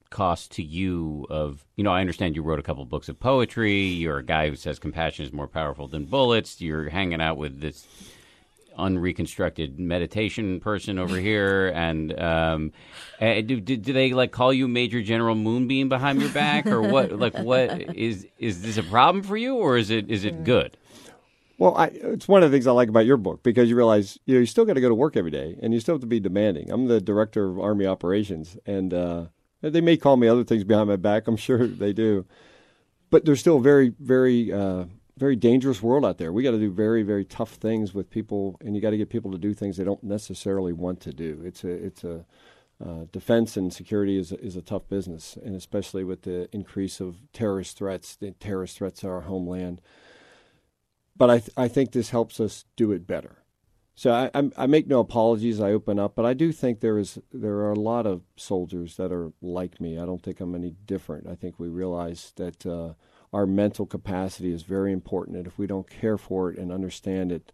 cost 0.10 0.52
to 0.52 0.64
you 0.64 1.26
of 1.30 1.66
you 1.76 1.84
know 1.84 1.92
i 1.92 2.02
understand 2.02 2.36
you 2.36 2.42
wrote 2.42 2.60
a 2.60 2.64
couple 2.64 2.84
of 2.84 2.90
books 2.90 3.10
of 3.10 3.20
poetry. 3.20 3.82
You're 3.82 4.20
a 4.20 4.26
guy 4.26 4.50
who 4.50 4.56
says 4.56 4.80
compassion 4.80 5.26
is 5.26 5.34
more 5.34 5.48
powerful 5.48 5.88
than 5.88 6.06
bullets. 6.06 6.62
You're 6.62 6.90
hanging 6.90 7.22
out 7.22 7.38
with 7.38 7.60
this 7.60 7.88
unreconstructed 8.78 9.80
meditation 9.80 10.60
person 10.60 11.00
over 11.00 11.18
here. 11.20 11.70
And 11.70 12.18
um, 12.20 12.72
uh, 13.20 13.42
do, 13.42 13.60
do, 13.60 13.78
do, 13.78 13.94
they 13.94 14.14
like 14.14 14.32
call 14.32 14.54
you 14.54 14.68
major 14.68 15.02
general 15.02 15.36
moonbeam 15.36 15.90
behind 15.90 16.22
your 16.22 16.32
back? 16.32 16.68
Or 16.68 16.82
what 16.82 17.12
like 17.20 17.38
what 17.38 17.96
is 17.96 18.28
is 18.38 18.62
this 18.62 18.78
a 18.78 18.84
problem 18.84 19.24
for 19.24 19.38
you? 19.38 19.56
Or 19.56 19.78
is 19.78 19.90
it 19.90 20.10
is 20.10 20.26
it 20.26 20.44
good? 20.44 20.78
Well, 21.60 21.76
I, 21.76 21.88
it's 21.88 22.28
one 22.28 22.44
of 22.44 22.52
the 22.52 22.56
things 22.56 22.68
I 22.68 22.72
like 22.72 22.88
about 22.88 23.08
your 23.08 23.18
book 23.18 23.42
because 23.42 23.68
you 23.68 23.76
realize 23.76 24.20
you 24.26 24.36
know 24.36 24.40
you 24.40 24.46
still 24.46 24.66
got 24.66 24.74
to 24.74 24.82
go 24.82 24.90
to 24.90 24.96
work 24.96 25.18
every 25.18 25.32
day 25.32 25.58
and 25.62 25.74
you 25.74 25.80
still 25.80 25.96
have 25.96 26.02
to 26.02 26.08
be 26.08 26.20
demanding. 26.20 26.72
I'm 26.72 26.88
the 26.88 27.02
director 27.02 27.50
of 27.50 27.60
Army 27.60 27.88
operations, 27.88 28.58
and 28.66 28.94
uh, 28.94 29.26
they 29.62 29.82
may 29.82 29.98
call 29.98 30.18
me 30.18 30.28
other 30.28 30.44
things 30.44 30.64
behind 30.64 30.90
my 30.90 30.96
back. 30.96 31.28
I'm 31.28 31.38
sure 31.38 31.68
they 31.68 31.94
do, 31.94 32.26
but 33.10 33.26
there's 33.26 33.40
still 33.40 33.58
a 33.58 33.62
very, 33.62 33.94
very, 34.00 34.52
uh, 34.52 34.86
very 35.18 35.36
dangerous 35.36 35.82
world 35.82 36.06
out 36.06 36.18
there. 36.18 36.32
We 36.32 36.44
got 36.44 36.52
to 36.52 36.60
do 36.60 36.72
very, 36.72 37.04
very 37.04 37.26
tough 37.26 37.54
things 37.54 37.94
with 37.94 38.10
people, 38.10 38.58
and 38.62 38.76
you 38.76 38.82
got 38.82 38.92
to 38.92 38.98
get 38.98 39.10
people 39.10 39.32
to 39.32 39.38
do 39.38 39.54
things 39.54 39.78
they 39.78 39.84
don't 39.84 40.04
necessarily 40.04 40.74
want 40.74 41.00
to 41.02 41.14
do. 41.14 41.42
It's 41.44 41.64
a, 41.64 41.70
it's 41.70 42.04
a 42.04 42.26
uh, 42.84 43.06
defense 43.12 43.58
and 43.58 43.74
security 43.74 44.20
is 44.20 44.32
a, 44.32 44.40
is 44.40 44.56
a 44.56 44.62
tough 44.62 44.88
business, 44.88 45.38
and 45.44 45.56
especially 45.56 46.04
with 46.04 46.22
the 46.24 46.48
increase 46.54 47.00
of 47.00 47.18
terrorist 47.34 47.78
threats, 47.78 48.16
the 48.16 48.32
terrorist 48.32 48.78
threats 48.78 49.02
to 49.02 49.08
our 49.08 49.22
homeland. 49.22 49.82
But 51.16 51.32
I, 51.32 51.40
th- 51.40 51.52
I 51.58 51.68
think 51.68 51.92
this 51.92 52.12
helps 52.12 52.40
us 52.40 52.66
do 52.76 52.92
it 52.92 53.08
better. 53.08 53.38
So 53.98 54.14
I, 54.14 54.30
I, 54.40 54.52
I 54.56 54.68
make 54.68 54.86
no 54.88 55.00
apologies. 55.00 55.60
I 55.60 55.72
open 55.72 55.98
up, 55.98 56.14
but 56.14 56.24
I 56.24 56.36
do 56.36 56.52
think 56.52 56.82
there 56.82 57.00
is 57.00 57.18
there 57.34 57.56
are 57.56 57.72
a 57.72 57.80
lot 57.80 58.06
of 58.06 58.22
soldiers 58.36 58.96
that 58.98 59.12
are 59.12 59.32
like 59.42 59.82
me. 59.82 59.98
I 59.98 60.06
don't 60.06 60.22
think 60.22 60.40
I'm 60.40 60.54
any 60.54 60.76
different. 60.86 61.28
I 61.28 61.34
think 61.34 61.56
we 61.58 61.68
realize 61.68 62.32
that 62.36 62.64
uh, 62.64 62.94
our 63.34 63.48
mental 63.48 63.88
capacity 63.88 64.54
is 64.54 64.62
very 64.62 64.94
important, 64.94 65.36
and 65.36 65.48
if 65.48 65.58
we 65.58 65.66
don't 65.66 65.90
care 65.90 66.20
for 66.20 66.52
it 66.52 66.60
and 66.60 66.72
understand 66.72 67.32
it, 67.32 67.52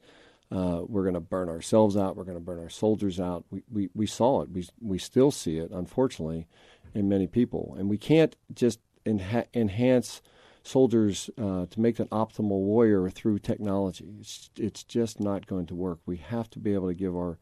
uh, 0.52 0.82
we're 0.86 1.04
going 1.04 1.14
to 1.14 1.22
burn 1.22 1.48
ourselves 1.48 1.96
out. 1.96 2.18
We're 2.18 2.26
going 2.26 2.38
to 2.38 2.44
burn 2.44 2.60
our 2.60 2.70
soldiers 2.70 3.22
out. 3.22 3.46
We, 3.50 3.64
we 3.72 3.90
we 3.94 4.06
saw 4.06 4.42
it. 4.42 4.50
We 4.52 4.68
we 4.82 4.98
still 4.98 5.32
see 5.32 5.60
it, 5.60 5.72
unfortunately, 5.72 6.50
in 6.94 7.08
many 7.08 7.26
people, 7.26 7.74
and 7.80 7.90
we 7.90 7.98
can't 7.98 8.36
just 8.54 8.82
enha- 9.06 9.48
enhance 9.54 10.22
soldiers 10.64 11.30
uh, 11.38 11.66
to 11.66 11.80
make 11.80 12.00
an 12.00 12.08
optimal 12.08 12.60
warrior 12.60 13.10
through 13.10 13.40
technology. 13.40 14.06
It's, 14.20 14.50
it's 14.58 14.84
just 14.84 15.20
not 15.20 15.46
going 15.46 15.68
to 15.68 15.76
work. 15.76 16.00
We 16.06 16.18
have 16.18 16.50
to 16.52 16.60
be 16.60 16.74
able 16.74 16.88
to 16.88 16.94
give 16.94 17.16
our 17.16 17.38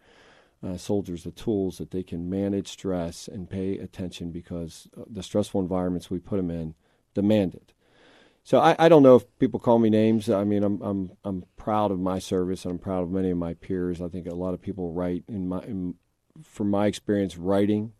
uh, 0.63 0.77
soldiers 0.77 1.23
the 1.23 1.31
tools 1.31 1.77
that 1.77 1.91
they 1.91 2.03
can 2.03 2.29
manage 2.29 2.67
stress 2.67 3.27
and 3.27 3.49
pay 3.49 3.77
attention 3.77 4.31
because 4.31 4.87
uh, 4.97 5.03
the 5.09 5.23
stressful 5.23 5.61
environments 5.61 6.09
we 6.09 6.19
put 6.19 6.37
them 6.37 6.51
in 6.51 6.75
demand 7.13 7.55
it. 7.55 7.73
So 8.43 8.59
I, 8.59 8.75
I 8.79 8.89
don't 8.89 9.03
know 9.03 9.15
if 9.15 9.39
people 9.39 9.59
call 9.59 9.77
me 9.77 9.89
names. 9.89 10.29
I 10.29 10.43
mean, 10.43 10.63
I'm 10.63 10.81
I'm 10.81 11.11
I'm 11.23 11.45
proud 11.57 11.91
of 11.91 11.99
my 11.99 12.19
service 12.19 12.65
and 12.65 12.71
I'm 12.71 12.79
proud 12.79 13.03
of 13.03 13.11
many 13.11 13.29
of 13.29 13.37
my 13.37 13.53
peers. 13.53 14.01
I 14.01 14.07
think 14.07 14.27
a 14.27 14.35
lot 14.35 14.53
of 14.53 14.61
people 14.61 14.93
write 14.93 15.23
in 15.27 15.47
my 15.47 15.61
in, 15.61 15.95
from 16.43 16.69
my 16.69 16.87
experience 16.87 17.37
writing 17.37 17.93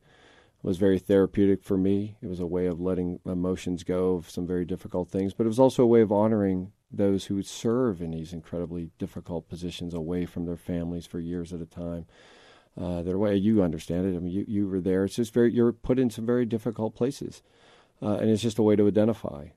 was 0.64 0.78
very 0.78 1.00
therapeutic 1.00 1.64
for 1.64 1.78
me. 1.78 2.18
It 2.22 2.28
was 2.28 2.40
a 2.40 2.46
way 2.46 2.68
of 2.68 2.80
letting 2.80 3.20
emotions 3.26 3.84
go 3.84 4.16
of 4.16 4.30
some 4.30 4.46
very 4.46 4.66
difficult 4.66 5.10
things, 5.10 5.34
but 5.34 5.46
it 5.46 5.48
was 5.48 5.60
also 5.60 5.84
a 5.84 5.88
way 5.88 6.02
of 6.02 6.12
honoring 6.12 6.72
those 6.92 7.26
who 7.26 7.36
would 7.36 7.48
serve 7.48 8.02
in 8.02 8.12
these 8.12 8.34
incredibly 8.34 8.92
difficult 9.00 9.50
positions 9.50 9.94
away 9.94 10.26
from 10.26 10.46
their 10.46 10.58
families 10.58 11.06
for 11.06 11.20
years 11.20 11.54
at 11.54 11.62
a 11.62 11.66
time. 11.66 12.06
Uh, 12.80 13.02
the 13.02 13.18
way 13.18 13.36
you 13.36 13.62
understand 13.62 14.06
it, 14.06 14.16
I 14.16 14.20
mean, 14.20 14.32
you, 14.32 14.46
you 14.48 14.68
were 14.68 14.80
there. 14.80 15.04
It's 15.04 15.16
just 15.16 15.34
very, 15.34 15.52
you're 15.52 15.74
put 15.74 16.00
in 16.00 16.10
some 16.10 16.26
very 16.26 16.46
difficult 16.46 16.96
places, 16.96 17.42
uh, 18.02 18.16
and 18.16 18.30
it's 18.30 18.42
just 18.42 18.60
a 18.60 18.64
way 18.64 18.76
to 18.76 18.88
identify. 18.88 19.48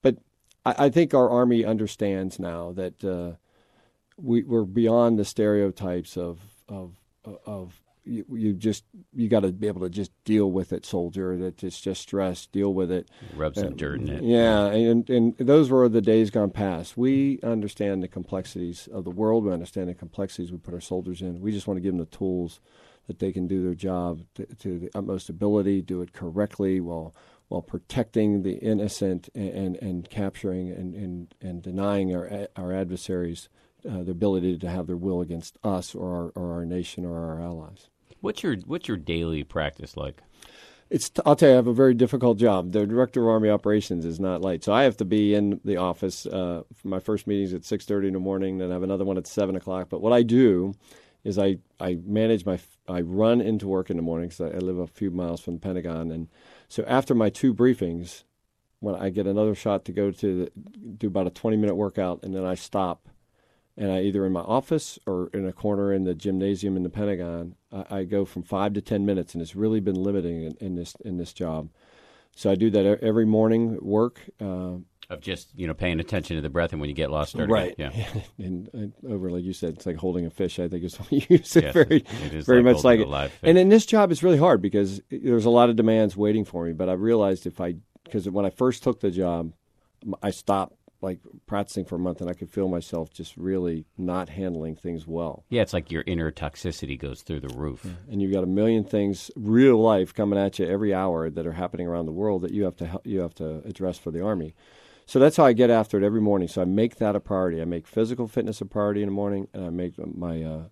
But 0.00 0.18
I, 0.64 0.86
I 0.86 0.88
think 0.90 1.12
our 1.12 1.28
Army 1.28 1.64
understands 1.64 2.38
now 2.38 2.72
that 2.72 3.04
uh, 3.04 3.36
we, 4.16 4.42
we're 4.42 4.64
beyond 4.64 5.18
the 5.18 5.24
stereotypes 5.24 6.16
of, 6.16 6.40
of, 6.68 6.94
of 7.44 7.81
you, 8.04 8.24
you 8.30 8.52
just 8.54 8.84
you 9.14 9.28
got 9.28 9.40
to 9.40 9.52
be 9.52 9.66
able 9.66 9.80
to 9.82 9.90
just 9.90 10.12
deal 10.24 10.50
with 10.50 10.72
it, 10.72 10.84
soldier. 10.84 11.36
That 11.36 11.62
it's 11.62 11.80
just 11.80 12.02
stress. 12.02 12.46
Deal 12.46 12.72
with 12.72 12.90
it. 12.90 13.08
Rub 13.36 13.54
some 13.54 13.68
uh, 13.68 13.76
dirt 13.76 14.00
in 14.00 14.08
it. 14.08 14.22
Yeah, 14.22 14.66
and 14.66 15.08
and 15.08 15.36
those 15.38 15.70
were 15.70 15.88
the 15.88 16.00
days 16.00 16.30
gone 16.30 16.50
past. 16.50 16.96
We 16.96 17.40
understand 17.42 18.02
the 18.02 18.08
complexities 18.08 18.88
of 18.92 19.04
the 19.04 19.10
world. 19.10 19.44
We 19.44 19.52
understand 19.52 19.88
the 19.88 19.94
complexities 19.94 20.52
we 20.52 20.58
put 20.58 20.74
our 20.74 20.80
soldiers 20.80 21.22
in. 21.22 21.40
We 21.40 21.52
just 21.52 21.66
want 21.66 21.78
to 21.78 21.82
give 21.82 21.92
them 21.92 21.98
the 21.98 22.16
tools 22.16 22.60
that 23.06 23.18
they 23.18 23.32
can 23.32 23.46
do 23.46 23.62
their 23.62 23.74
job 23.74 24.22
to, 24.34 24.46
to 24.46 24.78
the 24.78 24.90
utmost 24.94 25.28
ability, 25.28 25.82
do 25.82 26.02
it 26.02 26.12
correctly 26.12 26.80
while 26.80 27.14
while 27.48 27.62
protecting 27.62 28.42
the 28.42 28.54
innocent 28.54 29.28
and 29.34 29.50
and, 29.50 29.76
and 29.76 30.10
capturing 30.10 30.70
and, 30.70 30.94
and 30.94 31.34
and 31.40 31.62
denying 31.62 32.14
our 32.14 32.48
our 32.56 32.72
adversaries 32.72 33.48
uh, 33.88 34.02
the 34.02 34.12
ability 34.12 34.58
to 34.58 34.70
have 34.70 34.86
their 34.86 34.96
will 34.96 35.20
against 35.20 35.58
us 35.64 35.94
or 35.94 36.14
our, 36.14 36.28
or 36.34 36.52
our 36.52 36.64
nation 36.64 37.04
or 37.04 37.18
our 37.18 37.40
allies. 37.40 37.88
What's 38.22 38.42
your 38.42 38.56
What's 38.66 38.88
your 38.88 38.96
daily 38.96 39.44
practice 39.44 39.96
like? 39.96 40.22
It's. 40.88 41.10
I'll 41.26 41.36
tell 41.36 41.48
you, 41.48 41.54
I 41.54 41.56
have 41.56 41.66
a 41.66 41.74
very 41.74 41.92
difficult 41.92 42.38
job. 42.38 42.72
The 42.72 42.86
director 42.86 43.22
of 43.22 43.28
Army 43.28 43.50
Operations 43.50 44.04
is 44.04 44.20
not 44.20 44.42
light, 44.42 44.62
so 44.62 44.72
I 44.72 44.84
have 44.84 44.96
to 44.98 45.04
be 45.04 45.34
in 45.34 45.60
the 45.64 45.76
office. 45.76 46.24
Uh, 46.24 46.62
my 46.84 47.00
first 47.00 47.26
meeting's 47.26 47.52
at 47.52 47.64
six 47.64 47.84
thirty 47.84 48.06
in 48.06 48.12
the 48.14 48.20
morning, 48.20 48.58
then 48.58 48.70
I 48.70 48.74
have 48.74 48.84
another 48.84 49.04
one 49.04 49.18
at 49.18 49.26
seven 49.26 49.56
o'clock. 49.56 49.88
But 49.90 50.00
what 50.02 50.12
I 50.12 50.22
do 50.22 50.74
is 51.24 51.36
I 51.36 51.58
I 51.80 51.98
manage 52.04 52.46
my 52.46 52.60
I 52.86 53.00
run 53.00 53.40
into 53.40 53.66
work 53.66 53.90
in 53.90 53.96
the 53.96 54.02
morning 54.02 54.28
because 54.28 54.52
I, 54.52 54.56
I 54.56 54.60
live 54.60 54.78
a 54.78 54.86
few 54.86 55.10
miles 55.10 55.40
from 55.40 55.54
the 55.54 55.60
Pentagon, 55.60 56.12
and 56.12 56.28
so 56.68 56.84
after 56.86 57.16
my 57.16 57.28
two 57.28 57.52
briefings, 57.52 58.22
when 58.78 58.94
I 58.94 59.10
get 59.10 59.26
another 59.26 59.56
shot 59.56 59.84
to 59.86 59.92
go 59.92 60.12
to 60.12 60.44
the, 60.44 60.52
do 60.96 61.08
about 61.08 61.26
a 61.26 61.30
twenty 61.30 61.56
minute 61.56 61.74
workout, 61.74 62.20
and 62.22 62.32
then 62.34 62.44
I 62.44 62.54
stop 62.54 63.08
and 63.76 63.90
I 63.90 64.02
either 64.02 64.26
in 64.26 64.32
my 64.32 64.40
office 64.40 64.98
or 65.06 65.28
in 65.32 65.46
a 65.46 65.52
corner 65.52 65.92
in 65.92 66.04
the 66.04 66.14
gymnasium 66.14 66.76
in 66.76 66.82
the 66.82 66.90
Pentagon, 66.90 67.54
I, 67.72 67.98
I 67.98 68.04
go 68.04 68.24
from 68.24 68.42
five 68.42 68.74
to 68.74 68.80
ten 68.80 69.06
minutes, 69.06 69.34
and 69.34 69.42
it's 69.42 69.56
really 69.56 69.80
been 69.80 69.96
limiting 70.02 70.42
in, 70.44 70.56
in 70.60 70.74
this 70.74 70.94
in 71.04 71.16
this 71.16 71.32
job. 71.32 71.70
So 72.34 72.50
I 72.50 72.54
do 72.54 72.70
that 72.70 72.98
every 73.02 73.26
morning 73.26 73.74
at 73.74 73.82
work. 73.82 74.20
Uh, 74.40 74.76
Of 75.10 75.20
just 75.20 75.48
you 75.54 75.66
know 75.66 75.74
paying 75.74 76.00
attention 76.00 76.36
to 76.36 76.42
the 76.42 76.48
breath, 76.48 76.72
and 76.72 76.80
when 76.80 76.88
you 76.88 76.96
get 76.96 77.10
lost, 77.10 77.34
right. 77.34 77.72
again. 77.72 77.92
Yeah. 77.94 78.20
and, 78.46 78.70
and 78.72 78.92
over, 79.08 79.30
like 79.30 79.44
you 79.44 79.52
said, 79.52 79.74
it's 79.74 79.84
like 79.86 79.96
holding 79.96 80.24
a 80.26 80.30
fish. 80.30 80.58
I 80.58 80.68
think 80.68 80.84
is 80.84 80.98
what 80.98 81.12
you 81.12 81.22
use 81.28 81.54
it 81.56 81.64
Yes, 81.64 81.74
very, 81.74 81.96
it 82.24 82.34
is 82.34 82.46
very 82.46 82.62
like 82.62 82.74
much 82.74 82.84
like 82.84 83.00
it. 83.00 83.08
live 83.08 83.32
fish. 83.32 83.48
And 83.48 83.58
in 83.58 83.68
this 83.68 83.84
job, 83.86 84.10
it's 84.10 84.22
really 84.22 84.38
hard 84.38 84.62
because 84.62 85.00
there's 85.10 85.44
a 85.44 85.50
lot 85.50 85.68
of 85.70 85.76
demands 85.76 86.16
waiting 86.16 86.44
for 86.44 86.64
me. 86.64 86.72
But 86.72 86.88
I 86.88 86.94
realized 86.94 87.46
if 87.46 87.60
I, 87.60 87.76
because 88.04 88.28
when 88.28 88.46
I 88.46 88.50
first 88.50 88.82
took 88.82 89.00
the 89.00 89.10
job, 89.10 89.52
I 90.22 90.30
stopped 90.30 90.74
like 91.02 91.18
practicing 91.46 91.84
for 91.84 91.96
a 91.96 91.98
month, 91.98 92.20
and 92.20 92.30
I 92.30 92.32
could 92.32 92.50
feel 92.50 92.68
myself 92.68 93.12
just 93.12 93.36
really 93.36 93.84
not 93.98 94.28
handling 94.28 94.76
things 94.76 95.06
well. 95.06 95.44
Yeah, 95.48 95.62
it's 95.62 95.72
like 95.72 95.90
your 95.90 96.04
inner 96.06 96.30
toxicity 96.30 96.98
goes 96.98 97.22
through 97.22 97.40
the 97.40 97.54
roof. 97.54 97.84
And 98.08 98.22
you've 98.22 98.32
got 98.32 98.44
a 98.44 98.46
million 98.46 98.84
things, 98.84 99.30
real 99.36 99.76
life, 99.76 100.14
coming 100.14 100.38
at 100.38 100.58
you 100.58 100.66
every 100.66 100.94
hour 100.94 101.28
that 101.28 101.46
are 101.46 101.52
happening 101.52 101.88
around 101.88 102.06
the 102.06 102.12
world 102.12 102.42
that 102.42 102.52
you 102.52 102.64
have 102.64 102.76
to 102.76 102.86
hel- 102.86 103.02
you 103.04 103.20
have 103.20 103.34
to 103.34 103.62
address 103.66 103.98
for 103.98 104.10
the 104.10 104.22
army. 104.24 104.54
So 105.04 105.18
that's 105.18 105.36
how 105.36 105.44
I 105.44 105.52
get 105.52 105.68
after 105.68 105.98
it 105.98 106.04
every 106.04 106.20
morning. 106.20 106.46
So 106.48 106.62
I 106.62 106.64
make 106.64 106.96
that 106.96 107.16
a 107.16 107.20
priority. 107.20 107.60
I 107.60 107.64
make 107.64 107.86
physical 107.86 108.28
fitness 108.28 108.60
a 108.60 108.64
priority 108.64 109.02
in 109.02 109.08
the 109.08 109.12
morning, 109.12 109.48
and 109.52 109.64
I 109.64 109.70
make 109.70 109.94
my 109.98 110.42
uh, 110.42 110.62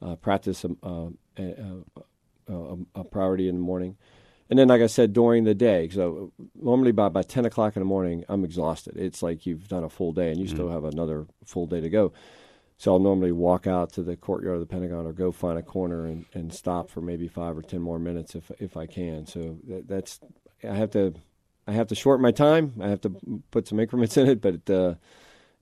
uh, 0.00 0.16
practice 0.16 0.64
um, 0.64 0.78
uh, 0.82 1.42
uh, 1.42 2.00
uh, 2.48 2.76
a 2.94 3.04
priority 3.04 3.48
in 3.48 3.56
the 3.56 3.60
morning. 3.60 3.96
And 4.50 4.58
then, 4.58 4.66
like 4.66 4.82
I 4.82 4.88
said, 4.88 5.12
during 5.12 5.44
the 5.44 5.54
day, 5.54 5.88
so 5.90 6.32
normally 6.60 6.90
by 6.90 7.06
about 7.06 7.28
10 7.28 7.44
o'clock 7.46 7.76
in 7.76 7.80
the 7.80 7.86
morning, 7.86 8.24
I'm 8.28 8.44
exhausted. 8.44 8.96
It's 8.96 9.22
like 9.22 9.46
you've 9.46 9.68
done 9.68 9.84
a 9.84 9.88
full 9.88 10.12
day 10.12 10.32
and 10.32 10.40
you 10.40 10.48
still 10.48 10.68
have 10.68 10.82
another 10.82 11.26
full 11.44 11.66
day 11.66 11.80
to 11.80 11.88
go. 11.88 12.12
So 12.76 12.92
I'll 12.92 12.98
normally 12.98 13.30
walk 13.30 13.68
out 13.68 13.92
to 13.92 14.02
the 14.02 14.16
courtyard 14.16 14.54
of 14.54 14.60
the 14.60 14.66
Pentagon 14.66 15.06
or 15.06 15.12
go 15.12 15.30
find 15.30 15.56
a 15.56 15.62
corner 15.62 16.06
and, 16.06 16.24
and 16.34 16.52
stop 16.52 16.90
for 16.90 17.00
maybe 17.00 17.28
five 17.28 17.56
or 17.56 17.62
10 17.62 17.80
more 17.80 18.00
minutes 18.00 18.34
if, 18.34 18.50
if 18.58 18.76
I 18.76 18.86
can. 18.86 19.26
So 19.26 19.58
that, 19.68 19.86
that's, 19.86 20.18
I 20.64 20.74
have 20.74 20.90
to, 20.92 21.14
I 21.68 21.72
have 21.72 21.86
to 21.88 21.94
shorten 21.94 22.22
my 22.22 22.32
time. 22.32 22.72
I 22.80 22.88
have 22.88 23.02
to 23.02 23.42
put 23.52 23.68
some 23.68 23.78
increments 23.78 24.16
in 24.16 24.28
it, 24.28 24.40
but 24.40 24.68
uh, 24.68 24.94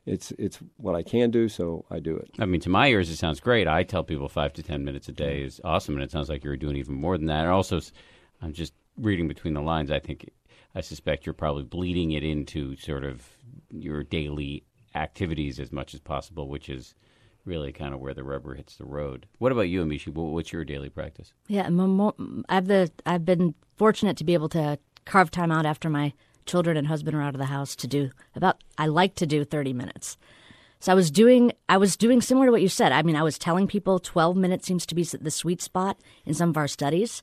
it's, 0.06 0.30
it's 0.38 0.60
what 0.78 0.94
I 0.94 1.02
can 1.02 1.30
do. 1.30 1.48
So 1.50 1.84
I 1.90 1.98
do 1.98 2.16
it. 2.16 2.30
I 2.38 2.46
mean, 2.46 2.62
to 2.62 2.70
my 2.70 2.88
ears, 2.88 3.10
it 3.10 3.16
sounds 3.16 3.40
great. 3.40 3.68
I 3.68 3.82
tell 3.82 4.04
people 4.04 4.28
five 4.28 4.54
to 4.54 4.62
ten 4.62 4.84
minutes 4.84 5.08
a 5.08 5.12
day 5.12 5.42
is 5.42 5.60
awesome, 5.62 5.96
and 5.96 6.04
it 6.04 6.10
sounds 6.10 6.28
like 6.30 6.42
you're 6.44 6.56
doing 6.56 6.76
even 6.76 6.94
more 6.94 7.18
than 7.18 7.26
that. 7.26 7.40
And 7.40 7.50
also, 7.50 7.80
I'm 8.42 8.52
just 8.52 8.72
reading 8.96 9.28
between 9.28 9.54
the 9.54 9.60
lines. 9.60 9.90
I 9.90 9.98
think, 9.98 10.30
I 10.74 10.80
suspect 10.80 11.26
you're 11.26 11.32
probably 11.32 11.64
bleeding 11.64 12.12
it 12.12 12.22
into 12.22 12.76
sort 12.76 13.04
of 13.04 13.26
your 13.70 14.02
daily 14.02 14.64
activities 14.94 15.60
as 15.60 15.72
much 15.72 15.94
as 15.94 16.00
possible, 16.00 16.48
which 16.48 16.68
is 16.68 16.94
really 17.44 17.72
kind 17.72 17.94
of 17.94 18.00
where 18.00 18.14
the 18.14 18.24
rubber 18.24 18.54
hits 18.54 18.76
the 18.76 18.84
road. 18.84 19.26
What 19.38 19.52
about 19.52 19.62
you, 19.62 19.84
Amishi? 19.84 20.12
What's 20.12 20.52
your 20.52 20.64
daily 20.64 20.90
practice? 20.90 21.32
Yeah, 21.48 21.66
I've 22.48 22.66
the 22.66 22.90
I've 23.06 23.24
been 23.24 23.54
fortunate 23.76 24.16
to 24.18 24.24
be 24.24 24.34
able 24.34 24.48
to 24.50 24.78
carve 25.04 25.30
time 25.30 25.50
out 25.50 25.66
after 25.66 25.88
my 25.88 26.12
children 26.46 26.76
and 26.76 26.86
husband 26.86 27.16
are 27.16 27.22
out 27.22 27.34
of 27.34 27.38
the 27.38 27.46
house 27.46 27.74
to 27.76 27.86
do 27.86 28.10
about 28.34 28.62
I 28.76 28.86
like 28.86 29.14
to 29.16 29.26
do 29.26 29.44
30 29.44 29.72
minutes. 29.72 30.16
So 30.80 30.92
I 30.92 30.94
was 30.94 31.10
doing 31.10 31.52
I 31.68 31.76
was 31.76 31.96
doing 31.96 32.20
similar 32.20 32.46
to 32.46 32.52
what 32.52 32.62
you 32.62 32.68
said. 32.68 32.92
I 32.92 33.02
mean, 33.02 33.16
I 33.16 33.22
was 33.22 33.38
telling 33.38 33.66
people 33.66 33.98
12 33.98 34.36
minutes 34.36 34.66
seems 34.66 34.86
to 34.86 34.94
be 34.94 35.02
the 35.02 35.30
sweet 35.30 35.62
spot 35.62 35.98
in 36.24 36.34
some 36.34 36.50
of 36.50 36.56
our 36.56 36.68
studies, 36.68 37.22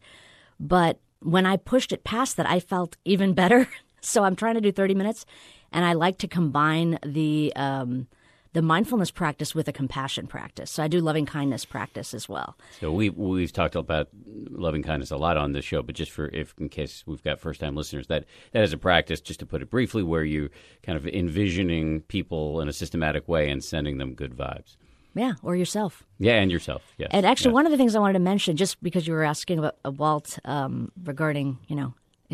but 0.59 0.99
when 1.21 1.45
I 1.45 1.57
pushed 1.57 1.91
it 1.91 2.03
past 2.03 2.37
that, 2.37 2.49
I 2.49 2.59
felt 2.59 2.97
even 3.05 3.33
better. 3.33 3.67
so 4.01 4.23
I'm 4.23 4.35
trying 4.35 4.55
to 4.55 4.61
do 4.61 4.71
30 4.71 4.95
minutes, 4.95 5.25
and 5.71 5.85
I 5.85 5.93
like 5.93 6.17
to 6.19 6.27
combine 6.27 6.99
the 7.03 7.53
um, 7.55 8.07
the 8.55 8.61
mindfulness 8.61 9.11
practice 9.11 9.53
with 9.53 9.67
a 9.67 9.73
compassion 9.73 10.27
practice. 10.27 10.71
So 10.71 10.81
I 10.81 10.87
do 10.87 11.01
loving 11.01 11.25
kindness 11.25 11.65
practice 11.65 12.13
as 12.13 12.29
well. 12.29 12.55
So 12.79 12.89
we 12.89 13.09
we've 13.09 13.51
talked 13.51 13.75
about 13.75 14.07
loving 14.49 14.81
kindness 14.81 15.11
a 15.11 15.17
lot 15.17 15.35
on 15.35 15.51
this 15.51 15.65
show, 15.65 15.81
but 15.81 15.93
just 15.93 16.09
for 16.09 16.27
if 16.27 16.53
in 16.57 16.69
case 16.69 17.03
we've 17.05 17.21
got 17.21 17.39
first 17.39 17.59
time 17.59 17.75
listeners, 17.75 18.07
that 18.07 18.23
that 18.53 18.63
is 18.63 18.71
a 18.71 18.77
practice, 18.77 19.19
just 19.19 19.41
to 19.41 19.45
put 19.45 19.61
it 19.61 19.69
briefly, 19.69 20.03
where 20.03 20.23
you 20.23 20.49
kind 20.83 20.97
of 20.97 21.05
envisioning 21.05 22.01
people 22.03 22.61
in 22.61 22.69
a 22.69 22.73
systematic 22.73 23.27
way 23.27 23.49
and 23.49 23.61
sending 23.61 23.97
them 23.97 24.13
good 24.13 24.35
vibes. 24.35 24.77
Yeah, 25.15 25.33
or 25.41 25.55
yourself. 25.55 26.03
Yeah, 26.19 26.33
and 26.33 26.51
yourself. 26.51 26.83
Yes. 26.97 27.09
And 27.11 27.25
actually, 27.25 27.51
yes. 27.51 27.55
one 27.55 27.65
of 27.65 27.71
the 27.71 27.77
things 27.77 27.95
I 27.95 27.99
wanted 27.99 28.13
to 28.13 28.19
mention, 28.19 28.57
just 28.57 28.83
because 28.83 29.07
you 29.07 29.13
were 29.13 29.23
asking 29.23 29.59
about 29.59 29.77
uh, 29.85 29.91
Walt 29.91 30.37
um, 30.45 30.91
regarding, 31.03 31.57
you 31.67 31.75
know, 31.75 31.93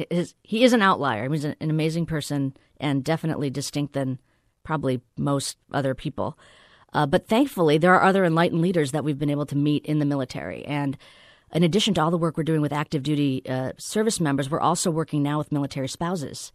his, 0.10 0.34
he 0.44 0.64
is 0.64 0.74
an 0.74 0.82
outlier. 0.82 1.30
He's 1.30 1.46
an, 1.46 1.56
an 1.62 1.70
amazing 1.70 2.08
person 2.08 2.58
and 2.80 3.04
definitely 3.04 3.50
distinct 3.50 3.94
than 3.94 4.20
probably 4.64 5.02
most 5.18 5.58
other 5.72 5.94
people. 5.94 6.38
Uh, 6.94 7.06
but 7.06 7.28
thankfully, 7.28 7.78
there 7.78 7.94
are 7.94 8.04
other 8.04 8.26
enlightened 8.26 8.62
leaders 8.62 8.92
that 8.92 9.04
we've 9.04 9.20
been 9.20 9.30
able 9.30 9.46
to 9.46 9.56
meet 9.56 9.86
in 9.86 10.00
the 10.00 10.06
military. 10.06 10.66
And 10.66 10.98
in 11.54 11.64
addition 11.64 11.94
to 11.94 12.02
all 12.02 12.12
the 12.12 12.18
work 12.18 12.36
we're 12.36 12.44
doing 12.44 12.62
with 12.62 12.74
active 12.74 13.04
duty 13.04 13.44
uh, 13.48 13.74
service 13.78 14.20
members, 14.20 14.50
we're 14.50 14.60
also 14.60 14.90
working 14.90 15.22
now 15.22 15.38
with 15.38 15.52
military 15.52 15.88
spouses. 15.88 16.52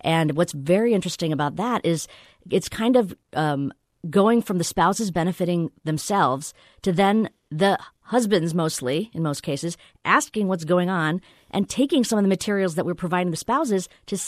And 0.00 0.36
what's 0.36 0.52
very 0.52 0.92
interesting 0.92 1.32
about 1.32 1.54
that 1.56 1.84
is 1.84 2.08
it's 2.50 2.68
kind 2.68 2.96
of 2.96 3.14
um, 3.32 3.72
going 4.08 4.42
from 4.42 4.58
the 4.58 4.64
spouses 4.64 5.10
benefiting 5.10 5.70
themselves 5.84 6.54
to 6.82 6.92
then 6.92 7.28
the 7.50 7.78
husbands, 8.02 8.54
mostly 8.54 9.10
in 9.12 9.22
most 9.22 9.42
cases, 9.42 9.76
asking 10.04 10.48
what's 10.48 10.64
going 10.64 10.88
on 10.88 11.20
and 11.50 11.68
taking 11.68 12.04
some 12.04 12.18
of 12.18 12.22
the 12.22 12.28
materials 12.28 12.74
that 12.74 12.86
we're 12.86 12.94
providing 12.94 13.30
the 13.30 13.36
spouses 13.36 13.88
to 14.06 14.18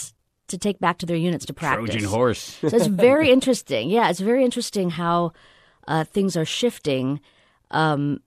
to 0.47 0.57
take 0.57 0.79
back 0.79 0.97
to 0.97 1.05
their 1.05 1.15
units 1.15 1.45
to 1.45 1.53
practice. 1.53 1.91
Trojan 1.91 2.09
horse. 2.09 2.57
So 2.59 2.67
it's 2.67 2.87
very 2.87 3.31
interesting. 3.35 3.89
Yeah, 3.89 4.09
it's 4.09 4.19
very 4.19 4.43
interesting 4.43 4.89
how 4.89 5.31
uh, 5.87 6.03
things 6.03 6.35
are 6.35 6.45
shifting. 6.45 7.21
Um, 7.71 8.19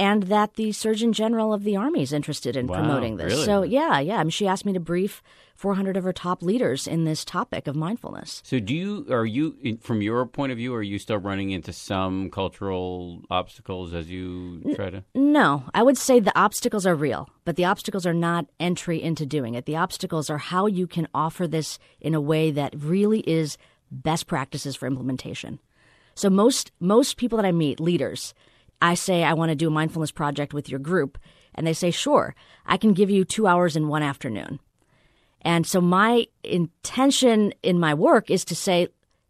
and 0.00 0.22
that 0.24 0.54
the 0.54 0.72
Surgeon 0.72 1.12
General 1.12 1.52
of 1.52 1.62
the 1.62 1.76
Army 1.76 2.00
is 2.02 2.12
interested 2.12 2.56
in 2.56 2.66
Wow, 2.66 2.76
promoting 2.78 3.18
this. 3.18 3.26
really? 3.34 3.44
So, 3.44 3.62
yeah, 3.62 4.00
yeah. 4.00 4.16
I 4.16 4.24
mean, 4.24 4.30
she 4.30 4.46
asked 4.48 4.64
me 4.64 4.72
to 4.72 4.80
brief 4.80 5.22
400 5.56 5.94
of 5.98 6.04
her 6.04 6.12
top 6.14 6.42
leaders 6.42 6.86
in 6.86 7.04
this 7.04 7.22
topic 7.22 7.66
of 7.66 7.76
mindfulness. 7.76 8.40
So, 8.42 8.58
do 8.58 8.74
you 8.74 9.06
are 9.10 9.26
you 9.26 9.56
in- 9.62 9.76
from 9.76 10.00
your 10.00 10.24
point 10.24 10.52
of 10.52 10.58
view? 10.58 10.74
Are 10.74 10.82
you 10.82 10.98
still 10.98 11.18
running 11.18 11.50
into 11.50 11.70
some 11.74 12.30
cultural 12.30 13.20
obstacles 13.30 13.92
as 13.92 14.10
you 14.10 14.62
try 14.74 14.88
to? 14.88 15.04
No, 15.14 15.64
I 15.74 15.82
would 15.82 15.98
say 15.98 16.18
the 16.18 16.36
obstacles 16.38 16.86
are 16.86 16.94
real, 16.94 17.28
but 17.44 17.56
the 17.56 17.66
obstacles 17.66 18.06
are 18.06 18.14
not 18.14 18.46
entry 18.58 19.02
into 19.02 19.26
doing 19.26 19.52
it. 19.54 19.66
The 19.66 19.76
obstacles 19.76 20.30
are 20.30 20.38
how 20.38 20.64
you 20.64 20.86
can 20.86 21.08
offer 21.12 21.46
this 21.46 21.78
in 22.00 22.14
a 22.14 22.20
way 22.22 22.50
that 22.50 22.74
really 22.74 23.20
is 23.20 23.58
best 23.90 24.26
practices 24.26 24.76
for 24.76 24.86
implementation. 24.86 25.58
So 26.14 26.30
most 26.30 26.72
most 26.80 27.18
people 27.18 27.36
that 27.36 27.44
I 27.46 27.52
meet, 27.52 27.80
leaders, 27.80 28.32
I 28.82 28.94
say 28.94 29.24
I 29.24 29.34
want 29.34 29.50
to 29.50 29.54
do 29.56 29.68
a 29.68 29.70
mindfulness 29.70 30.10
project 30.10 30.54
with 30.54 30.68
your 30.68 30.80
group, 30.80 31.18
and 31.54 31.66
they 31.66 31.72
say, 31.72 31.90
"Sure, 31.90 32.34
I 32.66 32.76
can 32.76 32.92
give 32.92 33.10
you 33.10 33.24
2 33.24 33.46
hours 33.46 33.76
in 33.76 33.88
one 33.88 34.02
afternoon." 34.02 34.60
And 35.42 35.66
so 35.66 35.80
my 35.80 36.26
intention 36.44 37.52
in 37.62 37.80
my 37.80 37.94
work 37.94 38.30
is 38.30 38.44
to 38.46 38.54
say, 38.54 38.88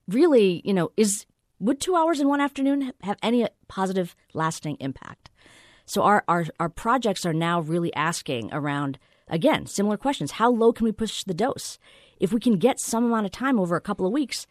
really, 0.09 0.61
you 0.65 0.75
know, 0.75 0.91
is 0.97 1.27
would 1.61 1.81
2 1.81 1.95
hours 1.95 2.21
in 2.21 2.29
one 2.29 2.41
afternoon 2.41 2.93
have 3.03 3.19
any 3.23 3.47
positive 3.69 4.17
lasting 4.35 4.77
impact? 4.81 5.31
So 5.87 6.03
our, 6.03 6.25
our 6.29 6.47
our 6.59 6.69
projects 6.69 7.27
are 7.27 7.35
now 7.35 7.61
really 7.61 7.93
asking 7.95 8.51
around 8.53 8.99
again 9.29 9.67
similar 9.67 9.97
questions. 9.97 10.33
How 10.33 10.51
low 10.51 10.73
can 10.73 10.85
we 10.85 10.93
push 10.93 11.25
the 11.25 11.35
dose? 11.35 11.79
If 12.19 12.33
we 12.33 12.41
can 12.41 12.59
get 12.59 12.79
some 12.79 13.05
amount 13.05 13.27
of 13.27 13.33
time 13.33 13.59
over 13.59 13.77
a 13.77 13.81
couple 13.81 14.07
of 14.07 14.13
weeks, 14.13 14.47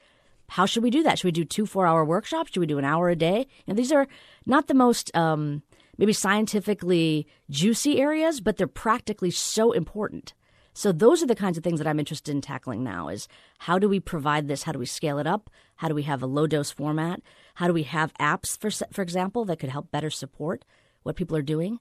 how 0.49 0.65
should 0.65 0.83
we 0.83 0.89
do 0.89 1.03
that? 1.03 1.19
Should 1.19 1.27
we 1.27 1.31
do 1.31 1.45
two 1.45 1.65
four 1.65 1.87
hour 1.87 2.03
workshops? 2.03 2.51
Should 2.51 2.59
we 2.59 2.67
do 2.67 2.77
an 2.77 2.85
hour 2.85 3.09
a 3.09 3.15
day? 3.15 3.47
Know, 3.67 3.73
these 3.73 3.91
are 3.91 4.07
not 4.45 4.67
the 4.67 4.73
most 4.73 5.15
um, 5.15 5.63
maybe 5.97 6.13
scientifically 6.13 7.27
juicy 7.49 7.99
areas, 8.01 8.41
but 8.41 8.57
they're 8.57 8.67
practically 8.67 9.31
so 9.31 9.71
important. 9.71 10.33
So 10.73 10.91
those 10.91 11.21
are 11.21 11.27
the 11.27 11.35
kinds 11.35 11.57
of 11.57 11.63
things 11.63 11.79
that 11.79 11.87
I'm 11.87 11.99
interested 11.99 12.31
in 12.31 12.41
tackling 12.41 12.83
now 12.83 13.09
is 13.09 13.27
how 13.57 13.79
do 13.79 13.89
we 13.89 13.99
provide 13.99 14.47
this? 14.47 14.63
How 14.63 14.71
do 14.71 14.79
we 14.79 14.85
scale 14.85 15.19
it 15.19 15.27
up? 15.27 15.49
How 15.77 15.87
do 15.87 15.95
we 15.95 16.03
have 16.03 16.21
a 16.23 16.27
low 16.27 16.47
dose 16.47 16.71
format? 16.71 17.21
How 17.55 17.67
do 17.67 17.73
we 17.73 17.83
have 17.83 18.13
apps, 18.13 18.57
for, 18.57 18.69
for 18.93 19.01
example, 19.01 19.45
that 19.45 19.59
could 19.59 19.69
help 19.69 19.91
better 19.91 20.09
support 20.09 20.63
what 21.03 21.15
people 21.15 21.35
are 21.35 21.41
doing 21.41 21.79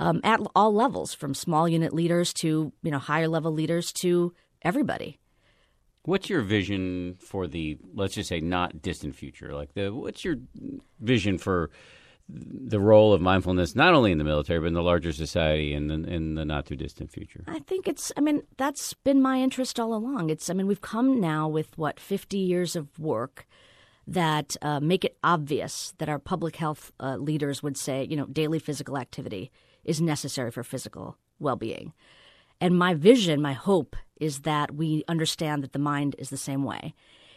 um, 0.00 0.20
at 0.24 0.40
all 0.54 0.72
levels, 0.72 1.12
from 1.14 1.34
small 1.34 1.68
unit 1.68 1.92
leaders 1.92 2.32
to 2.32 2.72
you 2.82 2.90
know 2.90 2.98
higher 2.98 3.28
level 3.28 3.52
leaders 3.52 3.92
to 3.92 4.32
everybody. 4.62 5.18
What's 6.04 6.30
your 6.30 6.40
vision 6.40 7.16
for 7.20 7.46
the 7.46 7.78
let's 7.94 8.14
just 8.14 8.28
say 8.28 8.40
not 8.40 8.80
distant 8.80 9.14
future? 9.14 9.54
Like 9.54 9.74
the 9.74 9.90
what's 9.90 10.24
your 10.24 10.36
vision 11.00 11.38
for 11.38 11.70
the 12.32 12.80
role 12.80 13.12
of 13.12 13.20
mindfulness 13.20 13.74
not 13.74 13.94
only 13.94 14.12
in 14.12 14.18
the 14.18 14.24
military 14.24 14.60
but 14.60 14.66
in 14.66 14.74
the 14.74 14.82
larger 14.82 15.12
society 15.12 15.74
in, 15.74 15.90
in 15.90 16.34
the 16.34 16.44
not 16.44 16.66
too 16.66 16.76
distant 16.76 17.10
future? 17.10 17.44
I 17.46 17.58
think 17.60 17.88
it's, 17.88 18.12
I 18.16 18.20
mean, 18.20 18.42
that's 18.56 18.94
been 18.94 19.20
my 19.20 19.40
interest 19.40 19.80
all 19.80 19.94
along. 19.94 20.30
It's, 20.30 20.48
I 20.48 20.54
mean, 20.54 20.66
we've 20.66 20.80
come 20.80 21.20
now 21.20 21.48
with 21.48 21.76
what, 21.76 21.98
50 21.98 22.38
years 22.38 22.76
of 22.76 22.98
work 22.98 23.46
that 24.06 24.56
uh, 24.62 24.80
make 24.80 25.04
it 25.04 25.16
obvious 25.22 25.94
that 25.98 26.08
our 26.08 26.18
public 26.18 26.56
health 26.56 26.92
uh, 27.00 27.16
leaders 27.16 27.62
would 27.62 27.76
say, 27.76 28.06
you 28.08 28.16
know, 28.16 28.26
daily 28.26 28.58
physical 28.58 28.98
activity 28.98 29.50
is 29.84 30.00
necessary 30.00 30.50
for 30.50 30.62
physical 30.62 31.16
well 31.38 31.56
being. 31.56 31.92
And 32.60 32.78
my 32.78 32.94
vision, 32.94 33.40
my 33.40 33.54
hope 33.54 33.96
is 34.20 34.40
that 34.40 34.74
we 34.74 35.04
understand 35.08 35.62
that 35.62 35.72
the 35.72 35.78
mind 35.78 36.14
is 36.18 36.30
the 36.30 36.36
same 36.36 36.64
way 36.64 36.94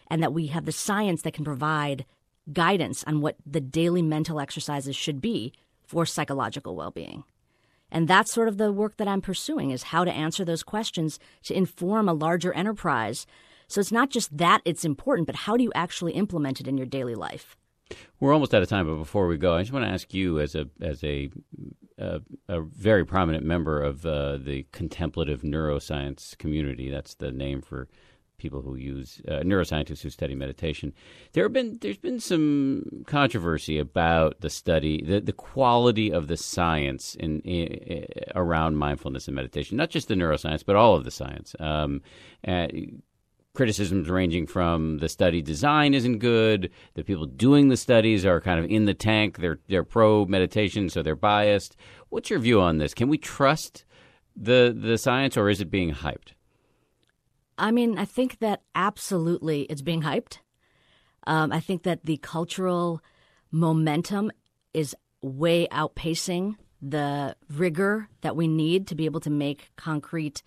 and 0.07 0.21
that 0.21 0.33
we 0.33 0.47
have 0.47 0.65
the 0.65 0.71
science 0.71 1.21
that 1.23 1.33
can 1.33 1.45
provide 1.45 2.05
guidance 2.51 3.03
on 3.05 3.21
what 3.21 3.37
the 3.45 3.61
daily 3.61 4.01
mental 4.01 4.39
exercises 4.39 4.95
should 4.95 5.21
be 5.21 5.53
for 5.81 6.05
psychological 6.05 6.75
well-being. 6.75 7.23
And 7.89 8.07
that's 8.07 8.33
sort 8.33 8.47
of 8.47 8.57
the 8.57 8.71
work 8.71 8.97
that 8.97 9.07
I'm 9.07 9.21
pursuing 9.21 9.71
is 9.71 9.83
how 9.83 10.03
to 10.03 10.11
answer 10.11 10.43
those 10.43 10.63
questions 10.63 11.19
to 11.43 11.55
inform 11.55 12.09
a 12.09 12.13
larger 12.13 12.51
enterprise. 12.53 13.25
So 13.67 13.79
it's 13.79 13.91
not 13.91 14.09
just 14.09 14.35
that 14.37 14.61
it's 14.65 14.83
important, 14.83 15.27
but 15.27 15.35
how 15.35 15.55
do 15.55 15.63
you 15.63 15.71
actually 15.75 16.13
implement 16.13 16.59
it 16.59 16.67
in 16.67 16.77
your 16.77 16.87
daily 16.87 17.15
life? 17.15 17.55
We're 18.19 18.33
almost 18.33 18.53
out 18.53 18.63
of 18.63 18.69
time, 18.69 18.87
but 18.87 18.95
before 18.95 19.27
we 19.27 19.37
go, 19.37 19.55
I 19.55 19.61
just 19.61 19.71
want 19.71 19.85
to 19.85 19.91
ask 19.91 20.13
you, 20.13 20.39
as 20.39 20.55
a 20.55 20.67
as 20.81 21.03
a 21.03 21.29
a, 21.97 22.21
a 22.47 22.61
very 22.61 23.05
prominent 23.05 23.45
member 23.45 23.81
of 23.81 24.05
uh, 24.05 24.37
the 24.37 24.65
contemplative 24.71 25.41
neuroscience 25.41 26.37
community, 26.37 26.89
that's 26.89 27.15
the 27.15 27.31
name 27.31 27.61
for 27.61 27.87
people 28.37 28.61
who 28.61 28.75
use 28.75 29.21
uh, 29.27 29.35
neuroscientists 29.35 30.01
who 30.01 30.09
study 30.09 30.35
meditation. 30.35 30.93
There 31.31 31.45
have 31.45 31.53
been 31.53 31.77
there's 31.81 31.97
been 31.97 32.19
some 32.19 33.03
controversy 33.07 33.79
about 33.79 34.41
the 34.41 34.49
study, 34.49 35.01
the, 35.01 35.21
the 35.21 35.33
quality 35.33 36.11
of 36.11 36.27
the 36.27 36.35
science 36.35 37.15
in, 37.15 37.39
in, 37.41 38.05
around 38.35 38.75
mindfulness 38.75 39.27
and 39.27 39.35
meditation, 39.35 39.77
not 39.77 39.89
just 39.89 40.09
the 40.09 40.15
neuroscience, 40.15 40.63
but 40.65 40.75
all 40.75 40.95
of 40.95 41.05
the 41.05 41.11
science. 41.11 41.55
Um, 41.59 42.01
criticisms 43.53 44.09
ranging 44.09 44.47
from 44.47 44.97
the 44.97 45.09
study 45.09 45.41
design 45.41 45.93
isn't 45.93 46.19
good, 46.19 46.71
the 46.95 47.03
people 47.03 47.25
doing 47.25 47.69
the 47.69 47.77
studies 47.77 48.25
are 48.25 48.41
kind 48.41 48.59
of 48.59 48.69
in 48.69 48.85
the 48.85 48.93
tank, 48.93 49.37
they're 49.37 49.59
they're 49.67 49.83
pro 49.83 50.25
meditation, 50.25 50.89
so 50.89 51.01
they're 51.01 51.15
biased. 51.15 51.75
What's 52.09 52.29
your 52.29 52.39
view 52.39 52.61
on 52.61 52.77
this? 52.77 52.93
Can 52.93 53.09
we 53.09 53.17
trust 53.17 53.85
the 54.35 54.75
the 54.77 54.97
science, 54.97 55.37
or 55.37 55.49
is 55.49 55.61
it 55.61 55.69
being 55.69 55.93
hyped? 55.93 56.33
I 57.57 57.71
mean, 57.71 57.97
I 57.97 58.05
think 58.05 58.39
that 58.39 58.61
absolutely 58.73 59.61
it's 59.63 59.83
being 59.83 60.01
hyped. 60.01 60.39
Um, 61.27 61.51
I 61.51 61.59
think 61.59 61.83
that 61.83 62.05
the 62.05 62.17
cultural 62.17 63.01
momentum 63.51 64.31
is 64.73 64.95
way 65.21 65.67
outpacing 65.67 66.55
the 66.81 67.35
rigor 67.49 68.09
that 68.21 68.35
we 68.35 68.47
need 68.47 68.87
to 68.87 68.95
be 68.95 69.05
able 69.05 69.21
to 69.21 69.29
make 69.29 69.71
concrete, 69.77 70.43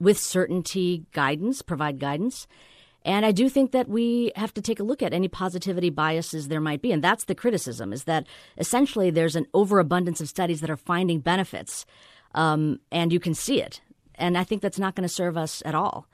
with 0.00 0.18
certainty, 0.18 1.04
guidance, 1.12 1.62
provide 1.62 1.98
guidance. 1.98 2.46
And 3.04 3.24
I 3.24 3.32
do 3.32 3.48
think 3.48 3.72
that 3.72 3.88
we 3.88 4.32
have 4.36 4.52
to 4.54 4.62
take 4.62 4.80
a 4.80 4.82
look 4.82 5.02
at 5.02 5.14
any 5.14 5.28
positivity 5.28 5.90
biases 5.90 6.48
there 6.48 6.60
might 6.60 6.82
be. 6.82 6.92
And 6.92 7.02
that's 7.02 7.24
the 7.24 7.34
criticism 7.34 7.92
is 7.92 8.04
that 8.04 8.26
essentially 8.58 9.10
there's 9.10 9.36
an 9.36 9.46
overabundance 9.54 10.20
of 10.20 10.28
studies 10.28 10.60
that 10.60 10.70
are 10.70 10.76
finding 10.76 11.20
benefits. 11.20 11.86
Um, 12.34 12.80
and 12.92 13.12
you 13.12 13.20
can 13.20 13.34
see 13.34 13.62
it. 13.62 13.80
And 14.16 14.36
I 14.36 14.44
think 14.44 14.60
that's 14.60 14.78
not 14.78 14.94
going 14.94 15.08
to 15.08 15.14
serve 15.14 15.36
us 15.36 15.62
at 15.64 15.74
all. 15.74 16.06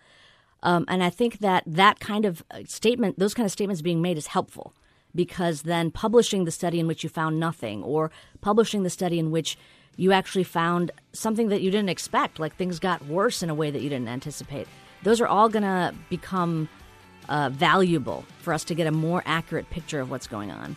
Um, 0.62 0.84
and 0.88 1.02
I 1.02 1.10
think 1.10 1.40
that 1.40 1.64
that 1.66 2.00
kind 2.00 2.24
of 2.24 2.44
uh, 2.50 2.60
statement, 2.66 3.18
those 3.18 3.34
kind 3.34 3.46
of 3.46 3.52
statements 3.52 3.82
being 3.82 4.00
made 4.00 4.16
is 4.16 4.28
helpful 4.28 4.74
because 5.14 5.62
then 5.62 5.90
publishing 5.90 6.44
the 6.44 6.50
study 6.50 6.78
in 6.78 6.86
which 6.86 7.02
you 7.02 7.08
found 7.08 7.40
nothing 7.40 7.82
or 7.82 8.10
publishing 8.40 8.82
the 8.82 8.90
study 8.90 9.18
in 9.18 9.30
which 9.30 9.58
you 9.96 10.12
actually 10.12 10.44
found 10.44 10.90
something 11.12 11.48
that 11.48 11.62
you 11.62 11.70
didn't 11.70 11.88
expect, 11.88 12.38
like 12.38 12.56
things 12.56 12.78
got 12.78 13.04
worse 13.06 13.42
in 13.42 13.50
a 13.50 13.54
way 13.54 13.70
that 13.70 13.80
you 13.80 13.88
didn't 13.88 14.08
anticipate, 14.08 14.68
those 15.02 15.20
are 15.20 15.26
all 15.26 15.48
going 15.48 15.62
to 15.62 15.94
become 16.10 16.68
uh, 17.28 17.50
valuable 17.50 18.24
for 18.40 18.52
us 18.52 18.64
to 18.64 18.74
get 18.74 18.86
a 18.86 18.90
more 18.90 19.22
accurate 19.26 19.68
picture 19.70 20.00
of 20.00 20.10
what's 20.10 20.26
going 20.26 20.50
on. 20.50 20.76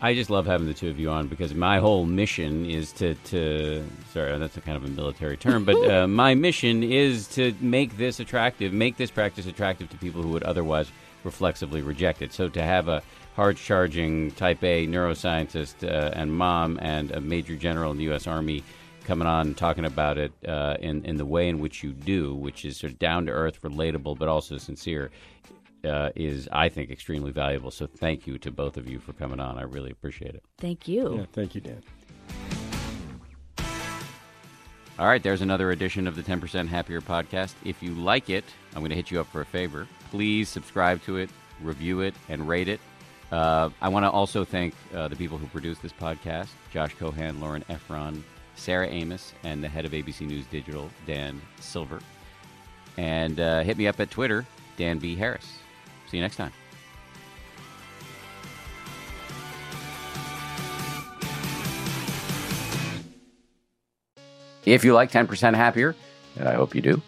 I 0.00 0.14
just 0.14 0.30
love 0.30 0.46
having 0.46 0.68
the 0.68 0.74
two 0.74 0.88
of 0.88 0.98
you 1.00 1.10
on 1.10 1.26
because 1.26 1.54
my 1.54 1.78
whole 1.78 2.06
mission 2.06 2.64
is 2.64 2.92
to, 2.94 3.14
to 3.14 3.84
sorry, 4.12 4.38
that's 4.38 4.56
a 4.56 4.60
kind 4.60 4.76
of 4.76 4.84
a 4.84 4.88
military 4.88 5.36
term, 5.36 5.64
but 5.64 5.76
uh, 5.90 6.06
my 6.08 6.34
mission 6.34 6.84
is 6.84 7.26
to 7.28 7.52
make 7.60 7.96
this 7.96 8.20
attractive, 8.20 8.72
make 8.72 8.96
this 8.96 9.10
practice 9.10 9.46
attractive 9.46 9.90
to 9.90 9.96
people 9.96 10.22
who 10.22 10.28
would 10.28 10.44
otherwise 10.44 10.90
reflexively 11.24 11.82
reject 11.82 12.22
it. 12.22 12.32
So 12.32 12.48
to 12.48 12.62
have 12.62 12.86
a 12.86 13.02
hard 13.38 13.56
charging 13.56 14.32
type 14.32 14.64
A 14.64 14.84
neuroscientist 14.88 15.88
uh, 15.88 16.10
and 16.12 16.32
mom 16.32 16.76
and 16.82 17.12
a 17.12 17.20
major 17.20 17.54
general 17.54 17.92
in 17.92 17.96
the 17.96 18.02
U.S. 18.04 18.26
Army 18.26 18.64
coming 19.04 19.28
on 19.28 19.54
talking 19.54 19.84
about 19.84 20.18
it 20.18 20.32
uh, 20.48 20.76
in, 20.80 21.04
in 21.04 21.18
the 21.18 21.24
way 21.24 21.48
in 21.48 21.60
which 21.60 21.84
you 21.84 21.92
do, 21.92 22.34
which 22.34 22.64
is 22.64 22.78
sort 22.78 22.92
of 22.92 22.98
down 22.98 23.26
to 23.26 23.32
earth, 23.32 23.62
relatable, 23.62 24.18
but 24.18 24.26
also 24.26 24.58
sincere, 24.58 25.12
uh, 25.84 26.10
is, 26.16 26.48
I 26.50 26.68
think, 26.68 26.90
extremely 26.90 27.30
valuable. 27.30 27.70
So 27.70 27.86
thank 27.86 28.26
you 28.26 28.38
to 28.38 28.50
both 28.50 28.76
of 28.76 28.90
you 28.90 28.98
for 28.98 29.12
coming 29.12 29.38
on. 29.38 29.56
I 29.56 29.62
really 29.62 29.92
appreciate 29.92 30.34
it. 30.34 30.42
Thank 30.58 30.88
you. 30.88 31.18
Yeah, 31.18 31.26
thank 31.32 31.54
you, 31.54 31.60
Dan. 31.60 31.80
All 34.98 35.06
right, 35.06 35.22
there's 35.22 35.42
another 35.42 35.70
edition 35.70 36.08
of 36.08 36.16
the 36.16 36.24
10% 36.24 36.66
Happier 36.66 37.00
podcast. 37.00 37.54
If 37.64 37.84
you 37.84 37.94
like 37.94 38.30
it, 38.30 38.44
I'm 38.74 38.80
going 38.80 38.90
to 38.90 38.96
hit 38.96 39.12
you 39.12 39.20
up 39.20 39.28
for 39.28 39.42
a 39.42 39.46
favor. 39.46 39.86
Please 40.10 40.48
subscribe 40.48 41.00
to 41.04 41.18
it, 41.18 41.30
review 41.62 42.00
it, 42.00 42.16
and 42.28 42.48
rate 42.48 42.66
it. 42.66 42.80
Uh, 43.30 43.68
I 43.80 43.88
want 43.88 44.04
to 44.04 44.10
also 44.10 44.44
thank 44.44 44.74
uh, 44.94 45.08
the 45.08 45.16
people 45.16 45.36
who 45.36 45.46
produced 45.48 45.82
this 45.82 45.92
podcast 45.92 46.48
Josh 46.72 46.94
Cohan, 46.94 47.40
Lauren 47.40 47.64
Efron, 47.68 48.22
Sarah 48.54 48.88
Amos, 48.88 49.34
and 49.44 49.62
the 49.62 49.68
head 49.68 49.84
of 49.84 49.92
ABC 49.92 50.26
News 50.26 50.46
Digital, 50.46 50.90
Dan 51.06 51.40
Silver. 51.60 52.00
And 52.96 53.38
uh, 53.38 53.62
hit 53.62 53.76
me 53.76 53.86
up 53.86 54.00
at 54.00 54.10
Twitter, 54.10 54.46
Dan 54.76 54.98
B. 54.98 55.14
Harris. 55.14 55.58
See 56.08 56.16
you 56.16 56.22
next 56.22 56.36
time. 56.36 56.52
If 64.64 64.84
you 64.84 64.92
like 64.92 65.10
10% 65.10 65.54
Happier, 65.54 65.94
and 66.36 66.48
I 66.48 66.54
hope 66.54 66.74
you 66.74 66.82
do, 66.82 67.00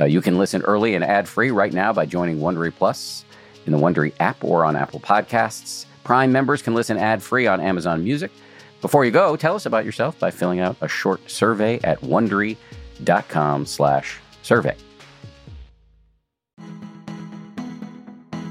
uh, 0.00 0.04
you 0.04 0.20
can 0.20 0.38
listen 0.38 0.62
early 0.62 0.94
and 0.94 1.04
ad 1.04 1.28
free 1.28 1.50
right 1.50 1.72
now 1.72 1.92
by 1.92 2.06
joining 2.06 2.38
Wondery 2.38 2.72
Plus 2.72 3.24
in 3.68 3.72
the 3.72 3.78
Wondery 3.78 4.12
app 4.18 4.42
or 4.42 4.64
on 4.64 4.74
Apple 4.74 4.98
Podcasts. 4.98 5.86
Prime 6.02 6.32
members 6.32 6.62
can 6.62 6.74
listen 6.74 6.96
ad 6.96 7.22
free 7.22 7.46
on 7.46 7.60
Amazon 7.60 8.02
Music. 8.02 8.32
Before 8.80 9.04
you 9.04 9.10
go, 9.10 9.36
tell 9.36 9.54
us 9.54 9.66
about 9.66 9.84
yourself 9.84 10.18
by 10.18 10.30
filling 10.30 10.60
out 10.60 10.76
a 10.80 10.88
short 10.88 11.30
survey 11.30 11.78
at 11.84 12.00
wondery.com/survey. 12.00 14.76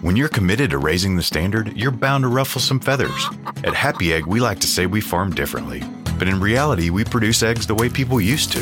When 0.02 0.16
you're 0.16 0.30
committed 0.30 0.70
to 0.70 0.78
raising 0.78 1.16
the 1.16 1.24
standard, 1.24 1.76
you're 1.76 1.90
bound 1.90 2.24
to 2.24 2.28
ruffle 2.28 2.62
some 2.62 2.80
feathers. 2.80 3.28
At 3.64 3.74
Happy 3.74 4.14
Egg, 4.14 4.28
we 4.28 4.40
like 4.40 4.60
to 4.60 4.68
say 4.68 4.86
we 4.86 5.02
farm 5.02 5.34
differently, 5.34 5.82
but 6.20 6.28
in 6.28 6.40
reality, 6.40 6.92
we 6.92 7.04
produce 7.04 7.42
eggs 7.42 7.66
the 7.66 7.74
way 7.74 7.90
people 7.90 8.22
used 8.22 8.52
to 8.52 8.60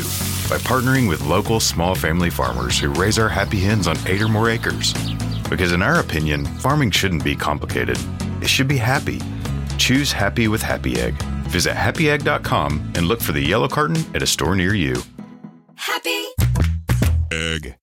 by 0.48 0.56
partnering 0.58 1.06
with 1.06 1.26
local 1.26 1.60
small 1.60 1.94
family 1.94 2.30
farmers 2.30 2.78
who 2.78 2.88
raise 2.94 3.18
our 3.18 3.28
happy 3.28 3.60
hens 3.60 3.86
on 3.86 3.98
eight 4.06 4.22
or 4.22 4.28
more 4.28 4.48
acres. 4.48 4.94
Because 5.48 5.72
in 5.72 5.82
our 5.82 6.00
opinion, 6.00 6.44
farming 6.44 6.90
shouldn't 6.90 7.24
be 7.24 7.36
complicated. 7.36 7.98
It 8.42 8.48
should 8.48 8.68
be 8.68 8.76
happy. 8.76 9.20
Choose 9.78 10.12
happy 10.12 10.48
with 10.48 10.62
Happy 10.62 10.98
Egg. 11.00 11.14
Visit 11.48 11.74
happyegg.com 11.74 12.92
and 12.94 13.06
look 13.06 13.20
for 13.20 13.32
the 13.32 13.40
yellow 13.40 13.68
carton 13.68 13.96
at 14.14 14.22
a 14.22 14.26
store 14.26 14.56
near 14.56 14.74
you. 14.74 15.00
Happy 15.76 16.26
Egg. 17.32 17.76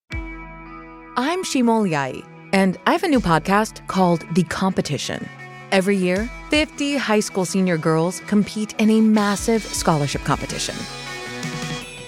I'm 1.15 1.43
Shimol 1.43 1.89
Yai, 1.89 2.23
and 2.53 2.77
I 2.87 2.91
have 2.91 3.03
a 3.03 3.07
new 3.07 3.19
podcast 3.19 3.87
called 3.87 4.25
The 4.33 4.43
Competition. 4.43 5.29
Every 5.71 5.95
year, 5.95 6.29
50 6.49 6.97
high 6.97 7.19
school 7.19 7.45
senior 7.45 7.77
girls 7.77 8.19
compete 8.21 8.73
in 8.79 8.89
a 8.89 9.01
massive 9.01 9.63
scholarship 9.63 10.23
competition. 10.23 10.75